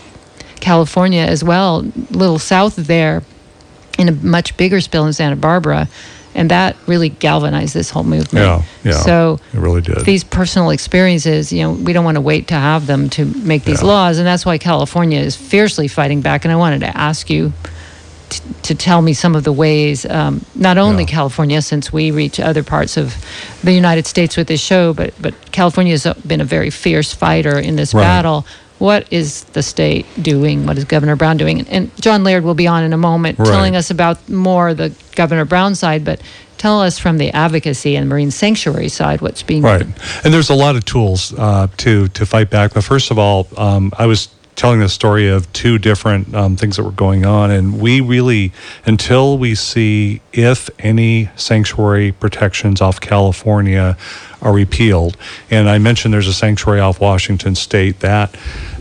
California 0.60 1.22
as 1.22 1.44
well, 1.44 1.80
a 1.80 2.14
little 2.16 2.40
south 2.40 2.78
of 2.78 2.88
there, 2.88 3.24
in 3.98 4.10
a 4.10 4.12
much 4.12 4.58
bigger 4.58 4.82
spill 4.82 5.06
in 5.06 5.14
Santa 5.14 5.36
Barbara. 5.36 5.88
And 6.36 6.50
that 6.50 6.76
really 6.88 7.10
galvanized 7.10 7.74
this 7.76 7.90
whole 7.92 8.04
movement. 8.04 8.46
Yeah, 8.46 8.62
yeah. 8.84 8.98
So 9.04 9.40
It 9.54 9.60
really 9.60 9.82
did. 9.82 10.00
these 10.06 10.24
personal 10.24 10.72
experiences, 10.72 11.52
you 11.54 11.62
know, 11.62 11.72
we 11.72 11.94
don't 11.94 12.06
want 12.06 12.16
to 12.16 12.22
wait 12.22 12.48
to 12.48 12.56
have 12.56 12.88
them 12.88 13.10
to 13.12 13.26
make 13.26 13.66
these 13.66 13.82
Yeah. 13.82 13.88
laws, 13.90 14.18
and 14.18 14.26
that's 14.26 14.46
why 14.46 14.58
California 14.58 15.20
is 15.20 15.36
fiercely 15.36 15.88
fighting 15.88 16.22
back. 16.22 16.44
And 16.46 16.52
I 16.52 16.56
wanted 16.56 16.80
to 16.82 16.98
ask 16.98 17.30
you 17.30 17.54
t- 18.30 18.40
to 18.64 18.74
tell 18.74 19.02
me 19.04 19.14
some 19.14 19.36
of 19.36 19.44
the 19.44 19.52
ways, 19.52 20.08
um, 20.10 20.44
not 20.56 20.80
only 20.80 21.04
Yeah. 21.04 21.10
California, 21.10 21.62
since 21.62 21.94
we 21.94 22.10
reach 22.10 22.40
other 22.40 22.64
parts 22.64 22.98
of 22.98 23.16
the 23.64 23.74
United 23.74 24.08
States 24.08 24.36
with 24.36 24.48
this 24.48 24.60
show, 24.62 24.92
but 24.94 25.14
but 25.22 25.34
California 25.52 25.94
has 25.94 26.08
been 26.26 26.42
a 26.42 26.46
very 26.46 26.72
fierce 26.72 27.14
fighter 27.14 27.60
in 27.60 27.76
this 27.76 27.94
Right. 27.94 28.02
battle. 28.02 28.44
What 28.84 29.08
is 29.14 29.46
the 29.54 29.64
state 29.64 30.06
doing? 30.22 30.66
What 30.66 30.78
is 30.78 30.84
Governor 30.84 31.16
Brown 31.16 31.38
doing? 31.38 31.62
And 31.70 31.90
John 32.02 32.26
Laird 32.26 32.44
will 32.44 32.54
be 32.54 32.68
on 32.68 32.84
in 32.84 32.92
a 32.92 32.98
moment, 32.98 33.40
Right. 33.40 33.48
telling 33.48 33.78
us 33.78 33.90
about 33.90 34.28
more 34.28 34.74
the 34.74 34.92
Governor 35.16 35.46
Brown 35.46 35.74
side, 35.76 36.04
but. 36.04 36.20
Tell 36.58 36.82
us 36.82 36.98
from 36.98 37.18
the 37.18 37.30
advocacy 37.32 37.98
and 37.98 38.08
marine 38.08 38.32
sanctuary 38.32 38.88
side 38.88 39.20
what's 39.20 39.44
being 39.44 39.64
Right, 39.64 39.86
and 40.24 40.34
there's 40.34 40.50
a 40.50 40.54
lot 40.54 40.78
of 40.78 40.86
tools 40.86 41.34
uh, 41.38 41.68
to 41.78 42.08
to 42.08 42.26
fight 42.26 42.50
back. 42.50 42.74
But 42.74 42.86
first 42.86 43.12
of 43.12 43.20
all, 43.20 43.50
um, 43.58 43.92
I 43.98 44.06
was 44.06 44.30
telling 44.56 44.80
the 44.80 44.88
story 44.88 45.28
of 45.28 45.52
two 45.52 45.78
different 45.78 46.34
um, 46.34 46.56
things 46.56 46.78
that 46.78 46.84
were 46.84 46.92
going 46.92 47.26
on, 47.26 47.52
and 47.52 47.82
we 47.82 48.00
really, 48.00 48.54
until 48.86 49.38
we 49.38 49.56
see 49.56 50.22
if 50.32 50.70
any 50.80 51.30
sanctuary 51.36 52.14
protections 52.14 52.80
off 52.80 53.02
California 53.02 53.98
are 54.42 54.54
repealed, 54.54 55.18
and 55.52 55.70
I 55.70 55.80
mentioned 55.80 56.14
there's 56.14 56.30
a 56.30 56.34
sanctuary 56.34 56.80
off 56.80 57.02
Washington 57.02 57.56
State 57.56 58.00
that 58.00 58.34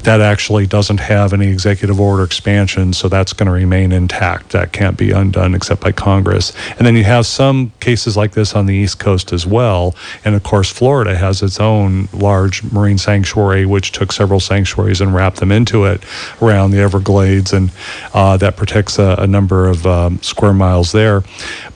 that 0.04 0.20
actually 0.20 0.66
doesn't 0.66 0.98
have 0.98 1.32
any 1.32 1.48
executive 1.48 2.00
order 2.00 2.24
expansion, 2.24 2.92
so 2.92 3.08
that's 3.08 3.32
going 3.32 3.46
to 3.46 3.52
remain 3.52 3.92
intact. 3.92 4.50
That 4.50 4.72
can't 4.72 4.96
be 4.96 5.12
undone 5.12 5.54
except 5.54 5.80
by 5.80 5.92
Congress. 5.92 6.52
And 6.76 6.86
then 6.86 6.96
you 6.96 7.04
have 7.04 7.26
some 7.26 7.72
cases 7.80 8.16
like 8.16 8.32
this 8.32 8.54
on 8.54 8.66
the 8.66 8.74
East 8.74 8.98
Coast 8.98 9.32
as 9.32 9.46
well. 9.46 9.94
And 10.24 10.34
of 10.34 10.42
course, 10.42 10.70
Florida 10.70 11.16
has 11.16 11.42
its 11.42 11.60
own 11.60 12.08
large 12.12 12.62
marine 12.64 12.98
sanctuary, 12.98 13.64
which 13.64 13.92
took 13.92 14.12
several 14.12 14.40
sanctuaries 14.40 15.00
and 15.00 15.14
wrapped 15.14 15.38
them 15.38 15.52
into 15.52 15.84
it 15.84 16.02
around 16.40 16.72
the 16.72 16.80
Everglades, 16.80 17.52
and 17.52 17.70
uh, 18.12 18.36
that 18.38 18.56
protects 18.56 18.98
a, 18.98 19.16
a 19.18 19.26
number 19.26 19.68
of 19.68 19.86
um, 19.86 20.20
square 20.22 20.52
miles 20.52 20.92
there. 20.92 21.22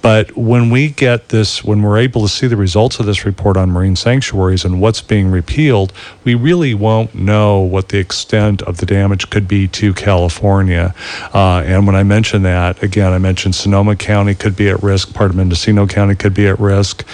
But 0.02 0.36
when 0.36 0.70
we 0.70 0.88
get 0.88 1.28
this, 1.28 1.64
when 1.64 1.82
we're 1.82 1.98
able 1.98 2.22
to 2.22 2.28
see 2.28 2.46
the 2.46 2.56
results 2.56 3.00
of 3.00 3.06
this 3.06 3.24
report 3.24 3.56
on 3.56 3.70
marine 3.70 3.96
sanctuaries 3.96 4.64
and 4.64 4.80
what's 4.80 5.00
being 5.00 5.30
repealed, 5.30 5.92
we 6.24 6.34
really 6.34 6.74
won't 6.74 7.14
know 7.14 7.60
what 7.60 7.88
the 7.88 7.98
extent 8.16 8.62
of 8.62 8.78
the 8.78 8.86
damage 8.86 9.30
could 9.30 9.46
be 9.46 9.68
to 9.68 9.92
California. 9.94 10.94
Uh, 11.34 11.62
and 11.64 11.86
when 11.86 11.94
I 11.94 12.02
mention 12.02 12.42
that, 12.42 12.82
again, 12.82 13.12
I 13.12 13.18
mentioned 13.18 13.54
Sonoma 13.54 13.96
County 13.96 14.34
could 14.34 14.56
be 14.56 14.68
at 14.68 14.82
risk, 14.82 15.12
part 15.14 15.30
of 15.30 15.36
Mendocino 15.36 15.86
County 15.86 16.14
could 16.14 16.34
be 16.34 16.46
at 16.46 16.58
risk. 16.58 17.06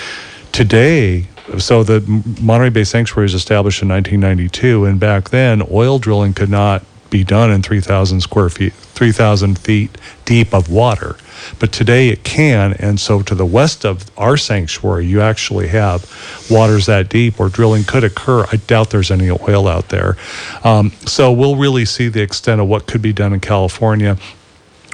Today, 0.53 1.27
so 1.59 1.83
the 1.83 2.01
Monterey 2.41 2.71
Bay 2.71 2.85
Sanctuary 2.85 3.25
was 3.25 3.35
established 3.35 3.83
in 3.83 3.89
1992, 3.89 4.85
and 4.85 5.01
back 5.01 5.31
then, 5.31 5.63
oil 5.71 5.99
drilling 5.99 6.35
could 6.35 6.51
not 6.51 6.85
be 7.11 7.25
done 7.25 7.51
in 7.51 7.63
3,000 7.63 8.21
square 8.21 8.49
feet, 8.49 8.73
3,000 8.73 9.59
feet 9.59 9.99
deep 10.25 10.55
of 10.55 10.71
water. 10.71 11.17
But 11.59 11.73
today 11.73 12.09
it 12.09 12.25
can, 12.25 12.75
and 12.75 12.99
so 12.99 13.23
to 13.23 13.35
the 13.35 13.47
west 13.47 13.85
of 13.85 14.11
our 14.19 14.37
sanctuary, 14.37 15.07
you 15.07 15.21
actually 15.21 15.69
have 15.69 16.11
waters 16.51 16.87
that 16.87 17.09
deep 17.09 17.39
where 17.39 17.49
drilling 17.49 17.85
could 17.85 18.05
occur. 18.05 18.47
I 18.51 18.57
doubt 18.57 18.91
there's 18.91 19.11
any 19.11 19.31
oil 19.31 19.69
out 19.69 19.89
there. 19.89 20.17
Um, 20.65 20.93
so 21.07 21.33
we'll 21.33 21.57
really 21.57 21.85
see 21.85 22.09
the 22.09 22.23
extent 22.23 22.61
of 22.61 22.69
what 22.69 22.87
could 22.87 23.03
be 23.03 23.13
done 23.13 23.33
in 23.33 23.41
California. 23.41 24.17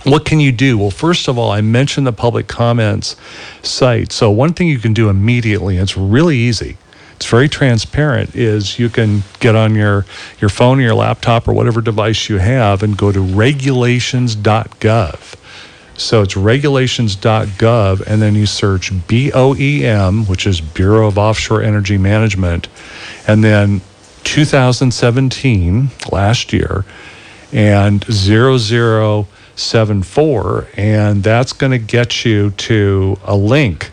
What 0.04 0.24
can 0.24 0.40
you 0.40 0.52
do? 0.52 0.78
Well, 0.78 0.90
first 0.90 1.28
of 1.28 1.38
all, 1.38 1.50
I 1.50 1.60
mentioned 1.60 2.06
the 2.06 2.12
public 2.12 2.46
comments 2.46 3.16
site. 3.62 4.12
So, 4.12 4.30
one 4.30 4.54
thing 4.54 4.68
you 4.68 4.78
can 4.78 4.94
do 4.94 5.08
immediately, 5.08 5.76
it's 5.76 5.96
really 5.96 6.36
easy, 6.36 6.76
it's 7.16 7.26
very 7.26 7.48
transparent, 7.48 8.36
is 8.36 8.78
you 8.78 8.88
can 8.88 9.24
get 9.40 9.56
on 9.56 9.74
your, 9.74 10.06
your 10.40 10.50
phone 10.50 10.78
or 10.78 10.82
your 10.82 10.94
laptop 10.94 11.48
or 11.48 11.52
whatever 11.52 11.80
device 11.80 12.28
you 12.28 12.38
have 12.38 12.84
and 12.84 12.96
go 12.96 13.10
to 13.10 13.20
regulations.gov. 13.20 15.34
So 15.98 16.22
it's 16.22 16.34
regulations.gov, 16.36 18.06
and 18.06 18.22
then 18.22 18.36
you 18.36 18.46
search 18.46 18.92
BOEM, 18.92 20.28
which 20.28 20.46
is 20.46 20.60
Bureau 20.60 21.08
of 21.08 21.18
Offshore 21.18 21.60
Energy 21.60 21.98
Management, 21.98 22.68
and 23.26 23.42
then 23.42 23.80
2017, 24.22 25.90
last 26.12 26.52
year, 26.52 26.84
and 27.52 28.04
0074, 28.04 30.68
and 30.76 31.24
that's 31.24 31.52
going 31.52 31.72
to 31.72 31.78
get 31.78 32.24
you 32.24 32.52
to 32.52 33.18
a 33.24 33.34
link. 33.34 33.90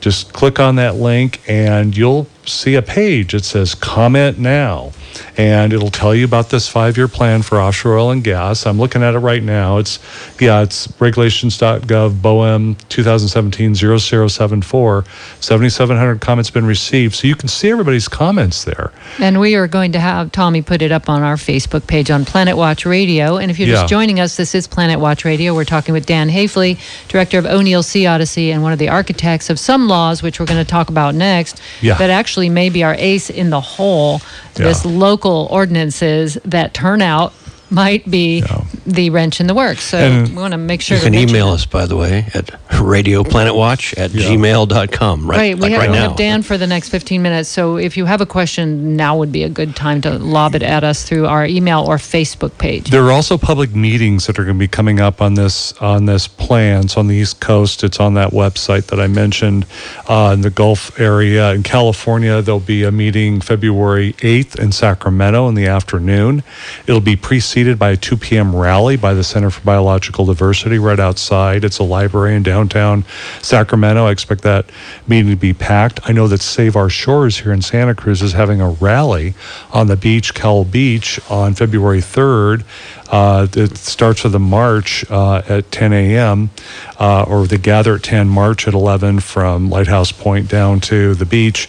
Just 0.00 0.32
click 0.32 0.60
on 0.60 0.76
that 0.76 0.94
link, 0.94 1.40
and 1.48 1.96
you'll 1.96 2.28
see 2.46 2.76
a 2.76 2.82
page. 2.82 3.34
It 3.34 3.44
says 3.44 3.74
comment 3.74 4.38
now 4.38 4.92
and 5.36 5.72
it'll 5.72 5.90
tell 5.90 6.14
you 6.14 6.24
about 6.24 6.50
this 6.50 6.68
five-year 6.68 7.08
plan 7.08 7.42
for 7.42 7.60
offshore 7.60 7.98
oil 7.98 8.10
and 8.10 8.22
gas. 8.24 8.66
I'm 8.66 8.78
looking 8.78 9.02
at 9.02 9.14
it 9.14 9.18
right 9.18 9.42
now. 9.42 9.78
It's 9.78 9.98
yeah, 10.40 10.62
it's 10.62 10.88
regulations.gov 11.00 12.10
BOEM 12.20 12.76
2017-0074. 12.88 15.06
7,700 15.42 16.20
comments 16.20 16.50
been 16.50 16.66
received, 16.66 17.14
so 17.14 17.26
you 17.26 17.34
can 17.34 17.48
see 17.48 17.70
everybody's 17.70 18.08
comments 18.08 18.64
there. 18.64 18.92
And 19.18 19.40
we 19.40 19.54
are 19.54 19.66
going 19.66 19.92
to 19.92 20.00
have 20.00 20.32
Tommy 20.32 20.62
put 20.62 20.82
it 20.82 20.92
up 20.92 21.08
on 21.08 21.22
our 21.22 21.36
Facebook 21.36 21.86
page 21.86 22.10
on 22.10 22.24
Planet 22.24 22.56
Watch 22.56 22.86
Radio. 22.86 23.36
And 23.36 23.50
if 23.50 23.58
you're 23.58 23.68
Yeah. 23.68 23.74
just 23.76 23.88
joining 23.88 24.20
us, 24.20 24.36
this 24.36 24.54
is 24.54 24.66
Planet 24.66 25.00
Watch 25.00 25.24
Radio. 25.24 25.54
We're 25.54 25.64
talking 25.64 25.92
with 25.92 26.06
Dan 26.06 26.30
Haifley, 26.30 26.78
director 27.08 27.38
of 27.38 27.46
O'Neill 27.46 27.82
Sea 27.82 28.06
Odyssey 28.06 28.50
and 28.50 28.62
one 28.62 28.72
of 28.72 28.78
the 28.78 28.88
architects 28.88 29.50
of 29.50 29.58
some 29.58 29.88
laws, 29.88 30.22
which 30.22 30.40
we're 30.40 30.46
going 30.46 30.64
to 30.64 30.70
talk 30.70 30.88
about 30.88 31.14
next, 31.14 31.60
Yeah. 31.80 31.94
that 31.94 32.10
actually 32.10 32.48
may 32.48 32.68
be 32.68 32.82
our 32.84 32.94
ace 32.98 33.30
in 33.30 33.50
the 33.50 33.60
hole. 33.60 34.20
This 34.54 34.84
local 34.84 35.48
ordinances 35.50 36.34
that 36.44 36.74
turn 36.74 37.02
out 37.02 37.32
might 37.72 38.08
be 38.10 38.40
Yeah. 38.40 38.60
the 38.86 39.10
wrench 39.10 39.40
in 39.40 39.46
the 39.46 39.54
works. 39.54 39.82
So 39.84 39.98
And 39.98 40.28
we 40.28 40.34
want 40.34 40.52
to 40.52 40.58
make 40.58 40.80
sure 40.82 40.96
You 40.98 41.04
can 41.04 41.14
email 41.14 41.48
that. 41.48 41.54
us, 41.54 41.66
by 41.66 41.86
the 41.86 41.96
way, 41.96 42.26
at 42.34 42.50
radioplanetwatch 42.70 43.98
at 43.98 44.12
Yeah. 44.12 44.28
gmail.com. 44.28 45.26
Right, 45.26 45.36
Right, 45.38 45.54
we, 45.56 45.60
like 45.62 45.72
have, 45.72 45.80
right 45.80 45.90
we 45.90 45.96
now. 45.96 46.08
have 46.08 46.16
Dan 46.16 46.42
for 46.42 46.58
the 46.58 46.66
next 46.66 46.88
15 46.90 47.22
minutes. 47.22 47.48
So 47.48 47.76
if 47.76 47.96
you 47.96 48.04
have 48.06 48.20
a 48.20 48.26
question, 48.26 48.96
now 48.96 49.16
would 49.16 49.32
be 49.32 49.42
a 49.44 49.48
good 49.48 49.74
time 49.76 50.00
to 50.02 50.18
lob 50.18 50.54
it 50.54 50.62
at 50.62 50.84
us 50.84 51.02
through 51.02 51.26
our 51.26 51.46
email 51.46 51.84
or 51.86 51.96
Facebook 51.96 52.56
page. 52.58 52.90
There 52.90 53.04
are 53.04 53.12
also 53.12 53.38
public 53.38 53.74
meetings 53.74 54.26
that 54.26 54.38
are 54.38 54.44
going 54.44 54.56
to 54.56 54.60
be 54.60 54.68
coming 54.68 55.00
up 55.00 55.20
on 55.22 55.34
this 55.34 55.72
on 55.80 56.06
this 56.06 56.26
plan. 56.28 56.88
So 56.88 57.00
on 57.00 57.08
the 57.08 57.16
East 57.16 57.40
Coast, 57.40 57.82
it's 57.84 57.98
on 58.00 58.14
that 58.14 58.30
website 58.32 58.86
that 58.86 59.00
I 59.00 59.06
mentioned. 59.06 59.64
Uh, 60.08 60.30
in 60.34 60.42
the 60.42 60.50
Gulf 60.50 60.98
area 61.00 61.52
in 61.52 61.62
California, 61.62 62.42
there'll 62.42 62.60
be 62.60 62.82
a 62.84 62.90
meeting 62.92 63.40
February 63.40 64.14
8th 64.22 64.58
in 64.58 64.72
Sacramento 64.72 65.48
in 65.48 65.54
the 65.54 65.66
afternoon. 65.66 66.42
It'll 66.86 67.00
be 67.00 67.16
preceded 67.16 67.61
by 67.62 67.90
a 67.90 67.96
2 67.96 68.16
p.m. 68.16 68.54
rally 68.54 68.96
by 68.96 69.14
the 69.14 69.22
Center 69.22 69.48
for 69.48 69.60
Biological 69.60 70.26
Diversity 70.26 70.78
right 70.78 70.98
outside. 70.98 71.62
It's 71.64 71.78
a 71.78 71.84
library 71.84 72.34
in 72.34 72.42
downtown 72.42 73.04
Sacramento. 73.40 74.06
I 74.06 74.10
expect 74.10 74.42
that 74.42 74.66
meeting 75.06 75.30
to 75.30 75.36
be 75.36 75.52
packed. 75.52 76.00
I 76.04 76.12
know 76.12 76.26
that 76.26 76.40
Save 76.40 76.74
Our 76.74 76.90
Shores 76.90 77.38
here 77.38 77.52
in 77.52 77.62
Santa 77.62 77.94
Cruz 77.94 78.20
is 78.20 78.32
having 78.32 78.60
a 78.60 78.70
rally 78.70 79.34
on 79.70 79.86
the 79.86 79.96
beach, 79.96 80.34
Cowell 80.34 80.64
Beach, 80.64 81.20
on 81.30 81.54
February 81.54 82.00
3rd. 82.00 82.64
Uh, 83.08 83.46
it 83.54 83.76
starts 83.76 84.24
with 84.24 84.34
a 84.34 84.40
march 84.40 85.04
uh, 85.10 85.42
at 85.48 85.70
10 85.70 85.92
a.m. 85.92 86.50
Uh, 86.98 87.22
or 87.28 87.46
they 87.46 87.58
gather 87.58 87.94
at 87.94 88.02
10, 88.02 88.28
march 88.28 88.66
at 88.66 88.74
11 88.74 89.20
from 89.20 89.70
Lighthouse 89.70 90.10
Point 90.10 90.48
down 90.48 90.80
to 90.80 91.14
the 91.14 91.26
beach. 91.26 91.68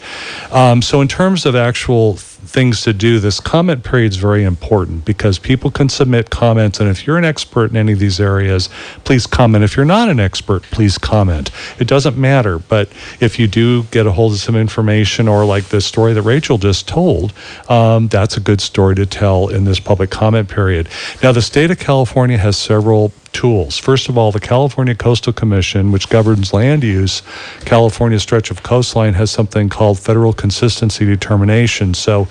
Um, 0.51 0.81
so, 0.81 1.01
in 1.01 1.07
terms 1.07 1.45
of 1.45 1.55
actual 1.55 2.17
things 2.53 2.83
to 2.83 2.93
do, 2.93 3.19
this 3.19 3.39
comment 3.39 3.83
period 3.83 4.11
is 4.11 4.17
very 4.17 4.43
important 4.43 5.03
because 5.05 5.39
people 5.39 5.71
can 5.71 5.89
submit 5.89 6.29
comments. 6.29 6.79
And 6.79 6.87
if 6.87 7.05
you're 7.05 7.17
an 7.17 7.25
expert 7.25 7.71
in 7.71 7.77
any 7.77 7.93
of 7.93 7.99
these 7.99 8.19
areas, 8.19 8.69
please 9.03 9.25
comment. 9.25 9.63
If 9.63 9.75
you're 9.75 9.85
not 9.85 10.07
an 10.07 10.19
expert, 10.19 10.61
please 10.63 10.99
comment. 10.99 11.49
It 11.79 11.87
doesn't 11.87 12.15
matter. 12.15 12.59
But 12.59 12.89
if 13.19 13.39
you 13.39 13.47
do 13.47 13.83
get 13.85 14.05
a 14.05 14.11
hold 14.11 14.33
of 14.33 14.39
some 14.39 14.55
information 14.55 15.27
or 15.27 15.45
like 15.45 15.65
the 15.65 15.81
story 15.81 16.13
that 16.13 16.21
Rachel 16.21 16.59
just 16.59 16.87
told, 16.87 17.33
um, 17.69 18.07
that's 18.07 18.37
a 18.37 18.39
good 18.39 18.61
story 18.61 18.95
to 18.95 19.07
tell 19.07 19.47
in 19.47 19.65
this 19.65 19.79
public 19.79 20.11
comment 20.11 20.47
period. 20.47 20.87
Now, 21.23 21.31
the 21.31 21.41
state 21.41 21.71
of 21.71 21.79
California 21.79 22.37
has 22.37 22.55
several 22.55 23.11
tools. 23.33 23.77
First 23.77 24.09
of 24.09 24.17
all, 24.17 24.31
the 24.31 24.39
California 24.39 24.95
Coastal 24.95 25.33
Commission, 25.33 25.91
which 25.91 26.09
governs 26.09 26.53
land 26.53 26.83
use, 26.83 27.21
California 27.65 28.19
stretch 28.19 28.51
of 28.51 28.63
coastline 28.63 29.13
has 29.13 29.31
something 29.31 29.69
called 29.69 29.99
federal 29.99 30.33
consistency 30.33 31.05
determination. 31.05 31.93
So, 31.93 32.25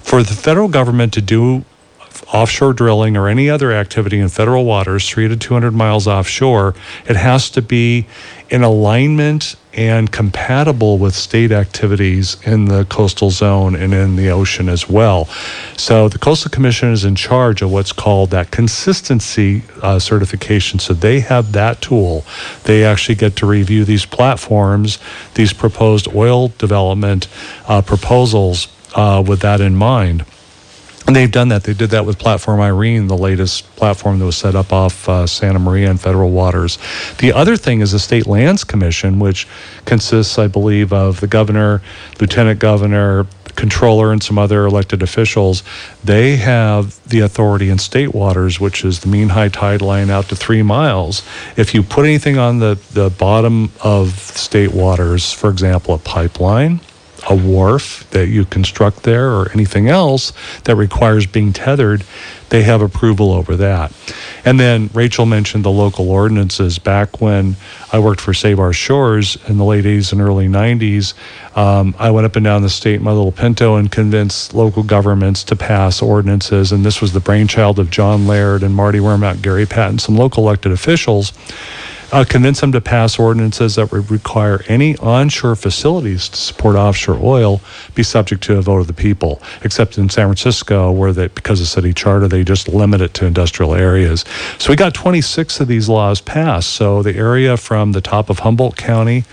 for 0.00 0.22
the 0.22 0.34
federal 0.34 0.68
government 0.68 1.12
to 1.14 1.20
do 1.20 1.64
offshore 2.32 2.72
drilling 2.72 3.16
or 3.16 3.28
any 3.28 3.50
other 3.50 3.72
activity 3.72 4.18
in 4.18 4.28
federal 4.28 4.64
waters, 4.64 5.08
three 5.08 5.28
to 5.28 5.36
200 5.36 5.72
miles 5.72 6.06
offshore, 6.06 6.74
it 7.06 7.16
has 7.16 7.50
to 7.50 7.62
be 7.62 8.06
in 8.48 8.62
alignment 8.62 9.56
and 9.72 10.10
compatible 10.10 10.98
with 10.98 11.14
state 11.14 11.52
activities 11.52 12.36
in 12.44 12.64
the 12.64 12.84
coastal 12.86 13.30
zone 13.30 13.74
and 13.76 13.94
in 13.94 14.16
the 14.16 14.28
ocean 14.30 14.68
as 14.68 14.88
well. 14.88 15.26
So 15.76 16.08
the 16.08 16.18
Coastal 16.18 16.50
Commission 16.50 16.92
is 16.92 17.04
in 17.04 17.14
charge 17.14 17.62
of 17.62 17.70
what's 17.70 17.92
called 17.92 18.30
that 18.30 18.50
consistency 18.50 19.62
uh, 19.82 19.98
certification. 19.98 20.78
So 20.78 20.94
they 20.94 21.20
have 21.20 21.52
that 21.52 21.80
tool. 21.80 22.24
They 22.64 22.84
actually 22.84 23.14
get 23.14 23.36
to 23.36 23.46
review 23.46 23.84
these 23.84 24.04
platforms, 24.04 24.98
these 25.34 25.52
proposed 25.52 26.08
oil 26.14 26.48
development 26.58 27.28
uh, 27.68 27.82
proposals 27.82 28.68
uh, 28.94 29.22
with 29.26 29.40
that 29.40 29.60
in 29.60 29.76
mind. 29.76 30.24
And 31.10 31.16
they've 31.16 31.28
done 31.28 31.48
that. 31.48 31.64
They 31.64 31.74
did 31.74 31.90
that 31.90 32.06
with 32.06 32.20
Platform 32.20 32.60
Irene, 32.60 33.08
the 33.08 33.16
latest 33.16 33.64
platform 33.74 34.20
that 34.20 34.26
was 34.26 34.36
set 34.36 34.54
up 34.54 34.72
off 34.72 35.08
uh, 35.08 35.26
Santa 35.26 35.58
Maria 35.58 35.90
and 35.90 36.00
federal 36.00 36.30
waters. 36.30 36.78
The 37.18 37.32
other 37.32 37.56
thing 37.56 37.80
is 37.80 37.90
the 37.90 37.98
State 37.98 38.28
Lands 38.28 38.62
Commission, 38.62 39.18
which 39.18 39.48
consists, 39.86 40.38
I 40.38 40.46
believe, 40.46 40.92
of 40.92 41.18
the 41.18 41.26
governor, 41.26 41.82
lieutenant 42.20 42.60
governor, 42.60 43.26
controller, 43.56 44.12
and 44.12 44.22
some 44.22 44.38
other 44.38 44.66
elected 44.66 45.02
officials. 45.02 45.64
They 46.04 46.36
have 46.36 47.02
the 47.08 47.18
authority 47.18 47.70
in 47.70 47.78
state 47.78 48.14
waters, 48.14 48.60
which 48.60 48.84
is 48.84 49.00
the 49.00 49.08
mean 49.08 49.30
high 49.30 49.48
tide 49.48 49.82
line 49.82 50.10
out 50.10 50.28
to 50.28 50.36
three 50.36 50.62
miles. 50.62 51.26
If 51.56 51.74
you 51.74 51.82
put 51.82 52.04
anything 52.04 52.38
on 52.38 52.60
the, 52.60 52.78
the 52.92 53.10
bottom 53.10 53.72
of 53.82 54.16
state 54.16 54.72
waters, 54.72 55.32
for 55.32 55.50
example, 55.50 55.92
a 55.92 55.98
pipeline, 55.98 56.78
a 57.28 57.34
wharf 57.34 58.08
that 58.10 58.28
you 58.28 58.44
construct 58.44 59.02
there 59.02 59.30
or 59.30 59.50
anything 59.52 59.88
else 59.88 60.32
that 60.64 60.76
requires 60.76 61.26
being 61.26 61.52
tethered, 61.52 62.04
they 62.48 62.62
have 62.62 62.82
approval 62.82 63.32
over 63.32 63.56
that. 63.56 63.92
And 64.44 64.58
then 64.58 64.90
Rachel 64.92 65.26
mentioned 65.26 65.64
the 65.64 65.70
local 65.70 66.10
ordinances. 66.10 66.78
Back 66.78 67.20
when 67.20 67.56
I 67.92 67.98
worked 67.98 68.20
for 68.20 68.34
Save 68.34 68.58
Our 68.58 68.72
Shores 68.72 69.36
in 69.48 69.58
the 69.58 69.64
late 69.64 69.84
80s 69.84 70.12
and 70.12 70.20
early 70.20 70.48
90s, 70.48 71.14
um, 71.56 71.94
I 71.98 72.10
went 72.10 72.26
up 72.26 72.36
and 72.36 72.44
down 72.44 72.62
the 72.62 72.70
state 72.70 72.96
in 72.96 73.02
my 73.02 73.12
little 73.12 73.32
Pinto 73.32 73.76
and 73.76 73.90
convinced 73.90 74.54
local 74.54 74.82
governments 74.82 75.44
to 75.44 75.56
pass 75.56 76.02
ordinances. 76.02 76.72
And 76.72 76.84
this 76.84 77.00
was 77.00 77.12
the 77.12 77.20
brainchild 77.20 77.78
of 77.78 77.90
John 77.90 78.26
Laird 78.26 78.62
and 78.62 78.74
Mardi 78.74 78.98
Wormhoudt, 78.98 79.42
Gary 79.42 79.66
Patton, 79.66 79.98
some 79.98 80.16
local 80.16 80.44
elected 80.44 80.72
officials 80.72 81.32
uh, 82.12 82.24
convince 82.28 82.60
them 82.60 82.72
to 82.72 82.80
pass 82.80 83.18
ordinances 83.18 83.76
that 83.76 83.92
would 83.92 84.10
require 84.10 84.62
any 84.68 84.96
onshore 84.98 85.56
facilities 85.56 86.28
to 86.28 86.36
support 86.36 86.76
offshore 86.76 87.18
oil 87.22 87.60
be 87.94 88.02
subject 88.02 88.42
to 88.44 88.58
a 88.58 88.62
vote 88.62 88.78
of 88.78 88.86
the 88.86 88.92
people, 88.92 89.40
except 89.62 89.98
in 89.98 90.08
San 90.08 90.26
Francisco, 90.26 90.90
where 90.90 91.12
they, 91.12 91.28
because 91.28 91.60
of 91.60 91.66
city 91.66 91.92
charter, 91.92 92.28
they 92.28 92.44
just 92.44 92.68
limit 92.68 93.00
it 93.00 93.14
to 93.14 93.26
industrial 93.26 93.74
areas. 93.74 94.24
So 94.58 94.70
we 94.70 94.76
got 94.76 94.94
26 94.94 95.60
of 95.60 95.68
these 95.68 95.88
laws 95.88 96.20
passed. 96.20 96.70
So 96.70 97.02
the 97.02 97.14
area 97.14 97.56
from 97.56 97.92
the 97.92 98.00
top 98.00 98.30
of 98.30 98.40
Humboldt 98.40 98.76
County 98.76 99.24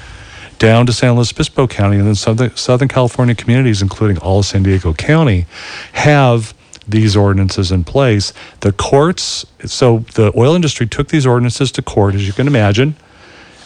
down 0.60 0.86
to 0.88 0.94
San 0.94 1.16
Luis 1.16 1.32
Obispo 1.32 1.68
County 1.68 1.98
and 1.98 2.08
then 2.08 2.16
Southern, 2.16 2.56
Southern 2.56 2.88
California 2.88 3.36
communities, 3.36 3.82
including 3.82 4.18
all 4.20 4.40
of 4.40 4.46
San 4.46 4.64
Diego 4.64 4.94
County, 4.94 5.46
have 5.94 6.54
these 6.88 7.16
ordinances 7.16 7.72
in 7.72 7.84
place. 7.84 8.34
The 8.62 8.72
courts, 8.72 9.46
so 9.66 10.00
the 10.16 10.32
oil 10.36 10.56
industry 10.56 10.88
took 10.88 11.10
these 11.10 11.26
ordinances 11.26 11.72
to 11.74 11.82
court, 11.82 12.16
as 12.16 12.26
you 12.26 12.34
can 12.34 12.48
imagine, 12.48 12.96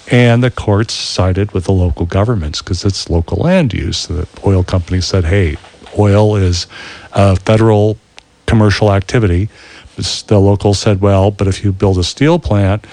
and 0.09 0.43
the 0.43 0.51
courts 0.51 0.93
sided 0.93 1.51
with 1.51 1.65
the 1.65 1.71
local 1.71 2.05
governments 2.05 2.61
because 2.61 2.83
it's 2.83 3.09
local 3.09 3.37
land 3.37 3.73
use. 3.73 4.07
The 4.07 4.27
oil 4.45 4.63
companies 4.63 5.05
said, 5.05 5.25
hey, 5.25 5.57
oil 5.97 6.35
is 6.35 6.67
a 7.11 7.35
federal 7.35 7.97
commercial 8.45 8.91
activity. 8.91 9.49
The 9.95 10.39
locals 10.39 10.79
said, 10.79 10.99
well, 10.99 11.31
but 11.31 11.47
if 11.47 11.63
you 11.63 11.71
build 11.71 11.97
a 11.97 12.03
steel 12.03 12.39
plant, 12.39 12.85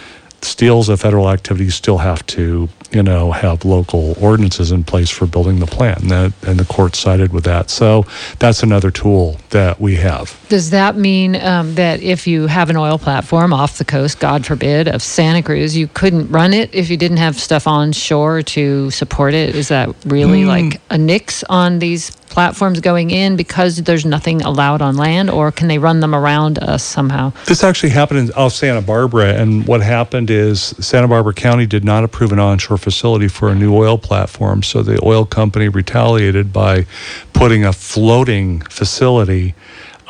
steel's 0.42 0.88
a 0.88 0.96
federal 0.96 1.30
activity, 1.30 1.64
you 1.64 1.70
still 1.70 1.98
have 1.98 2.24
to, 2.26 2.68
you 2.90 3.02
know, 3.02 3.32
have 3.32 3.64
local 3.64 4.14
ordinances 4.22 4.72
in 4.72 4.84
place 4.84 5.10
for 5.10 5.26
building 5.26 5.58
the 5.58 5.66
plant. 5.66 6.00
And, 6.00 6.10
that, 6.10 6.32
and 6.46 6.58
the 6.58 6.64
court 6.64 6.94
sided 6.96 7.32
with 7.32 7.44
that. 7.44 7.70
So 7.70 8.06
that's 8.38 8.62
another 8.62 8.90
tool 8.90 9.38
that 9.50 9.80
we 9.80 9.96
have. 9.96 10.38
Does 10.48 10.70
that 10.70 10.96
mean 10.96 11.36
um, 11.36 11.74
that 11.74 12.02
if 12.02 12.26
you 12.26 12.46
have 12.46 12.70
an 12.70 12.76
oil 12.76 12.98
platform 12.98 13.52
off 13.52 13.78
the 13.78 13.84
coast, 13.84 14.20
God 14.20 14.46
forbid, 14.46 14.88
of 14.88 15.02
Santa 15.02 15.42
Cruz, 15.42 15.76
you 15.76 15.88
couldn't 15.88 16.28
run 16.30 16.54
it 16.54 16.74
if 16.74 16.90
you 16.90 16.96
didn't 16.96 17.18
have 17.18 17.38
stuff 17.38 17.66
on 17.66 17.92
shore 17.92 18.42
to 18.42 18.90
support 18.90 19.34
it? 19.34 19.54
Is 19.54 19.68
that 19.68 19.88
really 20.04 20.42
mm. 20.42 20.46
like 20.46 20.80
a 20.90 20.98
nix 20.98 21.44
on 21.44 21.78
these 21.78 22.10
platforms 22.28 22.80
going 22.80 23.10
in 23.10 23.36
because 23.36 23.78
there's 23.82 24.04
nothing 24.04 24.42
allowed 24.42 24.82
on 24.82 24.96
land, 24.96 25.30
or 25.30 25.50
can 25.50 25.68
they 25.68 25.78
run 25.78 26.00
them 26.00 26.14
around 26.14 26.58
us 26.58 26.82
somehow? 26.82 27.32
This 27.46 27.64
actually 27.64 27.90
happened 27.90 28.20
in 28.20 28.32
off 28.32 28.52
Santa 28.52 28.82
Barbara, 28.82 29.34
and 29.34 29.66
what 29.66 29.80
happened 29.80 30.30
is 30.30 30.74
Santa 30.80 31.08
Barbara 31.08 31.34
County 31.34 31.66
did 31.66 31.84
not 31.84 32.04
approve 32.04 32.32
an 32.32 32.38
onshore 32.38 32.78
facility 32.78 33.28
for 33.28 33.48
a 33.48 33.54
new 33.54 33.74
oil 33.74 33.98
platform, 33.98 34.62
so 34.62 34.82
the 34.82 35.00
oil 35.04 35.24
company 35.24 35.68
retaliated 35.68 36.52
by 36.52 36.86
putting 37.32 37.64
a 37.64 37.72
floating 37.72 38.60
facility 38.62 39.54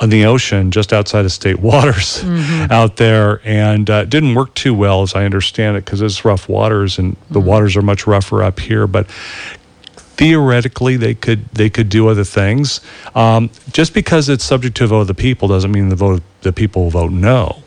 on 0.00 0.10
the 0.10 0.24
ocean 0.24 0.70
just 0.70 0.92
outside 0.92 1.24
of 1.24 1.32
state 1.32 1.58
waters 1.58 2.22
mm-hmm. 2.22 2.72
out 2.72 2.96
there 2.96 3.40
and 3.44 3.90
uh, 3.90 4.04
didn't 4.04 4.34
work 4.34 4.54
too 4.54 4.72
well 4.72 5.02
as 5.02 5.14
i 5.14 5.24
understand 5.24 5.76
it 5.76 5.84
because 5.84 6.00
it's 6.00 6.24
rough 6.24 6.48
waters 6.48 6.98
and 6.98 7.16
the 7.30 7.38
mm-hmm. 7.38 7.48
waters 7.48 7.76
are 7.76 7.82
much 7.82 8.06
rougher 8.06 8.42
up 8.42 8.60
here 8.60 8.86
but 8.86 9.08
theoretically 10.18 10.96
they 10.96 11.14
could 11.14 11.48
they 11.50 11.70
could 11.70 11.88
do 11.88 12.08
other 12.08 12.24
things. 12.24 12.80
Um, 13.14 13.50
just 13.72 13.94
because 13.94 14.28
it's 14.28 14.44
subject 14.44 14.76
to 14.78 14.84
a 14.84 14.86
vote 14.88 15.00
of 15.00 15.06
the 15.06 15.14
people 15.14 15.48
doesn't 15.48 15.72
mean 15.72 15.88
the 15.88 15.96
vote 15.96 16.22
the 16.42 16.52
people 16.52 16.84
will 16.84 16.90
vote 16.90 17.12
no. 17.12 17.62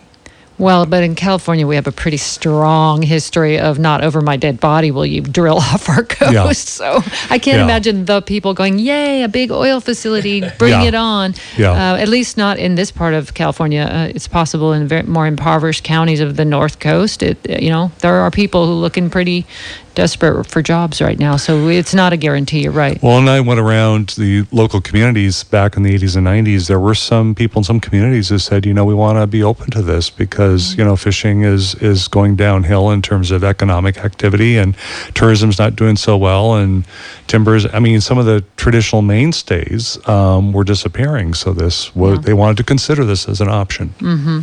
Well, 0.62 0.86
but 0.86 1.04
in 1.04 1.16
California, 1.16 1.66
we 1.66 1.74
have 1.74 1.88
a 1.88 1.92
pretty 1.92 2.18
strong 2.18 3.02
history 3.02 3.58
of 3.58 3.80
not 3.80 4.04
over 4.04 4.22
my 4.22 4.38
dead 4.38 4.60
body 4.60 4.92
will 4.92 5.08
you 5.08 5.22
drill 5.22 5.58
off 5.74 5.90
our 5.90 6.04
coast. 6.04 6.32
Yeah. 6.32 6.52
So 6.52 6.98
I 7.32 7.40
can't 7.40 7.58
yeah. 7.58 7.64
imagine 7.64 8.06
the 8.06 8.22
people 8.22 8.54
going, 8.54 8.78
yay, 8.78 9.24
a 9.24 9.28
big 9.28 9.50
oil 9.50 9.80
facility, 9.80 10.44
bring 10.60 10.74
yeah. 10.74 10.84
it 10.84 10.94
on. 10.94 11.34
Yeah. 11.58 11.72
Uh, 11.72 11.98
at 11.98 12.10
least 12.10 12.38
not 12.38 12.60
in 12.60 12.76
this 12.76 12.92
part 12.92 13.16
of 13.16 13.34
California. 13.34 13.82
Uh, 13.82 14.12
it's 14.14 14.28
possible 14.28 14.72
in 14.72 14.88
very, 14.88 15.02
more 15.02 15.26
impoverished 15.26 15.84
counties 15.84 16.20
of 16.20 16.36
the 16.36 16.46
North 16.46 16.80
Coast. 16.80 17.24
It, 17.24 17.40
you 17.50 17.72
know, 17.72 17.92
there 18.02 18.18
are 18.18 18.30
people 18.30 18.68
who 18.68 18.74
looking 18.74 19.10
pretty 19.10 19.48
desperate 19.96 20.46
for 20.46 20.62
jobs 20.62 21.02
right 21.02 21.20
now. 21.20 21.38
So 21.38 21.68
it's 21.68 21.94
not 21.94 22.14
a 22.14 22.18
guarantee. 22.18 22.64
You're 22.64 22.72
right. 22.72 23.02
Well, 23.02 23.18
and 23.18 23.30
I 23.30 23.40
went 23.42 23.60
around 23.60 24.10
the 24.18 24.46
local 24.52 24.82
communities 24.82 25.44
back 25.44 25.78
in 25.78 25.84
the 25.84 25.98
80s 25.98 26.16
and 26.16 26.28
90s. 26.28 26.68
There 26.68 26.80
were 26.80 26.96
some 26.96 27.36
people 27.36 27.60
in 27.60 27.64
some 27.64 27.80
communities 27.80 28.30
who 28.30 28.40
said, 28.40 28.66
you 28.66 28.74
know, 28.74 28.86
we 28.86 28.94
want 28.94 29.18
to 29.18 29.28
be 29.28 29.44
open 29.44 29.72
to 29.72 29.82
this 29.82 30.10
because 30.10 30.78
you 30.78 30.84
know 30.84 30.96
fishing 30.96 31.44
is 31.44 31.76
is 31.76 32.08
going 32.08 32.36
downhill 32.36 32.90
in 32.92 33.02
terms 33.02 33.32
of 33.32 33.44
economic 33.44 33.98
activity 33.98 34.58
and 34.58 34.76
tourism's 35.14 35.58
not 35.60 35.76
doing 35.76 35.96
so 35.96 36.18
well 36.18 36.56
and 36.56 36.86
timbers. 37.32 37.66
I 37.74 37.80
mean, 37.80 38.02
some 38.02 38.18
of 38.18 38.26
the 38.26 38.44
traditional 38.58 39.02
mainstays 39.02 39.98
um, 40.08 40.52
were 40.52 40.66
disappearing. 40.66 41.34
So 41.34 41.54
this 41.54 41.96
was 41.96 42.18
yeah. 42.18 42.22
they 42.22 42.34
wanted 42.34 42.58
to 42.58 42.64
consider 42.64 43.06
this 43.06 43.28
as 43.28 43.40
an 43.40 43.48
option. 43.48 43.94
Mm-hmm. 44.00 44.42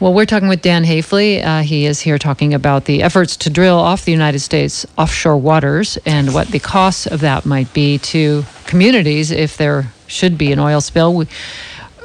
Well, 0.00 0.14
we're 0.14 0.26
talking 0.26 0.48
with 0.48 0.62
Dan 0.62 0.84
Haifley. 0.84 1.44
Uh, 1.44 1.62
he 1.62 1.86
is 1.86 2.00
here 2.00 2.18
talking 2.18 2.54
about 2.54 2.86
the 2.86 3.02
efforts 3.02 3.36
to 3.38 3.50
drill 3.50 3.78
off 3.78 4.06
the 4.06 4.12
United 4.12 4.40
States 4.40 4.86
offshore 4.96 5.36
waters 5.36 5.98
and 6.04 6.34
what 6.34 6.48
the 6.48 6.58
costs 6.58 7.06
of 7.06 7.20
that 7.20 7.44
might 7.44 7.72
be 7.74 7.98
to 7.98 8.44
communities 8.66 9.30
if 9.30 9.56
there 9.56 9.92
should 10.06 10.36
be 10.36 10.52
an 10.52 10.58
oil 10.58 10.80
spill. 10.80 11.14
We 11.14 11.26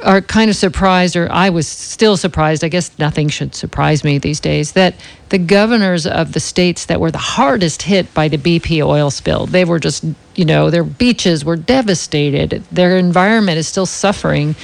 are 0.04 0.20
kind 0.20 0.50
of 0.50 0.56
surprised, 0.56 1.16
or 1.16 1.30
I 1.30 1.50
was 1.50 1.66
still 1.66 2.16
surprised. 2.16 2.62
I 2.62 2.68
guess 2.68 2.96
nothing 2.98 3.28
should 3.28 3.54
surprise 3.54 4.04
me 4.04 4.18
these 4.18 4.40
days 4.40 4.72
that 4.72 4.94
the 5.30 5.38
governors 5.38 6.06
of 6.06 6.32
the 6.32 6.40
states 6.40 6.86
that 6.86 7.00
were 7.00 7.10
the 7.10 7.18
hardest 7.18 7.82
hit 7.82 8.12
by 8.14 8.28
the 8.28 8.38
BP 8.38 8.84
oil 8.84 9.10
spill, 9.10 9.46
they 9.46 9.64
were 9.64 9.80
just, 9.80 10.04
you 10.34 10.44
know, 10.44 10.70
their 10.70 10.84
beaches 10.84 11.44
were 11.44 11.56
devastated. 11.56 12.62
Their 12.70 12.98
environment 12.98 13.58
is 13.58 13.66
still 13.66 13.86
suffering 13.86 14.54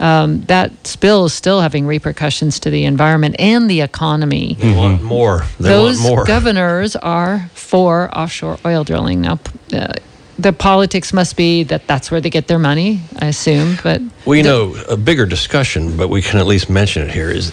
um, 0.00 0.40
that 0.44 0.86
spill 0.86 1.26
is 1.26 1.34
still 1.34 1.60
having 1.60 1.86
repercussions 1.86 2.58
to 2.60 2.70
the 2.70 2.86
environment 2.86 3.36
and 3.38 3.70
the 3.70 3.82
economy. 3.82 4.54
They 4.54 4.74
want 4.74 5.02
more. 5.02 5.44
They 5.60 5.68
Those 5.68 6.00
want 6.00 6.14
more. 6.16 6.24
governors 6.24 6.96
are 6.96 7.50
for 7.52 8.10
offshore 8.16 8.58
oil 8.64 8.82
drilling. 8.82 9.20
Now, 9.20 9.38
uh, 9.72 9.92
the 10.40 10.52
politics 10.52 11.12
must 11.12 11.36
be 11.36 11.62
that 11.64 11.86
that's 11.86 12.10
where 12.10 12.20
they 12.20 12.30
get 12.30 12.48
their 12.48 12.58
money, 12.58 13.00
I 13.18 13.26
assume. 13.26 13.76
But 13.82 14.00
we 14.26 14.42
know 14.42 14.74
a 14.88 14.96
bigger 14.96 15.26
discussion, 15.26 15.96
but 15.96 16.08
we 16.08 16.22
can 16.22 16.38
at 16.38 16.46
least 16.46 16.70
mention 16.70 17.02
it 17.02 17.12
here 17.12 17.30
is 17.30 17.52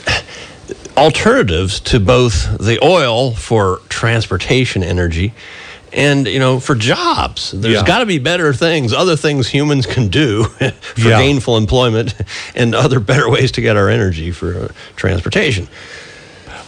alternatives 0.95 1.79
to 1.79 1.99
both 1.99 2.57
the 2.57 2.83
oil 2.83 3.31
for 3.31 3.81
transportation 3.87 4.83
energy 4.83 5.33
and 5.93 6.27
you 6.27 6.39
know 6.39 6.59
for 6.59 6.75
jobs 6.75 7.51
there's 7.51 7.75
yeah. 7.75 7.85
got 7.85 7.99
to 7.99 8.05
be 8.05 8.19
better 8.19 8.51
things 8.51 8.91
other 8.91 9.15
things 9.15 9.47
humans 9.47 9.85
can 9.85 10.07
do 10.07 10.43
for 10.43 11.09
yeah. 11.09 11.19
gainful 11.19 11.55
employment 11.55 12.13
and 12.55 12.75
other 12.75 12.99
better 12.99 13.29
ways 13.29 13.51
to 13.51 13.61
get 13.61 13.77
our 13.77 13.89
energy 13.89 14.31
for 14.31 14.55
uh, 14.55 14.67
transportation 14.95 15.67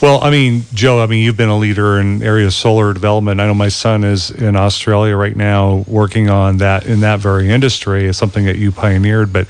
well, 0.01 0.23
I 0.23 0.29
mean, 0.29 0.63
Joe, 0.73 1.01
I 1.01 1.07
mean, 1.07 1.23
you've 1.23 1.35
been 1.35 1.49
a 1.49 1.57
leader 1.57 1.99
in 1.99 2.23
areas 2.23 2.55
solar 2.55 2.93
development. 2.93 3.41
I 3.41 3.47
know 3.47 3.53
my 3.53 3.67
son 3.67 4.03
is 4.03 4.31
in 4.31 4.55
Australia 4.55 5.15
right 5.15 5.35
now 5.35 5.83
working 5.88 6.29
on 6.29 6.57
that 6.57 6.85
in 6.85 7.01
that 7.01 7.19
very 7.19 7.49
industry. 7.49 8.05
It's 8.05 8.17
something 8.17 8.45
that 8.45 8.57
you 8.57 8.71
pioneered. 8.71 9.33
But 9.33 9.47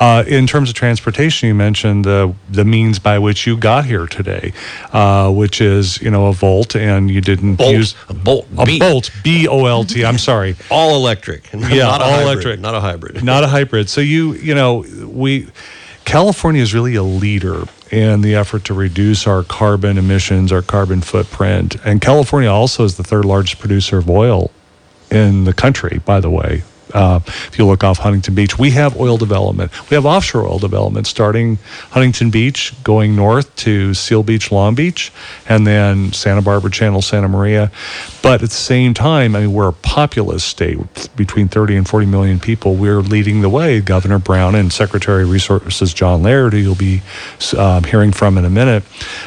uh, 0.00 0.24
in 0.26 0.46
terms 0.46 0.68
of 0.68 0.74
transportation, 0.74 1.48
you 1.48 1.54
mentioned 1.54 2.04
the 2.04 2.34
the 2.50 2.64
means 2.64 2.98
by 2.98 3.18
which 3.18 3.46
you 3.46 3.56
got 3.56 3.84
here 3.84 4.06
today, 4.06 4.52
uh, 4.92 5.30
which 5.30 5.60
is 5.60 6.00
you 6.02 6.10
know 6.10 6.26
a 6.26 6.32
Volt, 6.32 6.74
and 6.74 7.10
you 7.10 7.20
didn't 7.20 7.56
bolt, 7.56 7.72
use 7.72 7.94
a 8.08 8.14
Bolt, 8.14 8.48
a 8.58 8.66
B. 8.66 8.78
Bolt, 8.80 9.10
B 9.22 9.46
O 9.46 9.66
L 9.66 9.84
T. 9.84 10.04
I'm 10.04 10.18
sorry, 10.18 10.56
all 10.70 10.96
electric. 10.96 11.52
Yeah, 11.52 11.86
all 11.86 12.00
hybrid, 12.00 12.22
electric, 12.22 12.60
not 12.60 12.74
a 12.74 12.80
hybrid. 12.80 13.22
Not 13.22 13.44
a 13.44 13.46
hybrid. 13.46 13.88
So 13.88 14.00
you 14.00 14.32
you 14.34 14.54
know 14.54 14.84
we. 15.06 15.48
California 16.04 16.62
is 16.62 16.74
really 16.74 16.94
a 16.94 17.02
leader 17.02 17.64
in 17.90 18.22
the 18.22 18.34
effort 18.34 18.64
to 18.64 18.74
reduce 18.74 19.26
our 19.26 19.42
carbon 19.42 19.98
emissions, 19.98 20.52
our 20.52 20.62
carbon 20.62 21.00
footprint. 21.00 21.76
And 21.84 22.00
California 22.00 22.50
also 22.50 22.84
is 22.84 22.96
the 22.96 23.04
third 23.04 23.24
largest 23.24 23.58
producer 23.58 23.98
of 23.98 24.08
oil 24.08 24.50
in 25.10 25.44
the 25.44 25.52
country, 25.52 26.00
by 26.04 26.20
the 26.20 26.30
way. 26.30 26.62
Uh, 26.94 27.20
if 27.24 27.58
you 27.58 27.66
look 27.66 27.84
off 27.84 27.98
Huntington 27.98 28.34
Beach, 28.34 28.58
we 28.58 28.70
have 28.70 28.98
oil 28.98 29.16
development. 29.16 29.72
We 29.90 29.94
have 29.94 30.06
offshore 30.06 30.46
oil 30.46 30.58
development 30.58 31.06
starting 31.06 31.58
Huntington 31.90 32.30
Beach, 32.30 32.72
going 32.84 33.16
north 33.16 33.54
to 33.56 33.94
Seal 33.94 34.22
Beach, 34.22 34.50
Long 34.52 34.74
Beach, 34.74 35.12
and 35.48 35.66
then 35.66 36.12
Santa 36.12 36.42
Barbara 36.42 36.70
Channel, 36.70 37.02
Santa 37.02 37.28
Maria. 37.28 37.70
But 38.22 38.42
at 38.42 38.50
the 38.50 38.54
same 38.54 38.94
time, 38.94 39.34
I 39.34 39.40
mean, 39.40 39.52
we're 39.52 39.68
a 39.68 39.72
populous 39.72 40.44
state 40.44 40.78
between 41.16 41.48
30 41.48 41.76
and 41.76 41.88
40 41.88 42.06
million 42.06 42.40
people. 42.40 42.74
We're 42.74 43.00
leading 43.00 43.42
the 43.42 43.48
way. 43.48 43.80
Governor 43.80 44.18
Brown 44.18 44.54
and 44.54 44.72
Secretary 44.72 45.24
of 45.24 45.30
Resources 45.30 45.92
John 45.92 46.22
Laird, 46.22 46.52
who 46.52 46.58
you'll 46.58 46.74
be 46.74 47.02
um, 47.56 47.84
hearing 47.84 48.12
from 48.12 48.38
in 48.38 48.44
a 48.44 48.50
minute, 48.50 48.84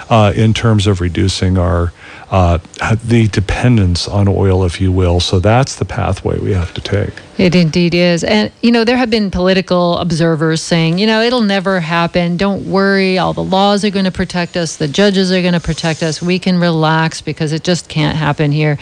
uh, 0.10 0.34
in 0.36 0.54
terms 0.54 0.88
of 0.88 1.02
reducing 1.02 1.58
our 1.58 1.92
uh, 2.36 2.58
the 3.06 3.30
dependence 3.30 4.10
on 4.10 4.28
oil, 4.28 4.66
if 4.66 4.82
you 4.82 4.92
will. 4.92 5.22
So 5.22 5.40
that's 5.40 5.78
the 5.78 5.86
pathway 5.86 6.38
we 6.38 6.52
have 6.52 6.74
to 6.74 6.82
take. 6.82 7.14
It 7.38 7.56
indeed 7.56 7.94
is. 7.96 8.26
And, 8.26 8.52
you 8.62 8.74
know, 8.74 8.84
there 8.84 8.98
have 8.98 9.10
been 9.10 9.32
political 9.32 9.98
observers 10.00 10.62
saying, 10.62 10.98
you 10.98 11.08
know, 11.08 11.22
it'll 11.22 11.40
never 11.40 11.80
happen. 11.80 12.36
Don't 12.36 12.70
worry. 12.70 13.18
All 13.18 13.32
the 13.32 13.42
laws 13.44 13.86
are 13.86 13.90
going 13.90 14.04
to 14.04 14.12
protect 14.12 14.58
us. 14.58 14.76
The 14.76 14.90
judges 14.90 15.32
are 15.32 15.42
going 15.42 15.54
to 15.54 15.62
protect 15.62 16.04
us. 16.04 16.22
We 16.22 16.38
can 16.38 16.60
relax 16.60 17.22
because 17.22 17.54
it 17.54 17.64
just 17.64 17.88
can't 17.88 18.18
happen 18.18 18.52
here. 18.52 18.78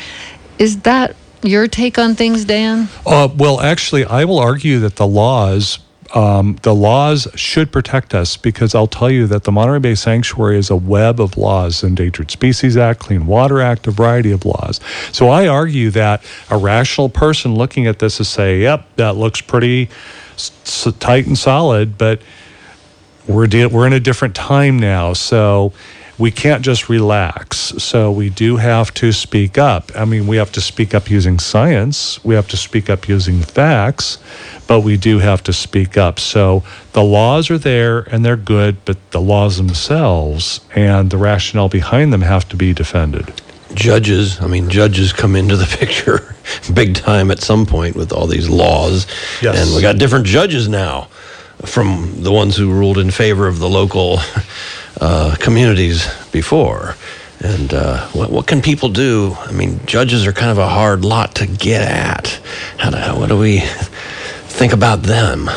Is 0.58 0.80
that 0.82 1.16
your 1.44 1.68
take 1.68 2.00
on 2.00 2.16
things, 2.16 2.46
Dan? 2.46 2.90
Uh, 3.06 3.30
well, 3.36 3.62
actually, 3.62 4.04
I 4.04 4.26
will 4.26 4.40
argue 4.40 4.80
that 4.80 4.96
the 4.96 5.06
laws 5.06 5.78
um, 6.14 6.58
the 6.62 6.76
laws 6.76 7.28
should 7.36 7.72
protect 7.72 8.14
us 8.14 8.38
because 8.38 8.76
I'll 8.76 8.88
tell 8.88 9.10
you 9.10 9.26
that 9.28 9.44
the 9.46 9.52
Monterey 9.52 9.80
Bay 9.80 9.96
Sanctuary 9.96 10.58
is 10.58 10.70
a 10.70 10.76
web 10.76 11.20
of 11.20 11.38
laws 11.38 11.84
Endangered 11.84 12.30
Species 12.30 12.78
Act, 12.78 13.00
Clean 13.00 13.26
Water 13.26 13.60
Act, 13.62 13.88
a 13.88 13.92
variety 13.92 14.32
of 14.32 14.46
laws. 14.46 14.80
So 15.12 15.30
I 15.30 15.48
argue 15.48 15.90
that 15.92 16.24
a 16.52 16.58
rational 16.58 17.10
person 17.10 17.56
looking 17.56 17.88
at 17.88 18.00
this 18.00 18.20
is 18.20 18.30
say, 18.30 18.62
yep, 18.62 18.86
that 18.98 19.16
looks 19.16 19.42
pretty 19.42 19.90
s- 20.36 20.88
tight 21.00 21.26
and 21.26 21.38
solid, 21.38 21.98
but 21.98 22.22
we're, 23.28 23.48
de- 23.48 23.66
we're 23.66 23.88
in 23.88 23.94
a 23.94 24.00
different 24.00 24.36
time 24.36 24.78
now. 24.78 25.14
So 25.14 25.74
we 26.18 26.32
can't 26.32 26.64
just 26.64 26.90
relax. 26.90 27.58
So 27.58 28.12
we 28.12 28.30
do 28.30 28.58
have 28.58 28.94
to 28.96 29.12
speak 29.12 29.58
up. 29.58 29.92
I 29.96 30.06
mean, 30.06 30.28
we 30.28 30.38
have 30.38 30.52
to 30.54 30.62
speak 30.62 30.94
up 30.94 31.10
using 31.10 31.40
science, 31.40 32.24
we 32.24 32.36
have 32.36 32.48
to 32.50 32.58
speak 32.58 32.90
up 32.90 33.08
using 33.08 33.42
facts, 33.42 34.18
but 34.68 34.82
we 34.82 34.98
do 34.98 35.20
have 35.20 35.44
to 35.44 35.54
speak 35.54 35.98
up. 35.98 36.20
So 36.20 36.64
the 36.94 37.04
laws 37.04 37.50
are 37.50 37.58
there 37.58 38.02
and 38.02 38.24
they're 38.24 38.38
good, 38.38 38.84
but 38.86 38.98
the 39.12 39.22
laws 39.22 39.58
themselves 39.58 40.62
and 40.76 41.10
the 41.10 41.18
rationale 41.18 41.70
behind 41.70 42.14
them 42.14 42.22
have 42.22 42.48
to 42.50 42.56
be 42.56 42.74
defended. 42.74 43.42
Judges, 43.74 44.40
I 44.40 44.46
mean, 44.46 44.70
judges 44.70 45.14
come 45.14 45.36
into 45.36 45.58
the 45.58 45.66
picture 45.80 46.36
big 46.74 46.96
time 46.96 47.32
at 47.32 47.40
some 47.40 47.66
point 47.66 47.96
with 47.96 48.12
all 48.12 48.28
these 48.28 48.50
laws. 48.50 49.08
Yes. 49.42 49.66
And 49.66 49.76
we 49.76 49.82
got 49.82 49.98
different 49.98 50.26
judges 50.26 50.68
now 50.68 51.08
from 51.66 52.24
the 52.24 52.32
ones 52.32 52.58
who 52.58 52.72
ruled 52.72 52.98
in 52.98 53.10
favor 53.10 53.48
of 53.48 53.60
the 53.60 53.70
local 53.70 54.20
uh, 55.00 55.36
communities 55.40 56.08
before. 56.32 56.96
And 57.40 57.74
uh, 57.74 58.08
what, 58.10 58.30
what 58.32 58.48
can 58.48 58.62
people 58.62 58.90
do? 58.90 59.36
I 59.42 59.52
mean, 59.52 59.86
judges 59.86 60.26
are 60.26 60.32
kind 60.32 60.52
of 60.52 60.58
a 60.58 60.68
hard 60.68 61.04
lot 61.04 61.36
to 61.36 61.48
get 61.48 61.82
at. 61.82 62.40
How 62.78 63.20
what 63.20 63.30
do 63.30 63.38
we 63.38 63.64
think 64.54 64.72
about 64.72 65.04
them? 65.04 65.50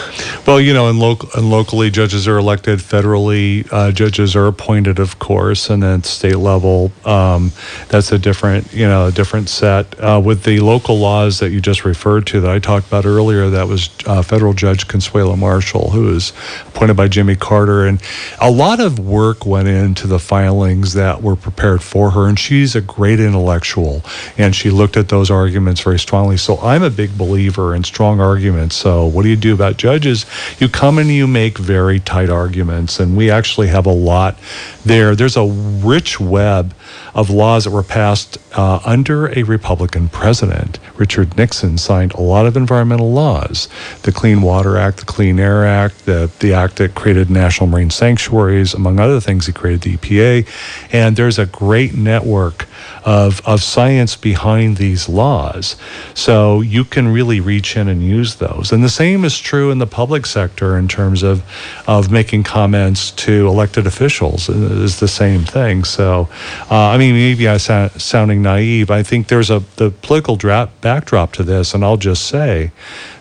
Well, 0.46 0.60
you 0.60 0.72
know, 0.72 0.88
and, 0.88 1.00
and 1.34 1.50
locally, 1.50 1.90
judges 1.90 2.26
are 2.26 2.38
elected. 2.38 2.78
Federally, 2.78 3.68
uh, 3.70 3.92
judges 3.92 4.34
are 4.34 4.46
appointed, 4.46 4.98
of 4.98 5.18
course, 5.18 5.68
and 5.70 5.82
then 5.82 6.02
state 6.02 6.36
level, 6.36 6.92
um, 7.04 7.52
that's 7.88 8.10
a 8.12 8.18
different, 8.18 8.72
you 8.72 8.86
know, 8.86 9.06
a 9.06 9.12
different 9.12 9.48
set. 9.48 9.86
Uh, 10.00 10.20
with 10.24 10.44
the 10.44 10.60
local 10.60 10.98
laws 10.98 11.40
that 11.40 11.50
you 11.50 11.60
just 11.60 11.84
referred 11.84 12.26
to, 12.28 12.40
that 12.40 12.50
I 12.50 12.58
talked 12.58 12.86
about 12.86 13.04
earlier, 13.04 13.50
that 13.50 13.68
was 13.68 13.90
uh, 14.06 14.22
federal 14.22 14.54
judge 14.54 14.88
Consuelo 14.88 15.36
Marshall, 15.36 15.90
who 15.90 16.04
was 16.04 16.32
appointed 16.68 16.96
by 16.96 17.08
Jimmy 17.08 17.36
Carter, 17.36 17.86
and 17.86 18.00
a 18.40 18.50
lot 18.50 18.80
of 18.80 18.98
work 18.98 19.44
went 19.44 19.68
into 19.68 20.06
the 20.06 20.18
filings 20.18 20.94
that 20.94 21.22
were 21.22 21.36
prepared 21.36 21.82
for 21.82 22.12
her, 22.12 22.28
and 22.28 22.38
she's 22.38 22.74
a 22.74 22.80
great 22.80 23.20
intellectual, 23.20 24.02
and 24.38 24.56
she 24.56 24.70
looked 24.70 24.96
at 24.96 25.08
those 25.08 25.30
arguments 25.30 25.82
very 25.82 25.98
strongly. 25.98 26.38
So 26.38 26.58
I'm 26.58 26.82
a 26.82 26.90
big 26.90 27.18
believer 27.18 27.74
in 27.74 27.84
strong 27.84 28.20
arguments. 28.20 28.85
So 28.86 29.04
what 29.04 29.24
do 29.24 29.28
you 29.28 29.34
do 29.34 29.52
about 29.52 29.78
judges? 29.78 30.26
You 30.60 30.68
come 30.68 30.98
and 30.98 31.10
you 31.10 31.26
make 31.26 31.58
very 31.58 31.98
tight 31.98 32.30
arguments, 32.30 33.00
and 33.00 33.16
we 33.16 33.32
actually 33.32 33.66
have 33.66 33.84
a 33.84 33.92
lot 33.92 34.38
there. 34.84 35.16
There's 35.16 35.36
a 35.36 35.44
rich 35.44 36.20
web 36.20 36.72
of 37.14 37.30
laws 37.30 37.64
that 37.64 37.70
were 37.70 37.82
passed 37.82 38.38
uh, 38.56 38.80
under 38.84 39.28
a 39.38 39.42
Republican 39.42 40.08
president. 40.08 40.78
Richard 40.96 41.36
Nixon 41.36 41.78
signed 41.78 42.12
a 42.14 42.20
lot 42.20 42.46
of 42.46 42.56
environmental 42.56 43.12
laws 43.12 43.68
the 44.02 44.12
Clean 44.12 44.40
Water 44.40 44.76
Act, 44.76 44.98
the 44.98 45.04
Clean 45.04 45.38
Air 45.38 45.64
Act, 45.64 46.06
the, 46.06 46.30
the 46.40 46.52
act 46.52 46.76
that 46.76 46.94
created 46.94 47.30
national 47.30 47.66
marine 47.68 47.90
sanctuaries, 47.90 48.74
among 48.74 49.00
other 49.00 49.20
things, 49.20 49.46
he 49.46 49.52
created 49.52 49.82
the 49.82 49.96
EPA. 49.96 50.48
And 50.92 51.16
there's 51.16 51.38
a 51.38 51.46
great 51.46 51.94
network 51.94 52.66
of, 53.04 53.40
of 53.46 53.62
science 53.62 54.16
behind 54.16 54.76
these 54.76 55.08
laws. 55.08 55.76
So 56.14 56.60
you 56.60 56.84
can 56.84 57.08
really 57.08 57.40
reach 57.40 57.76
in 57.76 57.88
and 57.88 58.02
use 58.02 58.36
those. 58.36 58.72
And 58.72 58.82
the 58.82 58.88
same 58.88 59.24
is 59.24 59.38
true 59.38 59.70
in 59.70 59.78
the 59.78 59.86
public 59.86 60.26
sector 60.26 60.76
in 60.76 60.88
terms 60.88 61.22
of, 61.22 61.42
of 61.86 62.10
making 62.10 62.42
comments 62.42 63.12
to 63.12 63.46
elected 63.46 63.86
officials, 63.86 64.48
is 64.48 65.00
the 65.00 65.08
same 65.08 65.44
thing. 65.44 65.84
So, 65.84 66.28
uh, 66.68 66.75
I 66.78 66.98
mean, 66.98 67.14
maybe 67.14 67.48
I'm 67.48 67.58
sa- 67.58 67.88
sounding 67.96 68.42
naive. 68.42 68.90
I 68.90 69.02
think 69.02 69.28
there's 69.28 69.50
a 69.50 69.62
the 69.76 69.90
political 69.90 70.36
dra- 70.36 70.70
backdrop 70.80 71.32
to 71.34 71.42
this, 71.42 71.74
and 71.74 71.84
I'll 71.84 71.96
just 71.96 72.26
say 72.26 72.72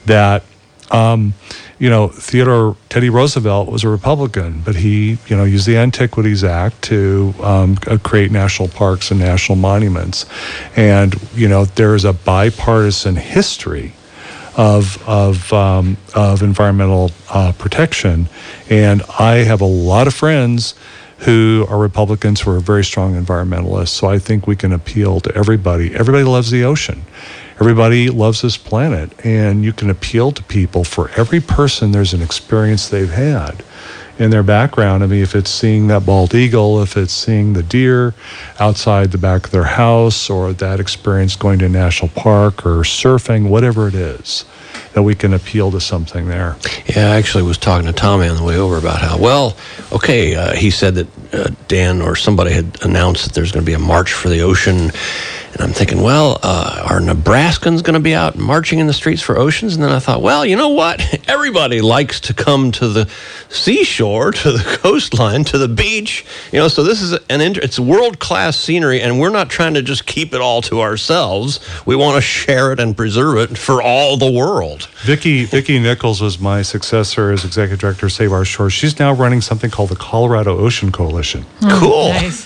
that. 0.06 0.44
Um, 0.92 1.34
you 1.80 1.90
know, 1.90 2.08
Theodore 2.08 2.78
Teddy 2.90 3.10
Roosevelt 3.10 3.70
was 3.70 3.84
a 3.84 3.90
Republican, 3.90 4.62
but 4.64 4.76
he, 4.78 5.18
you 5.28 5.36
know, 5.36 5.44
used 5.44 5.68
the 5.68 5.78
Antiquities 5.78 6.44
Act 6.44 6.82
to 6.84 7.34
um, 7.42 7.78
uh, 7.88 7.98
create 7.98 8.32
national 8.32 8.70
parks 8.70 9.12
and 9.12 9.20
national 9.20 9.58
monuments, 9.58 10.26
and 10.76 11.16
you 11.34 11.50
know, 11.50 11.66
there 11.66 11.96
is 11.96 12.06
a 12.06 12.14
bipartisan 12.14 13.16
history 13.16 13.94
of 14.56 15.04
of 15.08 15.52
um, 15.52 15.98
of 16.14 16.42
environmental 16.42 17.12
uh, 17.30 17.52
protection, 17.58 18.30
and 18.70 19.02
I 19.20 19.38
have 19.38 19.60
a 19.60 19.66
lot 19.66 20.08
of 20.08 20.14
friends 20.14 20.76
who 21.20 21.66
are 21.70 21.78
Republicans 21.78 22.42
who 22.42 22.52
are 22.52 22.60
very 22.60 22.84
strong 22.84 23.14
environmentalists. 23.14 23.90
So 23.90 24.08
I 24.08 24.20
think 24.20 24.48
we 24.48 24.56
can 24.56 24.74
appeal 24.74 25.20
to 25.22 25.36
everybody. 25.36 25.96
Everybody 25.96 26.24
loves 26.24 26.52
the 26.52 26.64
ocean 26.64 27.04
everybody 27.60 28.10
loves 28.10 28.42
this 28.42 28.58
planet 28.58 29.10
and 29.26 29.64
you 29.64 29.72
can 29.72 29.90
appeal 29.90 30.32
to 30.32 30.44
people 30.44 30.84
for 30.84 31.10
every 31.12 31.40
person 31.40 31.92
there's 31.92 32.14
an 32.14 32.22
experience 32.22 32.90
they've 32.90 33.12
had 33.12 33.64
in 34.20 34.30
their 34.30 34.44
background 34.44 35.02
i 35.04 35.08
mean 35.08 35.22
if 35.22 35.36
it's 35.36 35.50
seeing 35.50 35.88
that 35.88 36.06
bald 36.06 36.34
eagle 36.36 36.82
if 36.82 36.98
it's 36.98 37.14
seeing 37.14 37.54
the 37.54 37.64
deer 37.64 38.14
outside 38.60 39.12
the 39.12 39.18
back 39.18 39.46
of 39.46 39.52
their 39.52 39.64
house 39.64 40.30
or 40.30 40.52
that 40.52 40.80
experience 40.82 41.36
going 41.36 41.58
to 41.58 41.66
a 41.66 41.70
national 41.70 42.10
park 42.10 42.66
or 42.66 42.80
surfing 42.80 43.48
whatever 43.48 43.88
it 43.88 43.96
is 43.96 44.44
that 44.94 45.04
we 45.04 45.16
can 45.16 45.34
appeal 45.34 45.72
to 45.72 45.80
something 45.80 46.28
there. 46.28 46.56
Yeah, 46.88 47.12
I 47.12 47.18
actually 47.18 47.44
was 47.44 47.58
talking 47.58 47.88
to 47.88 47.94
Tommy 47.94 48.28
on 48.28 48.38
the 48.38 48.44
way 48.44 48.58
over 48.58 48.78
about 48.78 49.02
how, 49.02 49.18
well, 49.18 49.58
okay, 49.92 50.36
uh, 50.36 50.54
he 50.56 50.70
said 50.70 50.96
that 50.96 51.08
uh, 51.34 51.52
Dan 51.68 52.02
or 52.02 52.16
somebody 52.16 52.52
had 52.52 52.82
announced 52.84 53.26
that 53.26 53.34
there's 53.34 53.52
going 53.52 53.64
to 53.64 53.70
be 53.70 53.74
a 53.74 53.80
march 53.80 54.14
for 54.14 54.30
the 54.30 54.42
ocean 54.42 54.92
and 55.56 55.64
I'm 55.64 55.72
thinking, 55.72 56.02
well, 56.02 56.38
uh, 56.44 56.86
are 56.90 57.00
Nebraskans 57.00 57.82
going 57.82 57.94
to 57.94 58.02
be 58.02 58.14
out 58.14 58.38
marching 58.38 58.80
in 58.80 58.88
the 58.88 58.94
streets 58.94 59.22
for 59.22 59.38
oceans? 59.38 59.74
And 59.74 59.82
then 59.82 59.90
I 59.94 60.00
thought, 60.00 60.22
well, 60.22 60.46
you 60.46 60.58
know 60.58 60.68
what? 60.68 61.02
Everybody 61.30 61.80
likes 61.80 62.20
to 62.22 62.34
come 62.34 62.74
to 62.74 62.90
the 62.90 63.10
seashore, 63.48 64.34
to 64.34 64.52
the 64.52 64.78
coastline, 64.82 65.46
to 65.46 65.58
the 65.58 65.70
beach. 65.70 66.26
You 66.52 66.60
know, 66.60 66.68
so 66.68 66.84
this 66.84 67.02
is 67.02 67.14
an 67.30 67.40
it's 67.40 67.80
world 67.80 68.20
class 68.20 68.58
scenery, 68.58 69.00
and 69.00 69.18
we're 69.18 69.30
not 69.30 69.50
trying 69.50 69.76
to 69.76 69.82
just 69.82 70.06
keep 70.06 70.34
it 70.34 70.42
all 70.42 70.62
to 70.64 70.82
ourselves. 70.82 71.62
We 71.86 71.96
want 71.96 72.16
to 72.16 72.22
share 72.22 72.74
it 72.74 72.82
and 72.82 72.96
preserve 72.96 73.38
it 73.38 73.58
for 73.58 73.82
all 73.82 74.18
the 74.18 74.30
world. 74.30 74.90
Vicki 75.04 75.46
Vicki 75.46 75.80
Nichols 75.80 76.22
was 76.22 76.38
my 76.38 76.64
successor 76.64 77.32
as 77.32 77.46
executive 77.46 77.80
director 77.80 78.08
of 78.08 78.12
Save 78.12 78.34
Our 78.34 78.44
Shores. 78.44 78.74
She's 78.74 79.00
now 79.00 79.14
running 79.14 79.40
something 79.40 79.72
called 79.72 79.88
the 79.88 79.96
Colorado 79.96 80.58
Ocean 80.58 80.92
Coalition. 80.92 81.46
Oh, 81.62 81.80
cool. 81.80 82.10
Nice. 82.10 82.46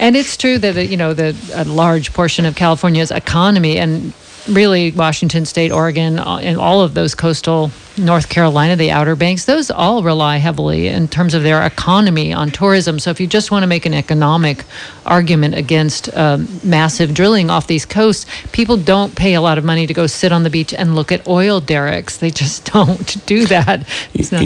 and 0.00 0.16
it's 0.16 0.36
true 0.36 0.58
that 0.58 0.88
you 0.88 0.96
know 0.96 1.14
the 1.14 1.36
a 1.54 1.62
large 1.64 2.12
portion 2.12 2.31
portion 2.32 2.46
of 2.46 2.56
California's 2.56 3.10
economy 3.10 3.76
and 3.76 4.14
really 4.48 4.90
Washington 4.92 5.44
State, 5.44 5.70
Oregon, 5.70 6.18
uh, 6.18 6.38
and 6.38 6.56
all 6.56 6.80
of 6.80 6.94
those 6.94 7.14
coastal 7.14 7.70
North 7.98 8.30
Carolina, 8.30 8.74
the 8.74 8.90
Outer 8.90 9.16
Banks, 9.16 9.44
those 9.44 9.70
all 9.70 10.02
rely 10.02 10.38
heavily 10.38 10.88
in 10.88 11.08
terms 11.08 11.34
of 11.34 11.42
their 11.42 11.62
economy 11.62 12.32
on 12.32 12.50
tourism. 12.50 12.98
So 12.98 13.10
if 13.10 13.20
you 13.20 13.26
just 13.26 13.50
want 13.50 13.64
to 13.64 13.66
make 13.66 13.84
an 13.84 13.92
economic 13.92 14.64
argument 15.04 15.56
against 15.56 16.08
um, 16.16 16.48
massive 16.64 17.12
drilling 17.12 17.50
off 17.50 17.66
these 17.66 17.84
coasts, 17.84 18.24
people 18.52 18.78
don't 18.78 19.14
pay 19.14 19.34
a 19.34 19.42
lot 19.42 19.58
of 19.58 19.64
money 19.64 19.86
to 19.86 19.92
go 19.92 20.06
sit 20.06 20.32
on 20.32 20.42
the 20.42 20.50
beach 20.50 20.72
and 20.72 20.94
look 20.94 21.12
at 21.12 21.28
oil 21.28 21.60
derricks. 21.60 22.16
They 22.16 22.30
just 22.30 22.64
don't 22.72 23.26
do 23.26 23.44
that. 23.48 23.86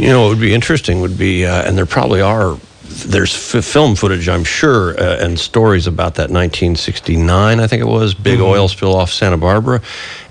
You 0.03 0.09
know, 0.09 0.27
it 0.27 0.31
would 0.31 0.41
be 0.41 0.55
interesting 0.55 1.01
would 1.03 1.17
be, 1.17 1.47
uh, 1.47 1.63
and 1.63 1.79
there 1.79 1.87
probably 1.87 2.21
are 2.21 2.59
there's 2.89 3.55
f- 3.55 3.65
film 3.65 3.95
footage, 3.95 4.29
I'm 4.29 4.45
sure, 4.45 4.99
uh, 4.99 5.25
and 5.25 5.39
stories 5.39 5.87
about 5.87 6.15
that 6.15 6.31
1969, 6.31 7.61
I 7.61 7.67
think 7.67 7.83
it 7.83 7.87
was, 7.87 8.15
big 8.15 8.39
mm-hmm. 8.39 8.49
oil 8.49 8.69
spill 8.69 8.95
off 8.95 9.11
Santa 9.11 9.37
Barbara. 9.37 9.83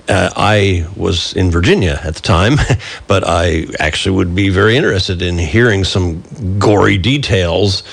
Uh, 0.08 0.30
I 0.36 0.88
was 0.96 1.34
in 1.34 1.50
Virginia 1.50 2.00
at 2.04 2.16
the 2.16 2.22
time, 2.22 2.58
but 3.08 3.24
I 3.26 3.66
actually 3.80 4.18
would 4.18 4.36
be 4.36 4.50
very 4.50 4.78
interested 4.78 5.22
in 5.22 5.38
hearing 5.38 5.84
some 5.84 6.22
gory 6.60 6.98
details 6.98 7.84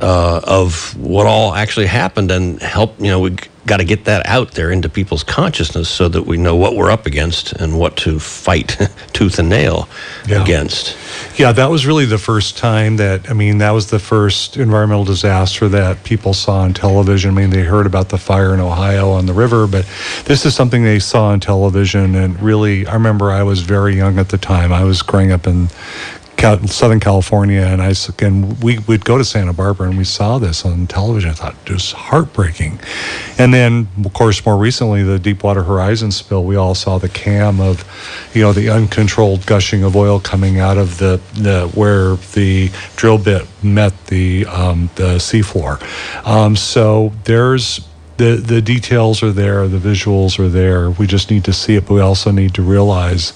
uh, 0.00 0.40
of 0.44 0.96
what 0.96 1.26
all 1.26 1.54
actually 1.54 1.86
happened 1.86 2.30
and 2.30 2.60
help. 2.62 2.98
You 2.98 3.08
know, 3.08 3.20
we 3.20 3.36
got 3.68 3.76
to 3.76 3.84
get 3.84 4.04
that 4.06 4.26
out 4.26 4.52
there 4.52 4.70
into 4.70 4.88
people's 4.88 5.22
consciousness 5.22 5.88
so 5.88 6.08
that 6.08 6.22
we 6.22 6.36
know 6.36 6.56
what 6.56 6.74
we're 6.74 6.90
up 6.90 7.06
against 7.06 7.52
and 7.52 7.78
what 7.78 7.96
to 7.98 8.18
fight 8.18 8.76
tooth 9.12 9.38
and 9.38 9.48
nail 9.48 9.88
yeah. 10.26 10.42
against. 10.42 10.96
Yeah, 11.38 11.52
that 11.52 11.70
was 11.70 11.86
really 11.86 12.06
the 12.06 12.18
first 12.18 12.56
time 12.58 12.96
that, 12.96 13.30
I 13.30 13.34
mean, 13.34 13.58
that 13.58 13.70
was 13.70 13.90
the 13.90 13.98
first 13.98 14.56
environmental 14.56 15.04
disaster 15.04 15.68
that 15.68 16.02
people 16.04 16.34
saw 16.34 16.60
on 16.60 16.74
television. 16.74 17.30
I 17.30 17.34
mean, 17.34 17.50
they 17.50 17.62
heard 17.62 17.86
about 17.86 18.08
the 18.08 18.18
fire 18.18 18.54
in 18.54 18.60
Ohio 18.60 19.10
on 19.10 19.26
the 19.26 19.32
river, 19.32 19.66
but 19.66 19.86
this 20.24 20.44
is 20.44 20.54
something 20.54 20.82
they 20.82 20.98
saw 20.98 21.28
on 21.28 21.40
television. 21.40 22.14
And 22.14 22.40
really, 22.42 22.86
I 22.86 22.94
remember 22.94 23.30
I 23.30 23.42
was 23.42 23.60
very 23.60 23.96
young 23.96 24.18
at 24.18 24.30
the 24.30 24.38
time. 24.38 24.72
I 24.72 24.84
was 24.84 25.02
growing 25.02 25.30
up 25.30 25.46
in 25.46 25.68
Southern 26.38 27.00
California, 27.00 27.60
and 27.60 27.82
I 27.82 27.94
and 28.20 28.62
we 28.62 28.78
would 28.80 29.04
go 29.04 29.18
to 29.18 29.24
Santa 29.24 29.52
Barbara, 29.52 29.88
and 29.88 29.98
we 29.98 30.04
saw 30.04 30.38
this 30.38 30.64
on 30.64 30.86
television. 30.86 31.30
I 31.30 31.32
thought 31.34 31.56
it 31.66 31.72
was 31.72 31.92
heartbreaking. 31.92 32.78
And 33.38 33.52
then, 33.52 33.88
of 34.04 34.12
course, 34.12 34.44
more 34.46 34.56
recently, 34.56 35.02
the 35.02 35.18
Deepwater 35.18 35.62
Horizon 35.64 36.12
spill. 36.12 36.44
We 36.44 36.56
all 36.56 36.74
saw 36.74 36.98
the 36.98 37.08
cam 37.08 37.60
of, 37.60 37.84
you 38.34 38.42
know, 38.42 38.52
the 38.52 38.68
uncontrolled 38.68 39.46
gushing 39.46 39.82
of 39.82 39.96
oil 39.96 40.20
coming 40.20 40.58
out 40.58 40.78
of 40.78 40.98
the, 40.98 41.20
the 41.34 41.68
where 41.74 42.16
the 42.34 42.70
drill 42.96 43.18
bit 43.18 43.46
met 43.62 44.06
the 44.06 44.46
um, 44.46 44.90
the 44.94 45.16
seafloor. 45.16 45.82
Um, 46.26 46.56
so 46.56 47.12
there's 47.24 47.86
the 48.16 48.36
the 48.36 48.60
details 48.60 49.22
are 49.22 49.32
there, 49.32 49.66
the 49.68 49.78
visuals 49.78 50.38
are 50.38 50.48
there. 50.48 50.90
We 50.90 51.06
just 51.06 51.30
need 51.30 51.44
to 51.44 51.52
see 51.52 51.76
it, 51.76 51.86
but 51.86 51.94
we 51.94 52.00
also 52.00 52.30
need 52.30 52.54
to 52.54 52.62
realize 52.62 53.32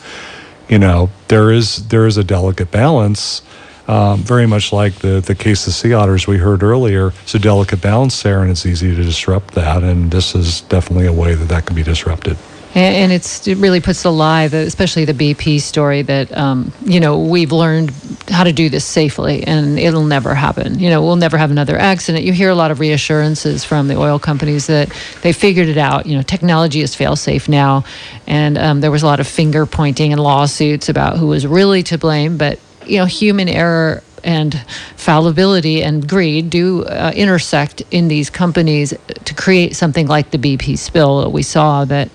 you 0.72 0.78
know 0.78 1.10
there 1.28 1.52
is 1.52 1.86
there 1.88 2.06
is 2.06 2.16
a 2.16 2.24
delicate 2.24 2.70
balance 2.70 3.42
um, 3.88 4.20
very 4.20 4.46
much 4.46 4.72
like 4.72 4.94
the, 4.96 5.20
the 5.20 5.34
case 5.34 5.66
of 5.66 5.74
sea 5.74 5.92
otters 5.92 6.26
we 6.28 6.38
heard 6.38 6.62
earlier. 6.62 7.12
It's 7.24 7.34
a 7.34 7.38
delicate 7.38 7.82
balance 7.82 8.22
there, 8.22 8.40
and 8.40 8.50
it's 8.50 8.64
easy 8.64 8.94
to 8.94 9.02
disrupt 9.02 9.54
that. 9.54 9.82
And 9.82 10.08
this 10.10 10.36
is 10.36 10.60
definitely 10.62 11.06
a 11.06 11.12
way 11.12 11.34
that 11.34 11.46
that 11.46 11.66
can 11.66 11.74
be 11.74 11.82
disrupted. 11.82 12.36
And, 12.74 12.96
and 12.96 13.12
it's, 13.12 13.46
it 13.46 13.58
really 13.58 13.80
puts 13.80 14.02
to 14.02 14.10
lie, 14.10 14.48
the, 14.48 14.58
especially 14.58 15.04
the 15.04 15.12
BP 15.12 15.60
story, 15.60 16.02
that 16.02 16.34
um, 16.36 16.72
you 16.84 17.00
know 17.00 17.18
we've 17.18 17.52
learned 17.52 17.92
how 18.28 18.44
to 18.44 18.52
do 18.52 18.68
this 18.68 18.84
safely, 18.84 19.44
and 19.44 19.78
it'll 19.78 20.04
never 20.04 20.34
happen. 20.34 20.78
You 20.78 20.88
know, 20.88 21.02
we'll 21.02 21.16
never 21.16 21.36
have 21.36 21.50
another 21.50 21.76
accident. 21.76 22.24
You 22.24 22.32
hear 22.32 22.48
a 22.48 22.54
lot 22.54 22.70
of 22.70 22.80
reassurances 22.80 23.64
from 23.64 23.88
the 23.88 23.96
oil 23.96 24.18
companies 24.18 24.66
that 24.68 24.90
they 25.22 25.32
figured 25.32 25.68
it 25.68 25.76
out. 25.76 26.06
You 26.06 26.16
know, 26.16 26.22
technology 26.22 26.80
is 26.80 26.94
fail 26.94 27.14
safe 27.14 27.48
now, 27.48 27.84
and 28.26 28.56
um, 28.56 28.80
there 28.80 28.90
was 28.90 29.02
a 29.02 29.06
lot 29.06 29.20
of 29.20 29.26
finger 29.26 29.66
pointing 29.66 30.12
and 30.12 30.22
lawsuits 30.22 30.88
about 30.88 31.18
who 31.18 31.26
was 31.26 31.46
really 31.46 31.82
to 31.84 31.98
blame. 31.98 32.38
But 32.38 32.58
you 32.86 32.98
know, 32.98 33.04
human 33.04 33.48
error 33.48 34.02
and 34.24 34.54
fallibility 34.96 35.82
and 35.82 36.08
greed 36.08 36.48
do 36.48 36.84
uh, 36.84 37.12
intersect 37.14 37.82
in 37.90 38.08
these 38.08 38.30
companies 38.30 38.94
to 39.24 39.34
create 39.34 39.76
something 39.76 40.06
like 40.06 40.30
the 40.30 40.38
BP 40.38 40.78
spill. 40.78 41.20
That 41.20 41.30
we 41.30 41.42
saw 41.42 41.84
that 41.86 42.08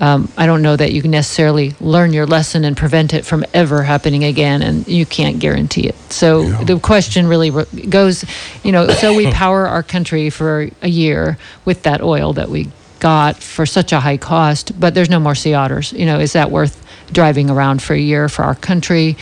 um, 0.00 0.28
I 0.36 0.46
don't 0.46 0.62
know 0.62 0.76
that 0.76 0.92
you 0.92 1.02
can 1.02 1.12
necessarily 1.12 1.74
learn 1.80 2.12
your 2.12 2.26
lesson 2.26 2.64
and 2.64 2.76
prevent 2.76 3.14
it 3.14 3.24
from 3.24 3.44
ever 3.54 3.82
happening 3.82 4.24
again, 4.24 4.62
and 4.62 4.86
you 4.88 5.06
can't 5.06 5.38
guarantee 5.38 5.86
it. 5.86 5.94
So 6.10 6.42
yeah. 6.42 6.64
the 6.64 6.78
question 6.80 7.26
really 7.26 7.50
goes, 7.88 8.24
you 8.62 8.72
know, 8.72 8.88
so 8.88 9.14
we 9.14 9.30
power 9.32 9.68
our 9.68 9.82
country 9.82 10.30
for 10.30 10.68
a 10.82 10.88
year 10.88 11.38
with 11.64 11.84
that 11.84 12.02
oil 12.02 12.32
that 12.34 12.48
we 12.48 12.70
got 12.98 13.36
for 13.36 13.66
such 13.66 13.92
a 13.92 14.00
high 14.00 14.16
cost, 14.16 14.78
but 14.78 14.94
there's 14.94 15.10
no 15.10 15.20
more 15.20 15.34
sea 15.34 15.54
otters. 15.54 15.92
You 15.92 16.06
know, 16.06 16.18
is 16.18 16.32
that 16.32 16.50
worth 16.50 16.84
driving 17.12 17.50
around 17.50 17.82
for 17.82 17.94
a 17.94 17.98
year 17.98 18.28
for 18.28 18.42
our 18.42 18.54
country? 18.54 19.16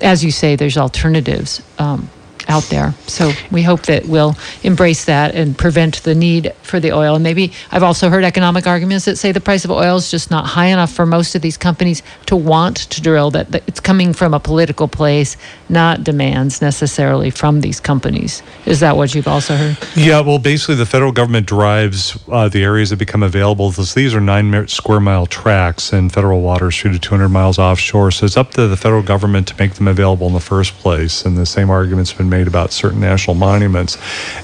As 0.00 0.24
you 0.24 0.30
say, 0.30 0.56
there's 0.56 0.76
alternatives. 0.76 1.62
Um, 1.78 2.08
out 2.48 2.64
there. 2.64 2.94
So 3.06 3.32
we 3.50 3.62
hope 3.62 3.82
that 3.82 4.06
we'll 4.06 4.36
embrace 4.62 5.04
that 5.06 5.34
and 5.34 5.56
prevent 5.56 6.02
the 6.04 6.14
need 6.14 6.52
for 6.62 6.80
the 6.80 6.92
oil. 6.92 7.14
And 7.14 7.24
maybe 7.24 7.52
I've 7.70 7.82
also 7.82 8.08
heard 8.08 8.24
economic 8.24 8.66
arguments 8.66 9.04
that 9.06 9.16
say 9.16 9.32
the 9.32 9.40
price 9.40 9.64
of 9.64 9.70
oil 9.70 9.96
is 9.96 10.10
just 10.10 10.30
not 10.30 10.46
high 10.46 10.66
enough 10.66 10.92
for 10.92 11.06
most 11.06 11.34
of 11.34 11.42
these 11.42 11.56
companies 11.56 12.02
to 12.26 12.36
want 12.36 12.76
to 12.76 13.00
drill, 13.00 13.30
that, 13.32 13.54
it's 13.66 13.80
coming 13.80 14.12
from 14.12 14.34
a 14.34 14.40
political 14.40 14.88
place, 14.88 15.36
not 15.68 16.04
demands 16.04 16.60
necessarily 16.62 17.30
from 17.30 17.60
these 17.60 17.80
companies. 17.80 18.42
Is 18.64 18.80
that 18.80 18.96
what 18.96 19.14
you've 19.14 19.28
also 19.28 19.56
heard? 19.56 19.78
Yeah, 19.96 20.20
well, 20.20 20.38
basically, 20.38 20.76
the 20.76 20.86
federal 20.86 21.12
government 21.12 21.46
drives 21.46 22.18
uh, 22.28 22.48
the 22.48 22.62
areas 22.62 22.90
that 22.90 22.96
become 22.96 23.22
available. 23.22 23.70
These 23.70 24.14
are 24.14 24.20
nine 24.20 24.68
square 24.68 25.00
mile 25.00 25.26
tracts 25.26 25.92
in 25.92 26.10
federal 26.10 26.42
waters, 26.42 26.78
three 26.78 26.92
to 26.92 26.98
200 26.98 27.28
miles 27.28 27.58
offshore. 27.58 28.10
So 28.10 28.26
it's 28.26 28.36
up 28.36 28.52
to 28.52 28.68
the 28.68 28.76
federal 28.76 29.02
government 29.02 29.48
to 29.48 29.56
make 29.58 29.74
them 29.74 29.88
available 29.88 30.26
in 30.26 30.34
the 30.34 30.40
first 30.40 30.74
place. 30.74 31.24
And 31.24 31.36
the 31.36 31.46
same 31.46 31.70
argument's 31.70 32.12
been 32.12 32.28
made 32.28 32.35
made 32.36 32.46
about 32.46 32.72
certain 32.72 33.00
national 33.00 33.34
monuments. 33.34 33.96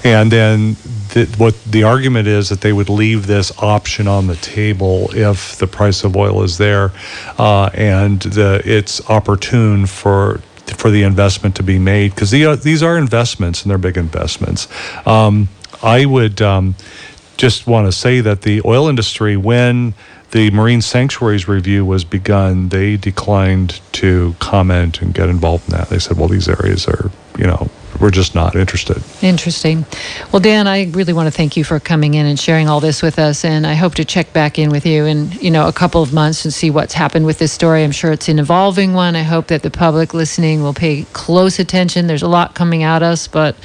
And 0.03 0.31
then 0.31 0.75
the, 1.13 1.33
what 1.37 1.55
the 1.63 1.83
argument 1.83 2.27
is 2.27 2.49
that 2.49 2.61
they 2.61 2.73
would 2.73 2.89
leave 2.89 3.27
this 3.27 3.51
option 3.61 4.07
on 4.07 4.27
the 4.27 4.35
table 4.35 5.09
if 5.13 5.57
the 5.57 5.67
price 5.67 6.03
of 6.03 6.15
oil 6.15 6.43
is 6.43 6.57
there 6.57 6.91
uh, 7.37 7.69
and 7.73 8.21
the, 8.21 8.61
it's 8.65 9.07
opportune 9.09 9.85
for 9.85 10.41
for 10.77 10.89
the 10.89 11.03
investment 11.03 11.55
to 11.57 11.63
be 11.63 11.77
made 11.77 12.15
because 12.15 12.31
the, 12.31 12.55
these 12.55 12.81
are 12.81 12.97
investments 12.97 13.61
and 13.61 13.69
they're 13.69 13.77
big 13.77 13.97
investments. 13.97 14.67
Um, 15.05 15.49
I 15.83 16.05
would 16.05 16.41
um, 16.41 16.75
just 17.35 17.67
want 17.67 17.87
to 17.87 17.91
say 17.91 18.21
that 18.21 18.41
the 18.43 18.61
oil 18.63 18.87
industry, 18.87 19.35
when 19.35 19.93
the 20.33 20.49
marine 20.49 20.81
sanctuaries 20.81 21.47
review 21.47 21.85
was 21.85 22.03
begun, 22.03 22.69
they 22.69 22.97
declined 22.97 23.79
to 23.93 24.35
comment 24.39 24.99
and 24.99 25.13
get 25.13 25.29
involved 25.29 25.69
in 25.69 25.77
that. 25.77 25.89
They 25.89 25.99
said, 25.99 26.17
well, 26.17 26.27
these 26.27 26.49
areas 26.49 26.87
are, 26.87 27.11
you 27.37 27.45
know, 27.45 27.69
we're 27.99 28.09
just 28.09 28.33
not 28.33 28.55
interested. 28.55 29.03
Interesting. 29.21 29.85
Well, 30.31 30.39
Dan, 30.39 30.67
I 30.67 30.85
really 30.85 31.13
want 31.13 31.27
to 31.27 31.31
thank 31.31 31.55
you 31.55 31.63
for 31.63 31.79
coming 31.79 32.15
in 32.15 32.25
and 32.25 32.39
sharing 32.39 32.67
all 32.67 32.79
this 32.79 33.03
with 33.03 33.19
us, 33.19 33.45
and 33.45 33.67
I 33.67 33.75
hope 33.75 33.93
to 33.95 34.05
check 34.05 34.33
back 34.33 34.57
in 34.57 34.71
with 34.71 34.87
you 34.87 35.05
in 35.05 35.31
you 35.33 35.51
know 35.51 35.67
a 35.67 35.71
couple 35.71 36.01
of 36.01 36.11
months 36.11 36.43
and 36.43 36.51
see 36.51 36.71
what's 36.71 36.95
happened 36.95 37.27
with 37.27 37.37
this 37.37 37.51
story. 37.51 37.83
I'm 37.83 37.91
sure 37.91 38.11
it's 38.11 38.27
an 38.27 38.39
evolving 38.39 38.93
one. 38.93 39.15
I 39.15 39.21
hope 39.21 39.47
that 39.47 39.61
the 39.61 39.69
public 39.69 40.15
listening 40.15 40.63
will 40.63 40.73
pay 40.73 41.03
close 41.13 41.59
attention. 41.59 42.07
There's 42.07 42.23
a 42.23 42.27
lot 42.27 42.55
coming 42.55 42.81
at 42.81 43.03
us, 43.03 43.27
but 43.27 43.55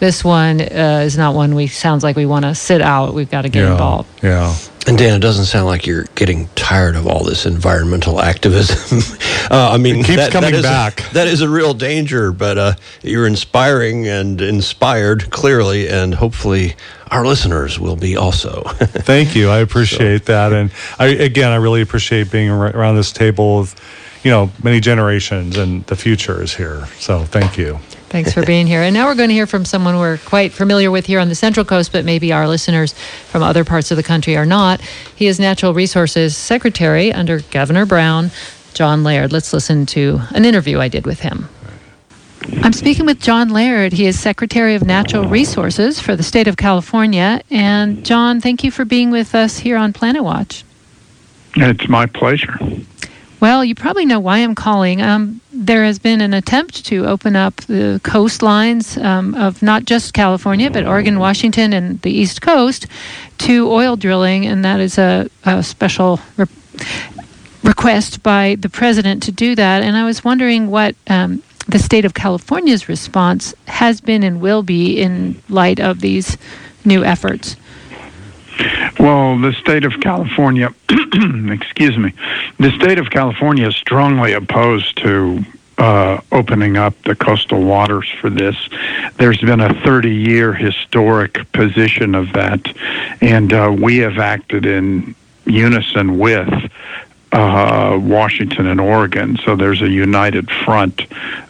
this 0.00 0.24
one 0.24 0.60
uh, 0.60 1.02
is 1.04 1.16
not 1.16 1.34
one 1.34 1.54
we 1.54 1.66
sounds 1.66 2.02
like 2.02 2.16
we 2.16 2.26
want 2.26 2.46
to 2.46 2.54
sit 2.54 2.80
out. 2.80 3.14
We've 3.14 3.30
got 3.30 3.42
to 3.42 3.48
get 3.48 3.64
yeah, 3.64 3.72
involved. 3.72 4.24
Yeah. 4.24 4.56
And 4.86 4.98
Dan, 4.98 5.14
it 5.16 5.20
doesn't 5.20 5.46
sound 5.46 5.66
like 5.66 5.86
you're 5.86 6.04
getting 6.14 6.48
tired 6.48 6.94
of 6.94 7.06
all 7.06 7.24
this 7.24 7.46
environmental 7.46 8.20
activism. 8.20 8.98
uh, 9.50 9.70
I 9.72 9.78
mean, 9.78 9.96
it 9.96 10.06
keeps 10.06 10.16
that, 10.16 10.32
coming 10.32 10.52
that 10.52 10.62
back. 10.62 11.10
A, 11.10 11.14
that 11.14 11.26
is 11.26 11.40
a 11.40 11.48
real 11.48 11.72
danger, 11.72 12.32
but 12.32 12.58
uh, 12.58 12.74
you're 13.02 13.26
inspiring 13.26 14.06
and 14.06 14.42
inspired 14.42 15.30
clearly, 15.30 15.88
and 15.88 16.14
hopefully 16.14 16.76
our 17.10 17.24
listeners 17.24 17.80
will 17.80 17.96
be 17.96 18.16
also. 18.16 18.62
Thank 18.78 19.34
you. 19.34 19.48
I 19.48 19.58
appreciate 19.58 20.26
so. 20.26 20.32
that, 20.32 20.52
and 20.52 20.70
I 20.98 21.06
again, 21.06 21.50
I 21.50 21.56
really 21.56 21.80
appreciate 21.80 22.30
being 22.30 22.50
around 22.50 22.96
this 22.96 23.10
table 23.10 23.60
with, 23.60 23.74
you 24.22 24.30
know, 24.30 24.50
many 24.62 24.80
generations, 24.80 25.56
and 25.56 25.86
the 25.86 25.96
future 25.96 26.42
is 26.42 26.54
here. 26.54 26.86
So 26.98 27.24
thank 27.24 27.56
you. 27.56 27.78
Thanks 28.14 28.32
for 28.32 28.46
being 28.46 28.68
here. 28.68 28.80
And 28.80 28.94
now 28.94 29.06
we're 29.08 29.16
going 29.16 29.30
to 29.30 29.34
hear 29.34 29.48
from 29.48 29.64
someone 29.64 29.98
we're 29.98 30.18
quite 30.18 30.52
familiar 30.52 30.88
with 30.92 31.04
here 31.04 31.18
on 31.18 31.28
the 31.28 31.34
Central 31.34 31.66
Coast, 31.66 31.90
but 31.90 32.04
maybe 32.04 32.32
our 32.32 32.46
listeners 32.46 32.92
from 32.92 33.42
other 33.42 33.64
parts 33.64 33.90
of 33.90 33.96
the 33.96 34.04
country 34.04 34.36
are 34.36 34.46
not. 34.46 34.80
He 35.16 35.26
is 35.26 35.40
Natural 35.40 35.74
Resources 35.74 36.36
Secretary 36.36 37.12
under 37.12 37.40
Governor 37.50 37.86
Brown, 37.86 38.30
John 38.72 39.02
Laird. 39.02 39.32
Let's 39.32 39.52
listen 39.52 39.84
to 39.86 40.20
an 40.30 40.44
interview 40.44 40.78
I 40.78 40.86
did 40.86 41.06
with 41.06 41.18
him. 41.18 41.48
I'm 42.62 42.72
speaking 42.72 43.04
with 43.04 43.20
John 43.20 43.48
Laird. 43.48 43.92
He 43.92 44.06
is 44.06 44.16
Secretary 44.16 44.76
of 44.76 44.84
Natural 44.84 45.28
Resources 45.28 45.98
for 45.98 46.14
the 46.14 46.22
state 46.22 46.46
of 46.46 46.56
California. 46.56 47.40
And 47.50 48.06
John, 48.06 48.40
thank 48.40 48.62
you 48.62 48.70
for 48.70 48.84
being 48.84 49.10
with 49.10 49.34
us 49.34 49.58
here 49.58 49.76
on 49.76 49.92
Planet 49.92 50.22
Watch. 50.22 50.64
It's 51.56 51.88
my 51.88 52.06
pleasure. 52.06 52.56
Well, 53.44 53.62
you 53.62 53.74
probably 53.74 54.06
know 54.06 54.20
why 54.20 54.38
I'm 54.38 54.54
calling. 54.54 55.02
Um, 55.02 55.42
there 55.52 55.84
has 55.84 55.98
been 55.98 56.22
an 56.22 56.32
attempt 56.32 56.86
to 56.86 57.04
open 57.04 57.36
up 57.36 57.56
the 57.56 58.00
coastlines 58.02 58.96
um, 59.04 59.34
of 59.34 59.62
not 59.62 59.84
just 59.84 60.14
California, 60.14 60.70
but 60.70 60.86
Oregon, 60.86 61.18
Washington, 61.18 61.74
and 61.74 62.00
the 62.00 62.10
East 62.10 62.40
Coast 62.40 62.86
to 63.36 63.70
oil 63.70 63.96
drilling, 63.96 64.46
and 64.46 64.64
that 64.64 64.80
is 64.80 64.96
a, 64.96 65.28
a 65.44 65.62
special 65.62 66.20
re- 66.38 66.46
request 67.62 68.22
by 68.22 68.56
the 68.60 68.70
president 68.70 69.22
to 69.24 69.30
do 69.30 69.54
that. 69.54 69.82
And 69.82 69.94
I 69.94 70.06
was 70.06 70.24
wondering 70.24 70.70
what 70.70 70.96
um, 71.08 71.42
the 71.68 71.78
state 71.78 72.06
of 72.06 72.14
California's 72.14 72.88
response 72.88 73.52
has 73.66 74.00
been 74.00 74.22
and 74.22 74.40
will 74.40 74.62
be 74.62 74.98
in 74.98 75.42
light 75.50 75.80
of 75.80 76.00
these 76.00 76.38
new 76.86 77.04
efforts. 77.04 77.56
Well, 78.98 79.38
the 79.38 79.52
state 79.54 79.84
of 79.84 80.00
California, 80.00 80.72
excuse 80.88 81.98
me, 81.98 82.12
the 82.58 82.70
state 82.72 82.98
of 82.98 83.10
California 83.10 83.68
is 83.68 83.76
strongly 83.76 84.32
opposed 84.32 84.96
to 84.98 85.44
uh, 85.78 86.20
opening 86.30 86.76
up 86.76 86.94
the 87.02 87.16
coastal 87.16 87.62
waters 87.62 88.08
for 88.20 88.30
this. 88.30 88.56
There's 89.16 89.40
been 89.40 89.60
a 89.60 89.74
30 89.82 90.14
year 90.14 90.52
historic 90.52 91.50
position 91.52 92.14
of 92.14 92.32
that, 92.32 92.60
and 93.20 93.52
uh, 93.52 93.74
we 93.76 93.98
have 93.98 94.18
acted 94.18 94.66
in 94.66 95.14
unison 95.46 96.18
with 96.18 96.48
uh, 97.32 97.98
Washington 98.00 98.66
and 98.68 98.80
Oregon. 98.80 99.36
So 99.44 99.56
there's 99.56 99.82
a 99.82 99.88
united 99.88 100.50
front 100.50 101.02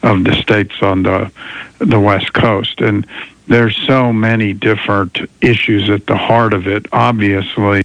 of 0.03 0.25
the 0.25 0.35
states 0.41 0.75
on 0.81 1.03
the 1.03 1.31
the 1.79 2.01
west 2.01 2.33
coast, 2.33 2.81
and 2.81 3.07
there's 3.47 3.77
so 3.87 4.13
many 4.13 4.53
different 4.53 5.19
issues 5.41 5.91
at 5.91 6.07
the 6.07 6.17
heart 6.17 6.53
of 6.53 6.67
it. 6.67 6.87
Obviously, 6.93 7.83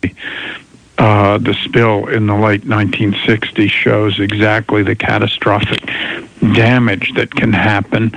uh, 0.98 1.38
the 1.38 1.54
spill 1.54 2.08
in 2.08 2.28
the 2.28 2.36
late 2.36 2.64
1960s 2.64 3.70
shows 3.70 4.20
exactly 4.20 4.84
the 4.84 4.96
catastrophic 4.96 5.86
damage 6.54 7.14
that 7.14 7.34
can 7.34 7.54
happen. 7.54 8.12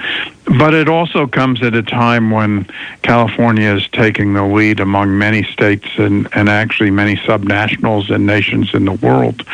But 0.59 0.74
it 0.74 0.88
also 0.88 1.26
comes 1.26 1.62
at 1.62 1.74
a 1.74 1.82
time 1.82 2.30
when 2.30 2.68
California 3.03 3.74
is 3.74 3.86
taking 3.88 4.34
the 4.34 4.45
lead 4.45 4.80
among 4.80 5.16
many 5.16 5.45
states 5.45 5.86
and, 5.97 6.28
and 6.32 6.49
actually 6.49 6.90
many 6.90 7.16
subnationals 7.16 8.12
and 8.12 8.26
nations 8.26 8.74
in 8.74 8.84
the 8.84 8.93
world 8.93 9.45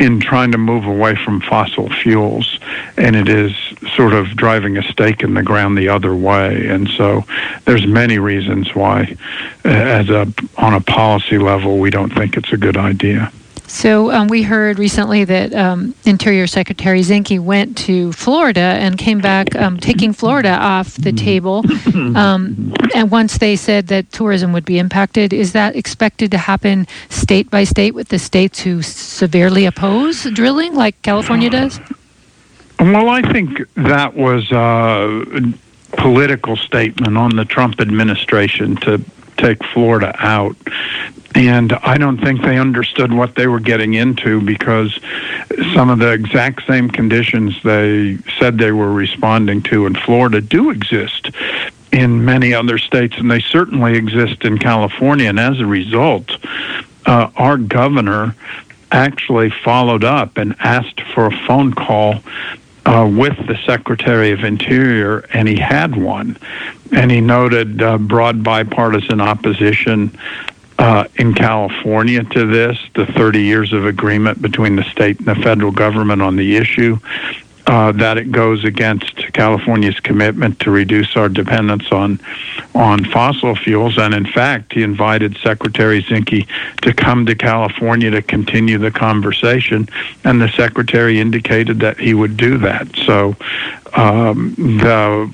in 0.00 0.18
trying 0.18 0.50
to 0.50 0.58
move 0.58 0.86
away 0.86 1.14
from 1.14 1.40
fossil 1.42 1.90
fuels, 1.90 2.58
and 2.96 3.14
it 3.14 3.28
is 3.28 3.54
sort 3.94 4.14
of 4.14 4.28
driving 4.34 4.78
a 4.78 4.82
stake 4.82 5.22
in 5.22 5.34
the 5.34 5.42
ground 5.42 5.76
the 5.76 5.88
other 5.88 6.14
way. 6.14 6.66
And 6.68 6.88
so, 6.88 7.24
there's 7.66 7.86
many 7.86 8.18
reasons 8.18 8.74
why, 8.74 9.16
as 9.64 10.08
a 10.08 10.32
on 10.56 10.74
a 10.74 10.80
policy 10.80 11.38
level, 11.38 11.78
we 11.78 11.90
don't 11.90 12.12
think 12.12 12.36
it's 12.36 12.52
a 12.52 12.56
good 12.56 12.78
idea. 12.78 13.30
So 13.70 14.10
um, 14.10 14.26
we 14.26 14.42
heard 14.42 14.80
recently 14.80 15.24
that 15.24 15.54
um, 15.54 15.94
Interior 16.04 16.48
Secretary 16.48 17.00
Zinke 17.02 17.38
went 17.38 17.78
to 17.78 18.12
Florida 18.12 18.60
and 18.60 18.98
came 18.98 19.20
back 19.20 19.54
um, 19.54 19.78
taking 19.78 20.12
Florida 20.12 20.50
off 20.50 20.96
the 20.96 21.12
table. 21.12 21.64
Um, 22.10 22.72
and 22.94 23.10
once 23.10 23.38
they 23.38 23.56
said 23.56 23.88
that 23.88 24.10
tourism 24.10 24.52
would 24.52 24.64
be 24.64 24.78
impacted, 24.78 25.32
is 25.32 25.52
that 25.52 25.76
expected 25.76 26.30
to 26.32 26.38
happen 26.38 26.86
state 27.08 27.50
by 27.50 27.64
state 27.64 27.94
with 27.94 28.08
the 28.08 28.18
states 28.18 28.60
who 28.60 28.82
severely 28.82 29.64
oppose 29.66 30.24
drilling, 30.30 30.74
like 30.74 31.00
California 31.02 31.50
does? 31.50 31.78
Well, 32.80 33.08
I 33.08 33.22
think 33.22 33.60
that 33.74 34.14
was 34.14 34.50
a 34.50 35.52
political 35.96 36.56
statement 36.56 37.16
on 37.16 37.36
the 37.36 37.44
Trump 37.44 37.80
administration 37.80 38.76
to 38.76 39.04
take 39.40 39.64
Florida 39.64 40.14
out. 40.18 40.56
And 41.34 41.72
I 41.72 41.96
don't 41.96 42.18
think 42.18 42.42
they 42.42 42.58
understood 42.58 43.12
what 43.12 43.36
they 43.36 43.46
were 43.46 43.60
getting 43.60 43.94
into 43.94 44.40
because 44.40 44.98
some 45.74 45.88
of 45.88 46.00
the 46.00 46.12
exact 46.12 46.66
same 46.66 46.90
conditions 46.90 47.62
they 47.62 48.18
said 48.38 48.58
they 48.58 48.72
were 48.72 48.92
responding 48.92 49.62
to 49.62 49.86
in 49.86 49.94
Florida 49.94 50.40
do 50.40 50.70
exist 50.70 51.30
in 51.92 52.24
many 52.24 52.52
other 52.54 52.78
states, 52.78 53.16
and 53.18 53.30
they 53.30 53.40
certainly 53.40 53.96
exist 53.96 54.44
in 54.44 54.58
California. 54.58 55.28
And 55.28 55.38
as 55.38 55.60
a 55.60 55.66
result, 55.66 56.30
uh, 57.06 57.30
our 57.36 57.56
governor 57.56 58.34
actually 58.92 59.50
followed 59.50 60.04
up 60.04 60.36
and 60.36 60.56
asked 60.58 61.00
for 61.14 61.26
a 61.26 61.46
phone 61.46 61.72
call 61.72 62.22
uh, 62.86 63.10
with 63.10 63.36
the 63.46 63.58
Secretary 63.66 64.32
of 64.32 64.44
Interior, 64.44 65.20
and 65.32 65.48
he 65.48 65.56
had 65.56 65.96
one. 65.96 66.36
And 66.92 67.10
he 67.10 67.20
noted 67.20 67.82
uh, 67.82 67.98
broad 67.98 68.42
bipartisan 68.42 69.20
opposition 69.20 70.18
uh, 70.78 71.04
in 71.16 71.34
California 71.34 72.24
to 72.24 72.46
this, 72.46 72.78
the 72.94 73.06
30 73.06 73.42
years 73.42 73.72
of 73.72 73.84
agreement 73.84 74.40
between 74.40 74.76
the 74.76 74.84
state 74.84 75.18
and 75.18 75.28
the 75.28 75.34
federal 75.34 75.72
government 75.72 76.22
on 76.22 76.36
the 76.36 76.56
issue, 76.56 76.98
uh, 77.70 77.92
that 77.92 78.18
it 78.18 78.32
goes 78.32 78.64
against 78.64 79.32
California's 79.32 80.00
commitment 80.00 80.58
to 80.58 80.72
reduce 80.72 81.16
our 81.16 81.28
dependence 81.28 81.92
on 81.92 82.18
on 82.74 83.04
fossil 83.04 83.54
fuels. 83.54 83.96
And 83.96 84.12
in 84.12 84.26
fact, 84.26 84.72
he 84.72 84.82
invited 84.82 85.38
Secretary 85.38 86.02
Zinke 86.02 86.48
to 86.82 86.92
come 86.92 87.26
to 87.26 87.36
California 87.36 88.10
to 88.10 88.22
continue 88.22 88.76
the 88.76 88.90
conversation, 88.90 89.88
and 90.24 90.42
the 90.42 90.48
secretary 90.48 91.20
indicated 91.20 91.78
that 91.78 92.00
he 92.00 92.12
would 92.12 92.36
do 92.36 92.58
that. 92.58 92.88
So 93.06 93.36
um, 93.94 94.56
the 94.56 95.32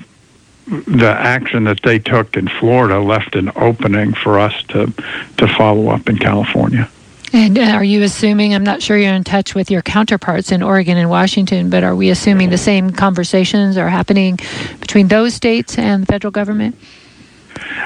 the 0.67 1.09
action 1.09 1.63
that 1.63 1.81
they 1.81 1.97
took 1.97 2.37
in 2.37 2.47
Florida 2.47 2.99
left 2.99 3.35
an 3.35 3.51
opening 3.55 4.13
for 4.13 4.37
us 4.37 4.53
to 4.67 4.93
to 5.37 5.47
follow 5.57 5.89
up 5.89 6.07
in 6.07 6.19
California. 6.19 6.87
And 7.33 7.57
uh, 7.57 7.61
are 7.61 7.83
you 7.83 8.03
assuming, 8.03 8.55
I'm 8.55 8.63
not 8.63 8.81
sure 8.81 8.97
you're 8.97 9.13
in 9.13 9.23
touch 9.23 9.53
with 9.53 9.69
your 9.69 9.81
counterparts 9.81 10.51
in 10.51 10.63
Oregon 10.63 10.97
and 10.97 11.09
Washington, 11.09 11.69
but 11.69 11.83
are 11.83 11.95
we 11.95 12.09
assuming 12.09 12.49
the 12.49 12.57
same 12.57 12.91
conversations 12.91 13.77
are 13.77 13.89
happening 13.89 14.39
between 14.79 15.09
those 15.09 15.33
states 15.33 15.77
and 15.77 16.03
the 16.03 16.05
federal 16.05 16.31
government? 16.31 16.75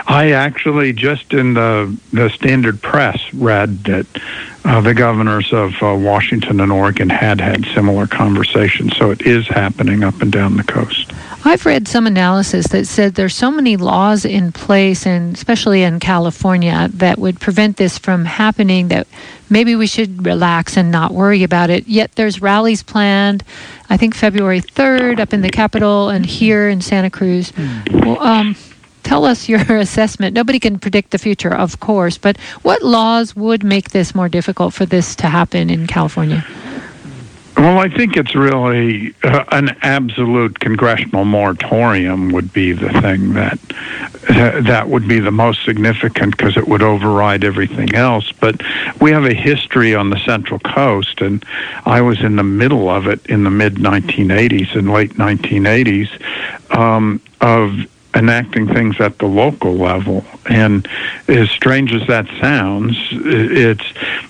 I 0.07 0.31
actually 0.31 0.93
just 0.93 1.33
in 1.33 1.53
the 1.53 1.97
the 2.11 2.29
standard 2.29 2.81
press 2.81 3.33
read 3.33 3.83
that 3.85 4.05
uh, 4.63 4.81
the 4.81 4.93
governors 4.93 5.51
of 5.53 5.73
uh, 5.81 5.95
Washington 5.95 6.59
and 6.59 6.71
Oregon 6.71 7.09
had 7.09 7.41
had 7.41 7.65
similar 7.73 8.07
conversations, 8.07 8.95
so 8.95 9.11
it 9.11 9.21
is 9.21 9.47
happening 9.47 10.03
up 10.03 10.21
and 10.21 10.31
down 10.31 10.57
the 10.57 10.63
coast. 10.63 11.11
I've 11.43 11.65
read 11.65 11.87
some 11.87 12.05
analysis 12.05 12.67
that 12.67 12.85
said 12.85 13.15
there's 13.15 13.35
so 13.35 13.49
many 13.49 13.75
laws 13.75 14.25
in 14.25 14.51
place, 14.51 15.07
and 15.07 15.35
especially 15.35 15.81
in 15.81 15.99
California, 15.99 16.89
that 16.93 17.17
would 17.17 17.39
prevent 17.39 17.77
this 17.77 17.97
from 17.97 18.25
happening. 18.25 18.89
That 18.89 19.07
maybe 19.49 19.75
we 19.75 19.87
should 19.87 20.23
relax 20.25 20.77
and 20.77 20.91
not 20.91 21.13
worry 21.13 21.41
about 21.41 21.71
it. 21.71 21.87
Yet 21.87 22.11
there's 22.13 22.41
rallies 22.41 22.83
planned. 22.83 23.43
I 23.89 23.97
think 23.97 24.13
February 24.13 24.61
3rd 24.61 25.19
up 25.19 25.33
in 25.33 25.41
the 25.41 25.49
Capitol 25.49 26.09
and 26.09 26.25
here 26.25 26.69
in 26.69 26.81
Santa 26.81 27.09
Cruz. 27.09 27.51
Well, 27.91 28.21
um, 28.21 28.55
tell 29.03 29.25
us 29.25 29.49
your 29.49 29.59
assessment. 29.77 30.33
Nobody 30.33 30.59
can 30.59 30.79
predict 30.79 31.11
the 31.11 31.17
future, 31.17 31.53
of 31.53 31.79
course, 31.79 32.17
but 32.17 32.37
what 32.61 32.81
laws 32.81 33.35
would 33.35 33.63
make 33.63 33.91
this 33.91 34.15
more 34.15 34.29
difficult 34.29 34.73
for 34.73 34.85
this 34.85 35.15
to 35.17 35.27
happen 35.27 35.69
in 35.69 35.87
California? 35.87 36.45
Well, 37.61 37.77
I 37.77 37.89
think 37.89 38.17
it's 38.17 38.33
really 38.33 39.13
uh, 39.23 39.43
an 39.51 39.77
absolute 39.83 40.59
congressional 40.59 41.25
moratorium 41.25 42.31
would 42.31 42.51
be 42.51 42.71
the 42.71 42.89
thing 43.01 43.33
that 43.33 43.59
that 44.65 44.87
would 44.87 45.07
be 45.07 45.19
the 45.19 45.31
most 45.31 45.63
significant 45.63 46.35
because 46.37 46.57
it 46.57 46.67
would 46.67 46.81
override 46.81 47.43
everything 47.43 47.93
else. 47.93 48.31
But 48.31 48.61
we 48.99 49.11
have 49.11 49.25
a 49.25 49.33
history 49.33 49.93
on 49.93 50.09
the 50.09 50.19
Central 50.19 50.59
Coast, 50.59 51.21
and 51.21 51.45
I 51.85 52.01
was 52.01 52.21
in 52.21 52.35
the 52.37 52.43
middle 52.43 52.89
of 52.89 53.05
it 53.05 53.23
in 53.27 53.43
the 53.43 53.51
mid 53.51 53.75
1980s 53.75 54.75
and 54.75 54.91
late 54.91 55.13
1980s 55.13 56.75
um, 56.75 57.21
of 57.41 57.85
enacting 58.15 58.67
things 58.67 58.99
at 58.99 59.17
the 59.19 59.25
local 59.25 59.75
level. 59.75 60.25
And 60.49 60.87
as 61.27 61.49
strange 61.49 61.93
as 61.93 62.05
that 62.07 62.27
sounds, 62.39 62.97
it's 63.11 63.85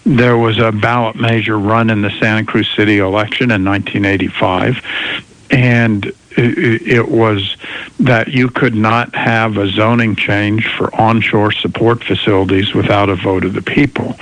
there 0.06 0.38
was 0.38 0.60
a 0.60 0.72
ballot 0.72 1.16
measure 1.16 1.58
run 1.58 1.90
in 1.90 2.02
the 2.02 2.12
Santa 2.20 2.46
Cruz 2.46 2.70
City 2.76 3.00
election 3.00 3.52
in 3.52 3.66
1985, 3.66 4.84
and 5.50 6.12
it 6.38 7.10
was 7.10 7.58
that 8.00 8.30
you 8.30 8.50
could 8.50 8.76
not 8.76 9.14
have 9.16 9.58
a 9.58 9.68
zoning 9.68 10.16
change 10.16 10.68
for 10.68 10.94
onshore 10.96 11.52
support 11.52 12.04
facilities 12.04 12.74
without 12.74 13.10
a 13.10 13.16
vote 13.16 13.44
of 13.44 13.54
the 13.54 13.62
people. 13.62 14.16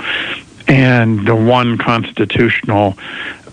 And 0.66 1.26
the 1.26 1.34
one 1.34 1.78
constitutional 1.78 2.96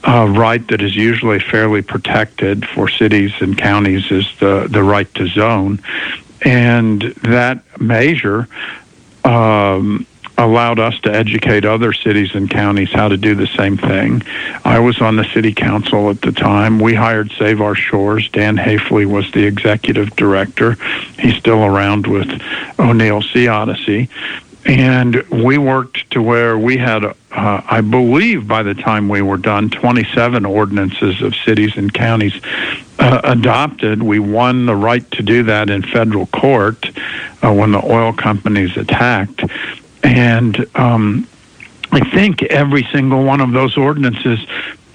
uh, 0.04 0.28
right 0.28 0.66
that 0.68 0.82
is 0.82 0.96
usually 0.96 1.40
fairly 1.40 1.82
protected 1.82 2.68
for 2.68 2.88
cities 2.88 3.34
and 3.40 3.58
counties 3.58 4.12
is 4.12 4.28
the, 4.40 4.68
the 4.70 4.84
right 4.84 5.14
to 5.16 5.28
zone. 5.28 5.80
And 6.42 7.02
that 7.24 7.64
measure 7.80 8.48
um, 9.24 10.06
allowed 10.38 10.80
us 10.80 11.00
to 11.02 11.14
educate 11.14 11.66
other 11.66 11.92
cities 11.94 12.36
and 12.36 12.50
counties 12.50 12.92
how 12.92 13.08
to 13.08 13.18
do 13.18 13.34
the 13.34 13.48
same 13.48 13.76
thing. 13.78 14.22
I 14.64 14.80
was 14.80 15.02
on 15.02 15.16
the 15.16 15.26
city 15.34 15.54
council 15.54 16.10
at 16.10 16.22
the 16.22 16.32
time. 16.32 16.80
We 16.80 16.94
hired 16.94 17.32
Save 17.32 17.60
Our 17.60 17.76
Shores. 17.76 18.30
Dan 18.30 18.56
Haifley 18.56 19.06
was 19.06 19.32
the 19.32 19.46
executive 19.46 20.16
director. 20.16 20.74
He's 21.18 21.36
still 21.36 21.66
around 21.66 22.06
with 22.06 22.30
O'Neill 22.78 23.24
Sea 23.24 23.48
Odyssey. 23.48 24.10
And 24.66 25.24
we 25.30 25.58
worked 25.58 26.12
to 26.12 26.22
where 26.22 26.58
we 26.58 26.78
had, 26.78 27.16
uh, 27.38 27.62
I 27.68 27.82
believe, 27.82 28.48
by 28.48 28.64
the 28.64 28.74
time 28.74 29.08
we 29.08 29.22
were 29.22 29.38
done, 29.38 29.70
27 29.70 30.44
ordinances 30.44 31.22
of 31.22 31.36
cities 31.36 31.78
and 31.78 31.94
counties 31.94 32.34
uh, 32.98 33.22
adopted. 33.24 34.02
We 34.02 34.18
won 34.18 34.66
the 34.66 34.76
right 34.76 35.10
to 35.12 35.22
do 35.22 35.44
that 35.44 35.70
in 35.70 35.84
federal 35.84 36.26
court 36.26 36.84
uh, 37.44 37.54
when 37.54 37.72
the 37.72 37.86
oil 37.86 38.12
companies 38.12 38.76
attacked. 38.76 39.44
And 40.04 40.66
um, 40.76 41.28
I 41.92 42.10
think 42.10 42.42
every 42.42 42.88
single 42.92 43.24
one 43.24 43.40
of 43.40 43.52
those 43.52 43.78
ordinances 43.78 44.40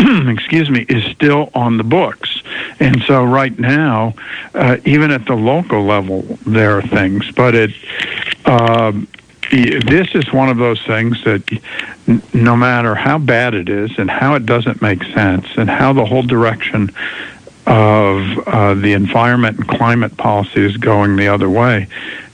excuse 0.28 0.68
me, 0.68 0.84
is 0.88 1.05
still 1.12 1.51
on 1.55 1.76
the 1.76 1.84
books. 1.84 2.43
And 2.80 3.03
so 3.03 3.22
right 3.22 3.57
now, 3.57 4.14
uh, 4.53 4.78
even 4.84 5.12
at 5.12 5.26
the 5.26 5.34
local 5.34 5.84
level, 5.84 6.22
there 6.45 6.78
are 6.78 6.82
things, 6.82 7.30
but 7.30 7.55
it, 7.55 7.70
uh, 8.45 8.93
this 9.53 10.14
is 10.14 10.32
one 10.32 10.48
of 10.48 10.57
those 10.57 10.82
things 10.82 11.22
that 11.24 11.42
no 12.32 12.57
matter 12.57 12.94
how 12.94 13.18
bad 13.18 13.53
it 13.53 13.68
is 13.68 13.90
and 13.98 14.11
how 14.11 14.34
it 14.34 14.46
doesn't 14.46 14.80
make 14.80 15.03
sense 15.05 15.46
and 15.57 15.68
how 15.68 15.92
the 15.92 16.05
whole 16.05 16.22
direction 16.22 16.90
of 17.66 18.38
uh, 18.48 18.74
the 18.74 18.94
environment 18.94 19.59
and 19.59 19.68
climate 19.68 20.16
policy 20.16 20.64
is 20.64 20.76
going 20.78 21.16
the 21.16 21.28
other 21.28 21.50
way, 21.50 21.86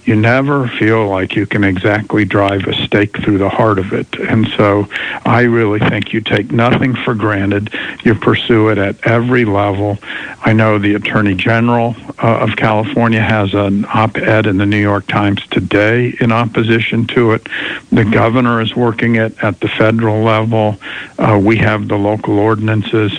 you 0.09 0.17
never 0.17 0.67
feel 0.67 1.07
like 1.07 1.37
you 1.37 1.45
can 1.45 1.65
exactly 1.65 2.25
drive 2.25 2.67
a 2.67 2.73
stake 2.87 3.15
through 3.23 3.37
the 3.37 3.51
heart 3.51 3.79
of 3.79 3.93
it. 3.93 4.19
And 4.19 4.49
so 4.57 4.89
I 5.27 5.43
really 5.43 5.81
think 5.81 6.15
you 6.15 6.23
take 6.23 6.51
nothing 6.51 6.95
for 6.95 7.15
granted. 7.15 7.75
You 8.05 8.15
pursue 8.15 8.71
it 8.71 8.79
at 8.79 9.07
every 9.07 9.45
level. 9.45 9.99
I 10.41 10.55
know 10.55 10.79
the 10.79 10.95
Attorney 10.95 11.35
General 11.35 11.95
uh, 12.23 12.39
of 12.39 12.57
California 12.57 13.21
has 13.21 13.53
an 13.53 13.85
op 13.93 14.17
ed 14.17 14.47
in 14.47 14.57
the 14.57 14.65
New 14.65 14.81
York 14.81 15.07
Times 15.09 15.47
today 15.49 16.17
in 16.21 16.33
opposition 16.33 17.07
to 17.09 17.33
it. 17.33 17.47
The 17.93 18.07
governor 18.07 18.63
is 18.63 18.75
working 18.75 19.17
it 19.17 19.37
at 19.45 19.61
the 19.61 19.69
federal 19.69 20.23
level. 20.23 20.79
Uh, 21.19 21.39
we 21.39 21.59
have 21.59 21.87
the 21.87 21.99
local 21.99 22.39
ordinances. 22.39 23.13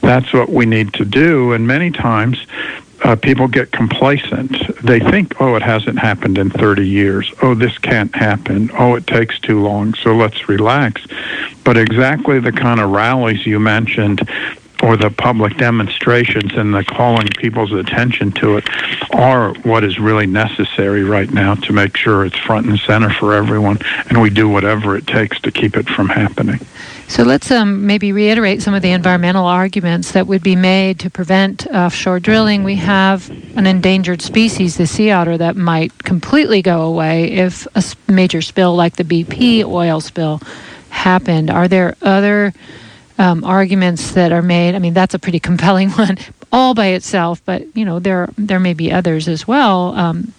That's 0.00 0.32
what 0.32 0.48
we 0.48 0.64
need 0.64 0.92
to 0.94 1.04
do. 1.04 1.54
And 1.54 1.66
many 1.66 1.90
times, 1.90 2.38
uh, 3.06 3.14
people 3.14 3.46
get 3.46 3.70
complacent. 3.70 4.52
They 4.82 4.98
think, 4.98 5.40
oh, 5.40 5.54
it 5.54 5.62
hasn't 5.62 5.96
happened 5.96 6.38
in 6.38 6.50
30 6.50 6.88
years. 6.88 7.32
Oh, 7.40 7.54
this 7.54 7.78
can't 7.78 8.12
happen. 8.16 8.68
Oh, 8.76 8.96
it 8.96 9.06
takes 9.06 9.38
too 9.38 9.62
long, 9.62 9.94
so 9.94 10.16
let's 10.16 10.48
relax. 10.48 11.06
But 11.62 11.76
exactly 11.76 12.40
the 12.40 12.50
kind 12.50 12.80
of 12.80 12.90
rallies 12.90 13.46
you 13.46 13.60
mentioned 13.60 14.28
or 14.82 14.96
the 14.96 15.10
public 15.10 15.56
demonstrations 15.56 16.52
and 16.54 16.74
the 16.74 16.84
calling 16.84 17.28
people's 17.38 17.72
attention 17.72 18.32
to 18.32 18.56
it 18.56 18.68
are 19.14 19.52
what 19.64 19.84
is 19.84 19.98
really 19.98 20.26
necessary 20.26 21.04
right 21.04 21.32
now 21.32 21.54
to 21.54 21.72
make 21.72 21.96
sure 21.96 22.24
it's 22.24 22.36
front 22.36 22.66
and 22.66 22.78
center 22.80 23.10
for 23.10 23.34
everyone 23.34 23.78
and 24.08 24.20
we 24.20 24.30
do 24.30 24.48
whatever 24.48 24.96
it 24.96 25.06
takes 25.06 25.40
to 25.40 25.50
keep 25.50 25.76
it 25.76 25.88
from 25.88 26.08
happening. 26.08 26.60
So 27.08 27.22
let's 27.22 27.52
um, 27.52 27.86
maybe 27.86 28.12
reiterate 28.12 28.62
some 28.62 28.74
of 28.74 28.82
the 28.82 28.90
environmental 28.90 29.46
arguments 29.46 30.12
that 30.12 30.26
would 30.26 30.42
be 30.42 30.56
made 30.56 30.98
to 31.00 31.10
prevent 31.10 31.66
offshore 31.68 32.18
drilling. 32.18 32.64
We 32.64 32.74
have 32.76 33.30
an 33.56 33.66
endangered 33.66 34.20
species, 34.22 34.76
the 34.76 34.88
sea 34.88 35.12
otter, 35.12 35.38
that 35.38 35.56
might 35.56 35.96
completely 36.02 36.62
go 36.62 36.82
away 36.82 37.32
if 37.32 37.66
a 37.76 37.84
major 38.10 38.42
spill 38.42 38.74
like 38.74 38.96
the 38.96 39.04
BP 39.04 39.64
oil 39.64 40.00
spill 40.00 40.40
happened. 40.90 41.48
Are 41.48 41.68
there 41.68 41.96
other 42.02 42.52
um, 43.18 43.44
arguments 43.44 44.12
that 44.12 44.32
are 44.32 44.42
made. 44.42 44.74
I 44.74 44.78
mean, 44.78 44.94
that's 44.94 45.14
a 45.14 45.18
pretty 45.18 45.40
compelling 45.40 45.90
one. 45.92 46.18
all 46.52 46.74
by 46.74 46.88
itself, 46.88 47.42
but 47.44 47.64
you 47.76 47.84
know 47.84 47.98
there 47.98 48.28
there 48.38 48.60
may 48.60 48.74
be 48.74 48.92
others 48.92 49.28
as 49.28 49.46
well. 49.46 49.94
Um, 49.94 50.32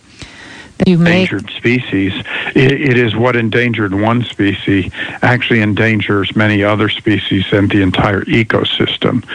endangered 0.86 1.50
species. 1.50 2.14
It, 2.56 2.72
it 2.72 2.98
is 2.98 3.16
what 3.16 3.36
endangered 3.36 3.94
one 3.94 4.24
species 4.24 4.92
actually 5.22 5.62
endangers 5.62 6.36
many 6.36 6.64
other 6.64 6.90
species 6.90 7.46
and 7.52 7.70
the 7.70 7.82
entire 7.82 8.22
ecosystem. 8.26 9.26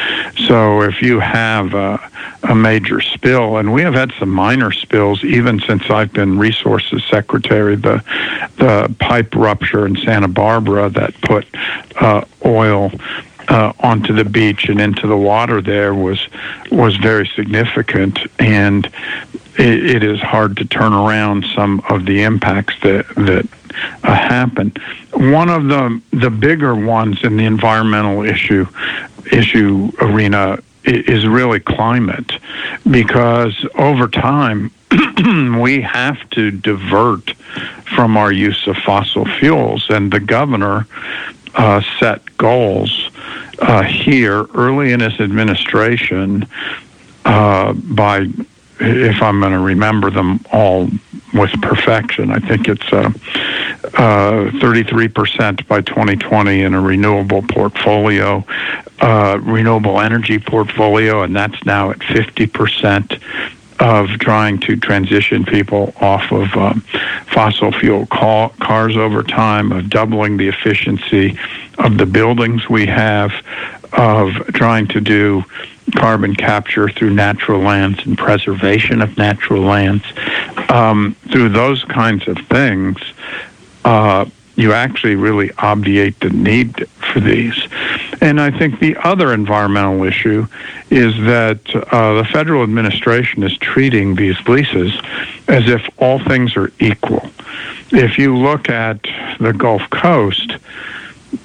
So 0.46 0.82
if 0.82 1.02
you 1.02 1.20
have 1.20 1.74
a, 1.74 2.10
a 2.44 2.54
major 2.54 3.00
spill, 3.00 3.56
and 3.56 3.72
we 3.72 3.82
have 3.82 3.94
had 3.94 4.12
some 4.18 4.30
minor 4.30 4.70
spills 4.72 5.24
even 5.24 5.60
since 5.60 5.90
I've 5.90 6.12
been 6.12 6.38
resources 6.38 7.02
secretary, 7.10 7.76
the 7.76 8.02
the 8.56 8.94
pipe 8.98 9.34
rupture 9.34 9.86
in 9.86 9.96
Santa 9.96 10.28
Barbara 10.28 10.90
that 10.90 11.20
put 11.22 11.46
uh, 12.00 12.24
oil 12.44 12.92
uh, 13.52 13.72
onto 13.80 14.14
the 14.14 14.24
beach 14.24 14.70
and 14.70 14.80
into 14.80 15.06
the 15.06 15.16
water 15.16 15.60
there 15.60 15.94
was 15.94 16.26
was 16.70 16.96
very 16.96 17.26
significant, 17.36 18.18
and 18.38 18.86
it, 19.58 19.96
it 19.96 20.02
is 20.02 20.20
hard 20.20 20.56
to 20.56 20.64
turn 20.64 20.94
around 20.94 21.44
some 21.54 21.80
of 21.90 22.06
the 22.06 22.22
impacts 22.22 22.74
that 22.80 23.06
that 23.14 23.46
uh, 24.04 24.14
happen. 24.14 24.72
One 25.12 25.50
of 25.50 25.64
the 25.68 26.00
the 26.12 26.30
bigger 26.30 26.74
ones 26.74 27.22
in 27.22 27.36
the 27.36 27.44
environmental 27.44 28.24
issue 28.24 28.66
issue 29.30 29.92
arena 30.00 30.58
is 30.84 31.26
really 31.26 31.60
climate, 31.60 32.32
because 32.90 33.66
over 33.74 34.08
time 34.08 34.72
we 35.60 35.82
have 35.82 36.18
to 36.30 36.50
divert 36.50 37.34
from 37.94 38.16
our 38.16 38.32
use 38.32 38.66
of 38.66 38.78
fossil 38.78 39.26
fuels, 39.26 39.90
and 39.90 40.10
the 40.10 40.20
governor 40.20 40.86
uh, 41.54 41.82
set 41.98 42.36
goals 42.36 43.10
uh, 43.60 43.82
here 43.82 44.46
early 44.54 44.92
in 44.92 45.00
his 45.00 45.20
administration 45.20 46.46
uh, 47.24 47.72
by, 47.72 48.26
if 48.80 49.22
I'm 49.22 49.40
going 49.40 49.52
to 49.52 49.58
remember 49.58 50.10
them 50.10 50.44
all 50.52 50.88
with 51.34 51.52
perfection, 51.62 52.30
I 52.30 52.38
think 52.38 52.68
it's 52.68 52.92
uh, 52.92 53.10
33% 53.92 55.60
uh, 55.60 55.64
by 55.68 55.80
2020 55.82 56.62
in 56.62 56.74
a 56.74 56.80
renewable 56.80 57.42
portfolio, 57.42 58.44
uh, 59.00 59.38
renewable 59.40 60.00
energy 60.00 60.38
portfolio, 60.38 61.22
and 61.22 61.34
that's 61.34 61.64
now 61.64 61.90
at 61.90 61.98
50% 61.98 63.20
of 63.82 64.08
trying 64.20 64.58
to 64.60 64.76
transition 64.76 65.44
people 65.44 65.92
off 66.00 66.30
of 66.30 66.54
um, 66.56 66.80
fossil 67.26 67.72
fuel 67.72 68.06
car- 68.06 68.52
cars 68.60 68.96
over 68.96 69.24
time, 69.24 69.72
of 69.72 69.90
doubling 69.90 70.36
the 70.36 70.46
efficiency 70.46 71.36
of 71.78 71.98
the 71.98 72.06
buildings 72.06 72.68
we 72.68 72.86
have, 72.86 73.32
of 73.92 74.32
trying 74.54 74.86
to 74.86 75.00
do 75.00 75.44
carbon 75.96 76.32
capture 76.36 76.88
through 76.88 77.10
natural 77.10 77.60
lands 77.60 78.06
and 78.06 78.16
preservation 78.16 79.02
of 79.02 79.18
natural 79.18 79.62
lands. 79.62 80.04
Um, 80.68 81.16
through 81.32 81.48
those 81.48 81.82
kinds 81.82 82.28
of 82.28 82.38
things, 82.46 82.98
uh, 83.84 84.26
you 84.54 84.72
actually 84.72 85.16
really 85.16 85.50
obviate 85.58 86.18
the 86.20 86.30
need 86.30 86.88
for 86.88 87.20
these. 87.20 87.58
And 88.20 88.40
I 88.40 88.56
think 88.56 88.80
the 88.80 88.96
other 88.96 89.32
environmental 89.32 90.04
issue 90.04 90.46
is 90.90 91.14
that 91.24 91.74
uh, 91.74 92.14
the 92.14 92.24
federal 92.24 92.62
administration 92.62 93.42
is 93.42 93.56
treating 93.58 94.14
these 94.14 94.38
leases 94.46 94.92
as 95.48 95.68
if 95.68 95.88
all 95.98 96.18
things 96.18 96.56
are 96.56 96.70
equal. 96.78 97.28
If 97.90 98.18
you 98.18 98.36
look 98.36 98.68
at 98.68 99.02
the 99.40 99.52
Gulf 99.52 99.88
Coast, 99.90 100.52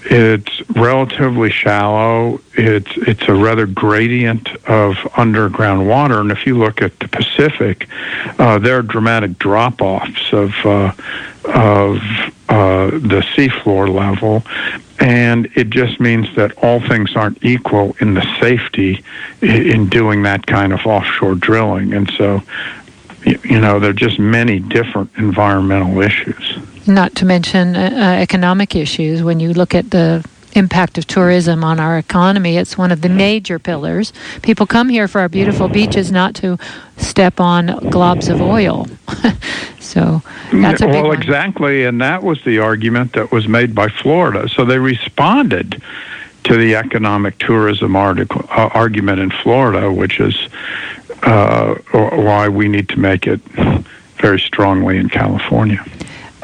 it's 0.04 0.62
relatively 0.72 1.50
shallow. 1.50 2.42
It's 2.54 2.92
it's 2.98 3.28
a 3.28 3.34
rather 3.34 3.66
gradient 3.66 4.50
of 4.66 4.96
underground 5.18 5.88
water, 5.88 6.20
and 6.20 6.32
if 6.32 6.46
you 6.46 6.58
look 6.58 6.82
at 6.82 7.00
the 7.00 7.08
Pacific, 7.08 7.88
uh, 8.40 8.60
there 8.60 8.80
are 8.80 8.82
dramatic 8.82 9.38
drop-offs 9.40 10.34
of 10.34 10.54
uh, 10.66 10.92
of 11.46 11.98
uh, 12.50 12.92
the 12.92 13.24
seafloor 13.36 13.94
level, 13.94 14.44
and 15.00 15.50
it 15.56 15.70
just 15.70 16.00
means 16.00 16.34
that 16.36 16.58
all 16.64 16.80
things 16.82 17.16
aren't 17.16 17.44
equal 17.44 17.96
in 18.00 18.14
the 18.14 18.26
safety 18.40 19.04
in 19.42 19.88
doing 19.90 20.24
that 20.24 20.46
kind 20.46 20.74
of 20.74 20.86
offshore 20.86 21.36
drilling, 21.36 21.94
and 21.94 22.12
so 22.12 22.42
you 23.26 23.60
know 23.60 23.80
there 23.80 23.92
are 23.92 23.94
just 23.94 24.20
many 24.20 24.60
different 24.60 25.10
environmental 25.18 26.02
issues. 26.02 26.60
Not 26.88 27.16
to 27.16 27.26
mention 27.26 27.76
uh, 27.76 27.80
uh, 27.80 28.22
economic 28.22 28.76
issues. 28.76 29.22
When 29.22 29.40
you 29.40 29.54
look 29.54 29.76
at 29.76 29.92
the 29.92 30.26
impact 30.54 30.98
of 30.98 31.06
tourism 31.06 31.64
on 31.64 31.80
our 31.80 31.98
economy, 31.98 32.58
it's 32.58 32.78
one 32.78 32.92
of 32.92 33.02
the 33.02 33.10
major 33.10 33.60
pillars. 33.60 34.14
People 34.42 34.66
come 34.66 34.90
here 34.90 35.08
for 35.08 35.22
our 35.22 35.30
beautiful 35.30 35.68
beaches, 35.68 36.12
not 36.12 36.34
to 36.36 36.58
step 36.98 37.40
on 37.40 37.68
globs 37.68 38.30
of 38.30 38.42
oil. 38.42 38.88
so 39.80 40.22
that's 40.52 40.82
a 40.82 40.86
big 40.86 40.96
well, 40.96 41.08
one. 41.10 41.22
exactly, 41.22 41.84
and 41.84 42.02
that 42.02 42.24
was 42.24 42.42
the 42.44 42.60
argument 42.60 43.14
that 43.14 43.32
was 43.32 43.48
made 43.48 43.76
by 43.76 43.90
Florida. 43.90 44.48
So 44.50 44.66
they 44.66 44.80
responded 44.80 45.82
to 46.46 46.56
the 46.56 46.76
economic 46.76 47.38
tourism 47.40 47.96
article, 47.96 48.46
uh, 48.50 48.70
argument 48.74 49.20
in 49.20 49.30
Florida, 49.30 49.92
which 49.92 50.20
is 50.20 50.48
uh, 51.24 51.76
why 51.92 52.48
we 52.48 52.70
need 52.70 52.88
to 52.90 53.00
make 53.00 53.28
it 53.28 53.42
very 54.18 54.40
strongly 54.40 54.98
in 54.98 55.10
California. 55.10 55.84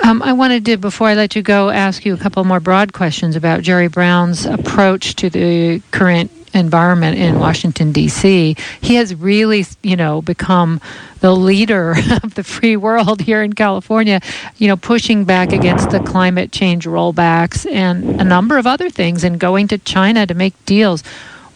Um, 0.04 0.22
I 0.22 0.34
wanted 0.34 0.66
to, 0.66 0.76
before 0.76 1.08
I 1.08 1.14
let 1.14 1.34
you 1.34 1.42
go, 1.42 1.70
ask 1.70 2.06
you 2.06 2.14
a 2.14 2.18
couple 2.18 2.44
more 2.44 2.60
broad 2.60 2.92
questions 2.92 3.38
about 3.38 3.62
Jerry 3.62 3.88
Brown's 3.88 4.46
approach 4.46 5.16
to 5.16 5.30
the 5.30 5.82
current 5.92 6.30
environment 6.54 7.18
in 7.18 7.40
Washington 7.40 7.94
D.C. 7.94 8.58
He 8.82 8.96
has 8.96 9.16
really, 9.16 9.66
you 9.82 9.96
know, 9.96 10.22
become 10.22 10.82
the 11.22 11.34
leader 11.34 11.92
of 12.24 12.36
the 12.36 12.44
free 12.44 12.76
world 12.76 13.22
here 13.22 13.42
in 13.42 13.54
California. 13.54 14.20
You 14.58 14.68
know, 14.68 14.76
pushing 14.76 15.24
back 15.24 15.54
against 15.54 15.90
the 15.90 16.02
climate 16.02 16.52
change 16.52 16.86
rollbacks 16.86 17.66
and 17.72 18.20
a 18.20 18.26
number 18.26 18.58
of 18.58 18.68
other 18.68 18.90
things, 18.90 19.24
and 19.24 19.40
going 19.40 19.70
to 19.70 19.78
China 19.78 20.28
to 20.28 20.34
make 20.34 20.54
deals. 20.66 21.02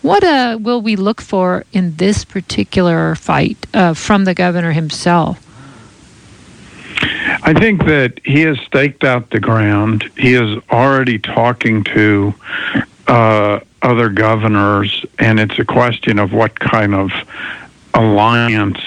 What 0.02 0.24
uh, 0.24 0.58
will 0.62 0.82
we 0.82 0.96
look 0.96 1.20
for 1.20 1.66
in 1.74 1.98
this 1.98 2.24
particular 2.24 3.14
fight 3.16 3.58
uh, 3.74 3.94
from 3.94 4.24
the 4.24 4.34
governor 4.34 4.72
himself? 4.72 5.47
I 7.44 7.54
think 7.54 7.86
that 7.86 8.20
he 8.24 8.42
has 8.42 8.60
staked 8.60 9.04
out 9.04 9.30
the 9.30 9.40
ground. 9.40 10.10
He 10.18 10.34
is 10.34 10.62
already 10.70 11.20
talking 11.20 11.84
to 11.86 12.34
uh, 13.08 13.60
other 13.82 14.10
governors, 14.10 15.06
and 15.20 15.40
it's 15.40 15.58
a 15.60 15.66
question 15.66 16.20
of 16.20 16.34
what 16.34 16.60
kind 16.60 16.94
of 16.94 17.12
alliance 17.94 18.80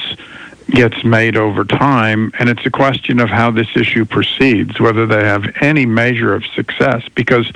gets 0.71 1.03
made 1.05 1.37
over 1.37 1.65
time, 1.65 2.33
and 2.39 2.49
it's 2.49 2.65
a 2.65 2.71
question 2.71 3.19
of 3.21 3.29
how 3.29 3.51
this 3.51 3.69
issue 3.75 4.05
proceeds, 4.05 4.79
whether 4.79 5.07
they 5.07 5.25
have 5.25 5.45
any 5.61 5.87
measure 5.87 6.35
of 6.35 6.45
success. 6.55 7.03
Because, 7.15 7.51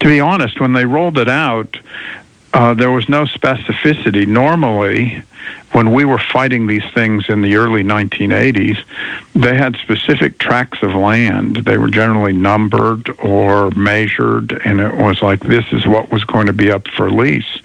to 0.00 0.06
be 0.06 0.20
honest, 0.20 0.60
when 0.60 0.72
they 0.72 0.84
rolled 0.84 1.18
it 1.18 1.28
out, 1.28 1.78
uh, 2.58 2.74
there 2.74 2.90
was 2.90 3.08
no 3.08 3.22
specificity. 3.22 4.26
Normally, 4.26 5.22
when 5.70 5.92
we 5.92 6.04
were 6.04 6.18
fighting 6.18 6.66
these 6.66 6.82
things 6.92 7.28
in 7.28 7.40
the 7.40 7.54
early 7.54 7.84
1980s, 7.84 8.82
they 9.32 9.56
had 9.56 9.76
specific 9.76 10.38
tracts 10.40 10.82
of 10.82 10.92
land. 10.92 11.58
They 11.58 11.78
were 11.78 11.88
generally 11.88 12.32
numbered 12.32 13.10
or 13.20 13.70
measured, 13.76 14.60
and 14.64 14.80
it 14.80 14.96
was 14.96 15.22
like 15.22 15.38
this 15.38 15.66
is 15.70 15.86
what 15.86 16.10
was 16.10 16.24
going 16.24 16.46
to 16.46 16.52
be 16.52 16.68
up 16.68 16.88
for 16.88 17.12
lease. 17.12 17.60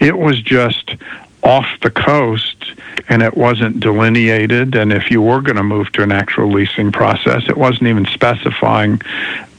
It 0.00 0.16
was 0.16 0.40
just 0.40 0.96
off 1.42 1.66
the 1.82 1.90
coast 1.90 2.72
and 3.10 3.22
it 3.22 3.36
wasn't 3.36 3.80
delineated. 3.80 4.74
And 4.74 4.94
if 4.94 5.10
you 5.10 5.20
were 5.20 5.42
going 5.42 5.56
to 5.56 5.62
move 5.62 5.92
to 5.92 6.02
an 6.02 6.10
actual 6.10 6.50
leasing 6.50 6.90
process, 6.90 7.42
it 7.50 7.56
wasn't 7.56 7.88
even 7.88 8.06
specifying 8.06 9.02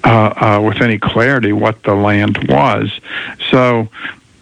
uh, 0.03 0.09
uh, 0.09 0.61
with 0.63 0.81
any 0.81 0.97
clarity 0.97 1.53
what 1.53 1.83
the 1.83 1.93
land 1.93 2.37
was. 2.49 2.99
So 3.51 3.87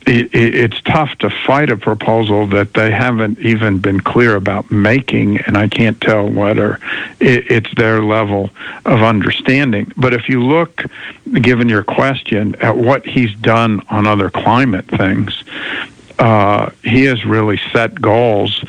it, 0.08 0.34
it, 0.34 0.56
it's 0.56 0.82
tough 0.82 1.16
to 1.20 1.30
fight 1.30 1.70
a 1.70 1.78
proposal 1.78 2.48
that 2.48 2.74
they 2.74 2.92
haven't 2.92 3.40
even 3.40 3.80
been 3.80 4.00
clear 4.00 4.36
about 4.36 4.72
making, 4.72 5.40
and 5.42 5.58
I 5.58 5.68
can't 5.68 6.00
tell 6.00 6.30
whether 6.30 6.80
it, 7.20 7.52
it's 7.52 7.76
their 7.76 8.02
level 8.02 8.50
of 8.86 9.04
understanding. 9.04 9.92
But 9.98 10.14
if 10.14 10.30
you 10.30 10.42
look, 10.42 10.86
given 11.34 11.68
your 11.68 11.84
question, 11.84 12.56
at 12.56 12.78
what 12.78 13.06
he's 13.06 13.36
done 13.36 13.82
on 13.90 14.08
other 14.08 14.30
climate 14.30 14.86
things, 14.86 15.44
uh, 16.20 16.72
he 16.84 17.04
has 17.04 17.26
really 17.26 17.60
set 17.72 18.02
goals 18.02 18.64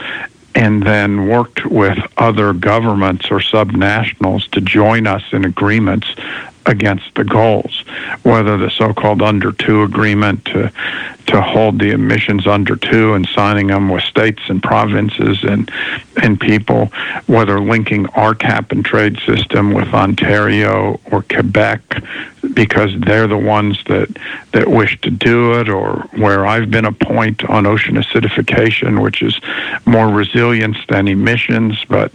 and 0.55 0.83
then 0.83 1.29
worked 1.29 1.65
with 1.67 1.99
other 2.17 2.53
governments 2.53 3.31
or 3.31 3.39
subnationals 3.39 4.51
to 4.51 4.61
join 4.61 5.07
us 5.07 5.23
in 5.33 5.45
agreements 5.45 6.09
against 6.69 7.15
the 7.15 7.25
goals, 7.25 7.83
whether 8.23 8.57
the 8.57 8.71
so-called 8.71 9.23
under 9.23 9.53
two 9.53 9.83
agreement 9.83 10.45
to 10.45 10.71
to 11.27 11.43
hold 11.43 11.79
the 11.79 11.91
emissions 11.91 12.47
under 12.47 12.75
two 12.75 13.13
and 13.13 13.29
signing 13.29 13.67
them 13.67 13.91
with 13.91 14.03
states 14.03 14.43
and 14.49 14.63
provinces 14.63 15.43
and 15.45 15.71
and 16.23 16.41
people, 16.41 16.87
whether 17.27 17.61
linking 17.61 18.07
our 18.11 18.35
cap 18.35 18.71
and 18.71 18.85
trade 18.85 19.19
system 19.27 19.73
with 19.73 19.89
Ontario 19.93 21.01
or 21.11 21.23
Quebec 21.23 21.81
because 22.55 22.91
they're 23.01 23.27
the 23.27 23.39
ones 23.39 23.79
that 23.87 24.09
that 24.53 24.69
wish 24.69 25.01
to 25.03 25.11
do 25.11 25.59
it, 25.61 25.69
or 25.69 26.09
where 26.17 26.47
I've 26.47 26.71
been 26.71 26.85
a 26.85 26.93
point 26.93 27.45
on 27.45 27.67
ocean 27.67 27.97
acidification, 27.97 29.03
which 29.03 29.23
is 29.23 29.39
more 29.87 30.09
resilience 30.09 30.79
than 30.89 31.09
emissions. 31.09 31.85
But 31.89 32.13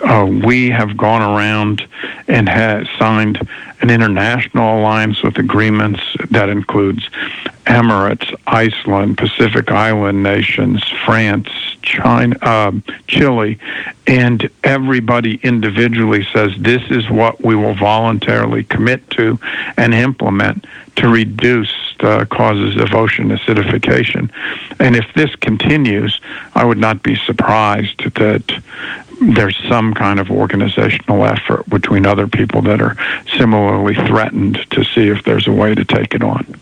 uh, 0.00 0.26
we 0.26 0.70
have 0.70 0.96
gone 0.96 1.22
around 1.22 1.86
and 2.28 2.48
has 2.48 2.88
signed 2.98 3.46
an 3.80 3.90
international 3.90 4.80
alliance 4.80 5.22
with 5.22 5.36
agreements 5.36 6.00
that 6.30 6.48
includes 6.48 7.08
Emirates, 7.66 8.34
Iceland, 8.46 9.18
Pacific 9.18 9.70
Island 9.70 10.22
nations, 10.22 10.82
France, 11.04 11.48
China, 11.82 12.36
uh, 12.42 12.72
Chile, 13.08 13.58
and 14.06 14.50
everybody 14.62 15.40
individually 15.42 16.26
says 16.32 16.52
this 16.58 16.82
is 16.90 17.08
what 17.08 17.42
we 17.42 17.56
will 17.56 17.74
voluntarily 17.74 18.64
commit 18.64 19.08
to 19.10 19.38
and 19.76 19.94
implement 19.94 20.66
to 20.96 21.08
reduce 21.08 21.72
the 22.00 22.26
causes 22.30 22.76
of 22.76 22.94
ocean 22.94 23.30
acidification. 23.30 24.30
And 24.78 24.94
if 24.94 25.06
this 25.14 25.34
continues, 25.36 26.20
I 26.54 26.64
would 26.64 26.78
not 26.78 27.02
be 27.02 27.16
surprised 27.16 28.14
that 28.14 28.62
there's 29.20 29.56
some 29.68 29.94
kind 29.94 30.20
of 30.20 30.30
organizational 30.30 31.24
effort 31.24 31.68
between 31.68 32.04
other 32.04 32.26
people 32.26 32.62
that 32.62 32.82
are 32.82 32.96
similarly 33.36 33.94
threatened 33.94 34.66
to 34.70 34.84
see 34.84 35.08
if 35.08 35.24
there's 35.24 35.46
a 35.46 35.52
way 35.52 35.74
to 35.74 35.84
take 35.84 36.14
it 36.14 36.22
on. 36.22 36.54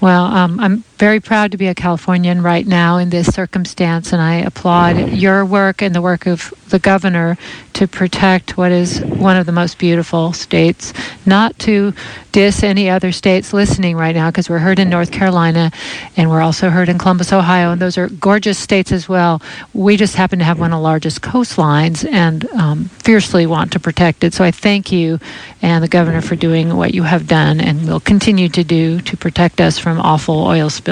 Well, 0.00 0.24
um, 0.24 0.58
I'm 0.60 0.84
very 1.00 1.18
proud 1.18 1.50
to 1.50 1.56
be 1.56 1.66
a 1.66 1.74
Californian 1.74 2.42
right 2.42 2.66
now 2.66 2.98
in 2.98 3.08
this 3.08 3.26
circumstance, 3.28 4.12
and 4.12 4.20
I 4.20 4.34
applaud 4.34 5.12
your 5.12 5.46
work 5.46 5.80
and 5.80 5.94
the 5.94 6.02
work 6.02 6.26
of 6.26 6.52
the 6.68 6.78
governor 6.78 7.38
to 7.72 7.88
protect 7.88 8.58
what 8.58 8.70
is 8.70 9.00
one 9.00 9.38
of 9.38 9.46
the 9.46 9.52
most 9.52 9.78
beautiful 9.78 10.34
states. 10.34 10.92
Not 11.24 11.58
to 11.60 11.94
diss 12.32 12.62
any 12.62 12.90
other 12.90 13.12
states 13.12 13.54
listening 13.54 13.96
right 13.96 14.14
now, 14.14 14.28
because 14.30 14.50
we're 14.50 14.58
heard 14.58 14.78
in 14.78 14.90
North 14.90 15.10
Carolina 15.10 15.72
and 16.18 16.28
we're 16.28 16.42
also 16.42 16.68
heard 16.68 16.90
in 16.90 16.98
Columbus, 16.98 17.32
Ohio, 17.32 17.72
and 17.72 17.80
those 17.80 17.96
are 17.96 18.08
gorgeous 18.10 18.58
states 18.58 18.92
as 18.92 19.08
well. 19.08 19.40
We 19.72 19.96
just 19.96 20.16
happen 20.16 20.38
to 20.40 20.44
have 20.44 20.60
one 20.60 20.70
of 20.70 20.76
the 20.76 20.82
largest 20.82 21.22
coastlines 21.22 22.06
and 22.12 22.46
um, 22.50 22.84
fiercely 22.84 23.46
want 23.46 23.72
to 23.72 23.80
protect 23.80 24.22
it. 24.22 24.34
So 24.34 24.44
I 24.44 24.50
thank 24.50 24.92
you 24.92 25.18
and 25.62 25.82
the 25.82 25.88
governor 25.88 26.20
for 26.20 26.36
doing 26.36 26.76
what 26.76 26.92
you 26.92 27.04
have 27.04 27.26
done 27.26 27.58
and 27.58 27.88
will 27.88 28.00
continue 28.00 28.50
to 28.50 28.62
do 28.62 29.00
to 29.00 29.16
protect 29.16 29.62
us 29.62 29.78
from 29.78 29.98
awful 29.98 30.38
oil 30.38 30.68
spills. 30.68 30.89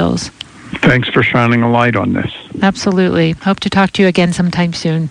Thanks 0.80 1.08
for 1.08 1.22
shining 1.22 1.62
a 1.62 1.70
light 1.70 1.96
on 1.96 2.12
this. 2.12 2.32
Absolutely. 2.62 3.32
Hope 3.32 3.60
to 3.60 3.70
talk 3.70 3.90
to 3.92 4.02
you 4.02 4.08
again 4.08 4.32
sometime 4.32 4.72
soon. 4.72 5.08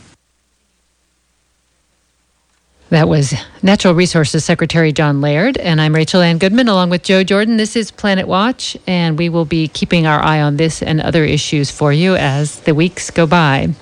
That 2.90 3.10
was 3.10 3.34
Natural 3.62 3.94
Resources 3.94 4.46
Secretary 4.46 4.94
John 4.94 5.20
Laird, 5.20 5.58
and 5.58 5.82
I'm 5.82 5.94
Rachel 5.94 6.22
Ann 6.22 6.38
Goodman 6.38 6.70
along 6.70 6.90
with 6.90 7.04
Joe 7.04 7.22
Jordan. 7.22 7.58
This 7.58 7.76
is 7.76 7.92
Planet 7.92 8.30
Watch, 8.30 8.78
and 8.88 9.18
we 9.18 9.28
will 9.28 9.44
be 9.44 9.68
keeping 9.68 10.08
our 10.08 10.24
eye 10.24 10.42
on 10.42 10.56
this 10.56 10.82
and 10.82 11.02
other 11.02 11.26
issues 11.26 11.70
for 11.70 11.92
you 11.92 12.16
as 12.16 12.62
the 12.62 12.74
weeks 12.74 13.12
go 13.12 13.28
by. 13.28 13.76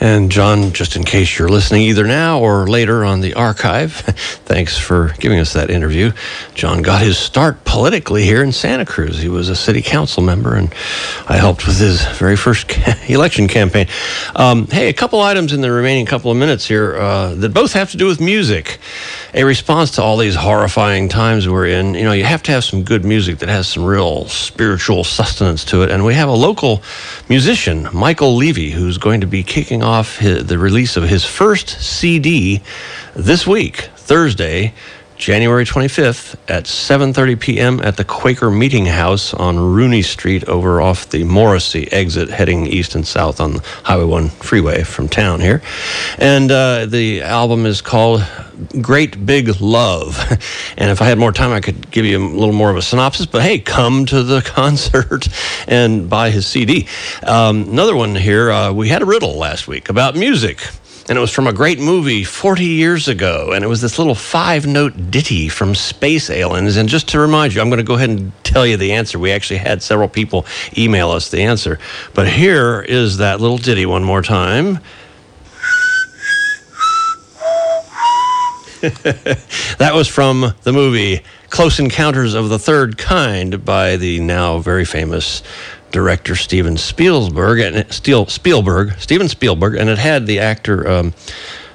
And 0.00 0.30
John, 0.30 0.72
just 0.72 0.96
in 0.96 1.04
case 1.04 1.38
you're 1.38 1.48
listening 1.48 1.82
either 1.82 2.06
now 2.06 2.40
or 2.40 2.66
later 2.66 3.04
on 3.04 3.20
the 3.20 3.34
archive, 3.34 3.92
thanks 4.44 4.78
for 4.78 5.14
giving 5.18 5.38
us 5.38 5.52
that 5.54 5.70
interview. 5.70 6.12
John 6.54 6.82
got 6.82 7.02
his 7.02 7.18
start 7.18 7.64
politically 7.64 8.24
here 8.24 8.42
in 8.42 8.52
Santa 8.52 8.84
Cruz. 8.84 9.18
He 9.18 9.28
was 9.28 9.48
a 9.48 9.56
city 9.56 9.82
council 9.82 10.22
member, 10.22 10.54
and 10.54 10.74
I 11.28 11.36
helped 11.36 11.66
with 11.66 11.78
his 11.78 12.04
very 12.18 12.36
first 12.36 12.70
election 13.08 13.48
campaign. 13.48 13.88
Um, 14.34 14.66
hey, 14.66 14.88
a 14.88 14.92
couple 14.92 15.20
items 15.20 15.52
in 15.52 15.60
the 15.60 15.72
remaining 15.72 16.06
couple 16.06 16.30
of 16.30 16.36
minutes 16.36 16.66
here 16.66 16.96
uh, 16.96 17.34
that 17.34 17.54
both 17.54 17.72
have 17.72 17.90
to 17.90 17.96
do 17.96 18.06
with 18.06 18.20
music. 18.20 18.78
A 19.34 19.44
response 19.44 19.90
to 19.92 20.02
all 20.02 20.16
these 20.16 20.34
horrifying 20.34 21.08
times 21.08 21.48
we're 21.48 21.66
in, 21.66 21.94
you 21.94 22.04
know, 22.04 22.12
you 22.12 22.24
have 22.24 22.42
to 22.44 22.52
have 22.52 22.64
some 22.64 22.82
good 22.82 23.04
music 23.04 23.38
that 23.38 23.48
has 23.48 23.68
some 23.68 23.84
real 23.84 24.26
spiritual 24.28 25.04
sustenance 25.04 25.64
to 25.66 25.82
it. 25.82 25.90
And 25.90 26.04
we 26.04 26.14
have 26.14 26.28
a 26.28 26.34
local 26.34 26.82
musician, 27.28 27.88
Michael 27.92 28.36
Levy, 28.36 28.70
who's 28.70 28.98
going 28.98 29.20
to 29.20 29.26
be 29.26 29.42
kicking 29.56 29.82
off 29.82 30.18
his, 30.18 30.44
the 30.44 30.58
release 30.58 30.98
of 30.98 31.04
his 31.04 31.24
first 31.24 31.80
CD 31.80 32.60
this 33.14 33.46
week, 33.46 33.88
Thursday, 33.96 34.74
January 35.16 35.64
25th 35.64 36.36
at 36.46 36.64
7:30 36.64 37.40
p.m. 37.40 37.80
at 37.82 37.96
the 37.96 38.04
Quaker 38.04 38.50
Meeting 38.50 38.84
House 38.84 39.32
on 39.32 39.58
Rooney 39.58 40.02
Street 40.02 40.44
over 40.44 40.82
off 40.82 41.08
the 41.08 41.24
Morrissey 41.24 41.90
exit 41.90 42.28
heading 42.28 42.66
east 42.66 42.94
and 42.94 43.06
south 43.06 43.40
on 43.40 43.60
Highway 43.84 44.04
1 44.04 44.28
freeway 44.28 44.82
from 44.82 45.08
town 45.08 45.40
here. 45.40 45.62
And 46.18 46.52
uh, 46.52 46.86
the 46.86 47.22
album 47.22 47.64
is 47.64 47.80
called 47.80 48.24
Great 48.80 49.24
Big 49.24 49.60
Love. 49.60 50.18
And 50.78 50.90
if 50.90 51.00
I 51.00 51.06
had 51.06 51.18
more 51.18 51.32
time 51.32 51.52
I 51.52 51.60
could 51.60 51.90
give 51.90 52.04
you 52.04 52.18
a 52.18 52.20
little 52.20 52.54
more 52.54 52.70
of 52.70 52.76
a 52.76 52.82
synopsis, 52.82 53.24
but 53.24 53.40
hey, 53.40 53.58
come 53.58 54.04
to 54.06 54.22
the 54.22 54.42
concert 54.44 55.26
and 55.66 56.10
buy 56.10 56.28
his 56.28 56.46
CD. 56.46 56.86
Um, 57.22 57.70
another 57.70 57.96
one 57.96 58.14
here, 58.14 58.50
uh, 58.50 58.72
we 58.72 58.88
had 58.88 59.00
a 59.00 59.06
riddle 59.06 59.36
last 59.36 59.66
week 59.66 59.88
about 59.88 60.16
music 60.16 60.58
and 61.08 61.16
it 61.16 61.20
was 61.20 61.30
from 61.30 61.46
a 61.46 61.52
great 61.52 61.78
movie 61.78 62.24
40 62.24 62.64
years 62.64 63.06
ago. 63.06 63.52
And 63.52 63.64
it 63.64 63.68
was 63.68 63.80
this 63.80 63.98
little 63.98 64.14
five 64.14 64.66
note 64.66 65.10
ditty 65.10 65.48
from 65.48 65.74
Space 65.74 66.30
Aliens. 66.30 66.76
And 66.76 66.88
just 66.88 67.08
to 67.08 67.20
remind 67.20 67.54
you, 67.54 67.60
I'm 67.60 67.68
going 67.68 67.78
to 67.78 67.84
go 67.84 67.94
ahead 67.94 68.10
and 68.10 68.32
tell 68.42 68.66
you 68.66 68.76
the 68.76 68.92
answer. 68.92 69.18
We 69.18 69.30
actually 69.30 69.58
had 69.58 69.82
several 69.82 70.08
people 70.08 70.46
email 70.76 71.10
us 71.10 71.30
the 71.30 71.42
answer. 71.42 71.78
But 72.14 72.28
here 72.28 72.80
is 72.82 73.18
that 73.18 73.40
little 73.40 73.58
ditty 73.58 73.86
one 73.86 74.02
more 74.02 74.22
time. 74.22 74.80
that 78.80 79.92
was 79.94 80.06
from 80.06 80.54
the 80.62 80.72
movie 80.72 81.22
Close 81.50 81.78
Encounters 81.78 82.34
of 82.34 82.48
the 82.48 82.58
Third 82.58 82.98
Kind 82.98 83.64
by 83.64 83.96
the 83.96 84.20
now 84.20 84.58
very 84.58 84.84
famous 84.84 85.42
director 85.96 86.36
Steven 86.36 86.76
Spielberg 86.76 87.58
and 87.58 87.90
Steel, 87.90 88.26
Spielberg, 88.26 88.92
Steven 88.98 89.30
Spielberg, 89.30 89.76
and 89.76 89.88
it 89.88 89.96
had 89.96 90.26
the 90.26 90.40
actor 90.40 90.86
um, 90.86 91.14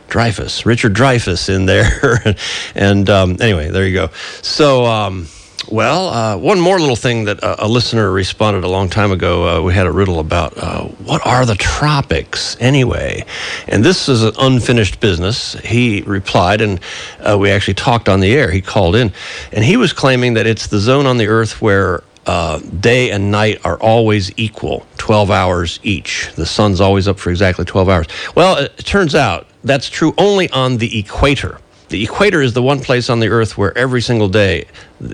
Dreyfuss, 0.09 0.63
Richard 0.63 0.93
Dreyfuss, 0.93 1.49
in 1.49 1.65
there. 1.65 2.35
and 2.75 3.09
um, 3.09 3.37
anyway, 3.41 3.71
there 3.71 3.87
you 3.87 3.95
go. 3.95 4.09
So. 4.43 4.85
Um, 4.85 5.27
well, 5.69 6.09
uh, 6.09 6.37
one 6.37 6.59
more 6.59 6.79
little 6.79 6.95
thing 6.95 7.25
that 7.25 7.37
a, 7.43 7.65
a, 7.65 7.67
listener 7.67 8.11
responded 8.11 8.63
a 8.63 8.67
long 8.67 8.89
time 8.89 9.11
ago. 9.11 9.47
Uh, 9.47 9.61
we 9.61 9.75
had 9.75 9.85
a 9.85 9.91
riddle 9.91 10.19
about 10.19 10.57
uh, 10.57 10.85
what 11.05 11.25
are 11.25 11.45
the 11.45 11.53
tropics 11.53 12.57
anyway? 12.59 13.23
And 13.67 13.85
this 13.85 14.09
is 14.09 14.23
an 14.23 14.33
unfinished 14.39 14.99
business. 14.99 15.53
He 15.59 16.01
replied, 16.01 16.61
and 16.61 16.79
uh, 17.19 17.37
we 17.39 17.51
actually 17.51 17.75
talked 17.75 18.09
on 18.09 18.21
the 18.21 18.33
air. 18.33 18.49
He 18.49 18.59
called 18.59 18.95
in, 18.95 19.13
and 19.51 19.63
he 19.63 19.77
was 19.77 19.93
claiming 19.93 20.33
that 20.33 20.47
it's 20.47 20.65
the 20.65 20.79
zone 20.79 21.05
on 21.05 21.17
the 21.17 21.27
Earth 21.27 21.61
where 21.61 22.01
uh, 22.25 22.59
day 22.59 23.11
and 23.11 23.31
night 23.31 23.65
are 23.65 23.79
always 23.79 24.31
equal, 24.37 24.85
12 24.97 25.31
hours 25.31 25.79
each. 25.83 26.31
The 26.35 26.45
sun's 26.45 26.81
always 26.81 27.07
up 27.07 27.19
for 27.19 27.29
exactly 27.29 27.65
12 27.65 27.89
hours. 27.89 28.07
Well, 28.35 28.57
it 28.57 28.77
turns 28.77 29.15
out 29.15 29.47
that's 29.63 29.89
true 29.89 30.13
only 30.17 30.49
on 30.49 30.77
the 30.77 30.99
equator. 30.99 31.59
The 31.91 32.03
equator 32.05 32.41
is 32.41 32.53
the 32.53 32.61
one 32.61 32.79
place 32.79 33.09
on 33.09 33.19
the 33.19 33.27
earth 33.27 33.57
where 33.57 33.77
every 33.77 34.01
single 34.01 34.29
day 34.29 34.65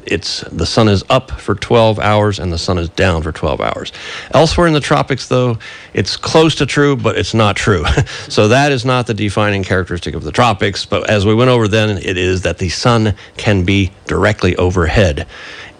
it's 0.05 0.41
the 0.41 0.65
sun 0.67 0.87
is 0.87 1.03
up 1.09 1.31
for 1.31 1.55
12 1.55 1.97
hours 1.97 2.37
and 2.37 2.53
the 2.53 2.57
sun 2.59 2.77
is 2.77 2.87
down 2.89 3.23
for 3.23 3.31
12 3.31 3.59
hours. 3.59 3.91
Elsewhere 4.29 4.67
in 4.67 4.73
the 4.73 4.79
tropics 4.79 5.27
though, 5.27 5.57
it's 5.95 6.15
close 6.15 6.53
to 6.55 6.67
true 6.67 6.95
but 6.95 7.17
it's 7.17 7.33
not 7.33 7.55
true. 7.55 7.83
so 8.29 8.49
that 8.49 8.71
is 8.71 8.85
not 8.85 9.07
the 9.07 9.15
defining 9.15 9.63
characteristic 9.63 10.13
of 10.13 10.23
the 10.23 10.31
tropics, 10.31 10.85
but 10.85 11.09
as 11.09 11.25
we 11.25 11.33
went 11.33 11.49
over 11.49 11.67
then 11.67 11.97
it 11.97 12.15
is 12.15 12.43
that 12.43 12.59
the 12.59 12.69
sun 12.69 13.15
can 13.37 13.63
be 13.63 13.91
directly 14.05 14.55
overhead 14.57 15.25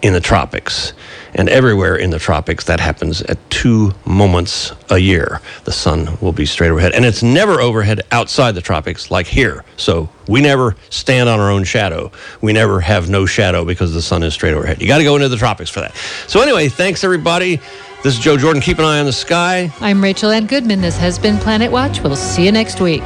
in 0.02 0.14
the 0.14 0.20
tropics. 0.20 0.94
And 1.34 1.48
everywhere 1.48 1.96
in 1.96 2.10
the 2.10 2.18
tropics, 2.18 2.64
that 2.64 2.80
happens 2.80 3.22
at 3.22 3.38
two 3.50 3.92
moments 4.04 4.72
a 4.90 4.98
year. 4.98 5.40
The 5.64 5.72
sun 5.72 6.18
will 6.20 6.32
be 6.32 6.46
straight 6.46 6.70
overhead. 6.70 6.92
And 6.92 7.04
it's 7.04 7.22
never 7.22 7.60
overhead 7.60 8.02
outside 8.12 8.54
the 8.54 8.60
tropics 8.62 9.10
like 9.10 9.26
here. 9.26 9.64
So 9.76 10.08
we 10.26 10.40
never 10.40 10.76
stand 10.90 11.28
on 11.28 11.40
our 11.40 11.50
own 11.50 11.64
shadow. 11.64 12.10
We 12.40 12.52
never 12.52 12.80
have 12.80 13.08
no 13.08 13.26
shadow 13.26 13.64
because 13.64 13.92
the 13.92 14.02
sun 14.02 14.22
is 14.22 14.34
straight 14.34 14.54
overhead. 14.54 14.80
You 14.80 14.88
got 14.88 14.98
to 14.98 15.04
go 15.04 15.16
into 15.16 15.28
the 15.28 15.36
tropics 15.36 15.70
for 15.70 15.80
that. 15.80 15.94
So, 16.26 16.40
anyway, 16.40 16.68
thanks 16.68 17.04
everybody. 17.04 17.60
This 18.02 18.16
is 18.16 18.20
Joe 18.20 18.36
Jordan. 18.36 18.62
Keep 18.62 18.78
an 18.78 18.84
eye 18.84 19.00
on 19.00 19.06
the 19.06 19.12
sky. 19.12 19.72
I'm 19.80 20.02
Rachel 20.02 20.30
Ann 20.30 20.46
Goodman. 20.46 20.80
This 20.80 20.96
has 20.98 21.18
been 21.18 21.36
Planet 21.38 21.72
Watch. 21.72 22.00
We'll 22.00 22.16
see 22.16 22.44
you 22.44 22.52
next 22.52 22.80
week. 22.80 23.02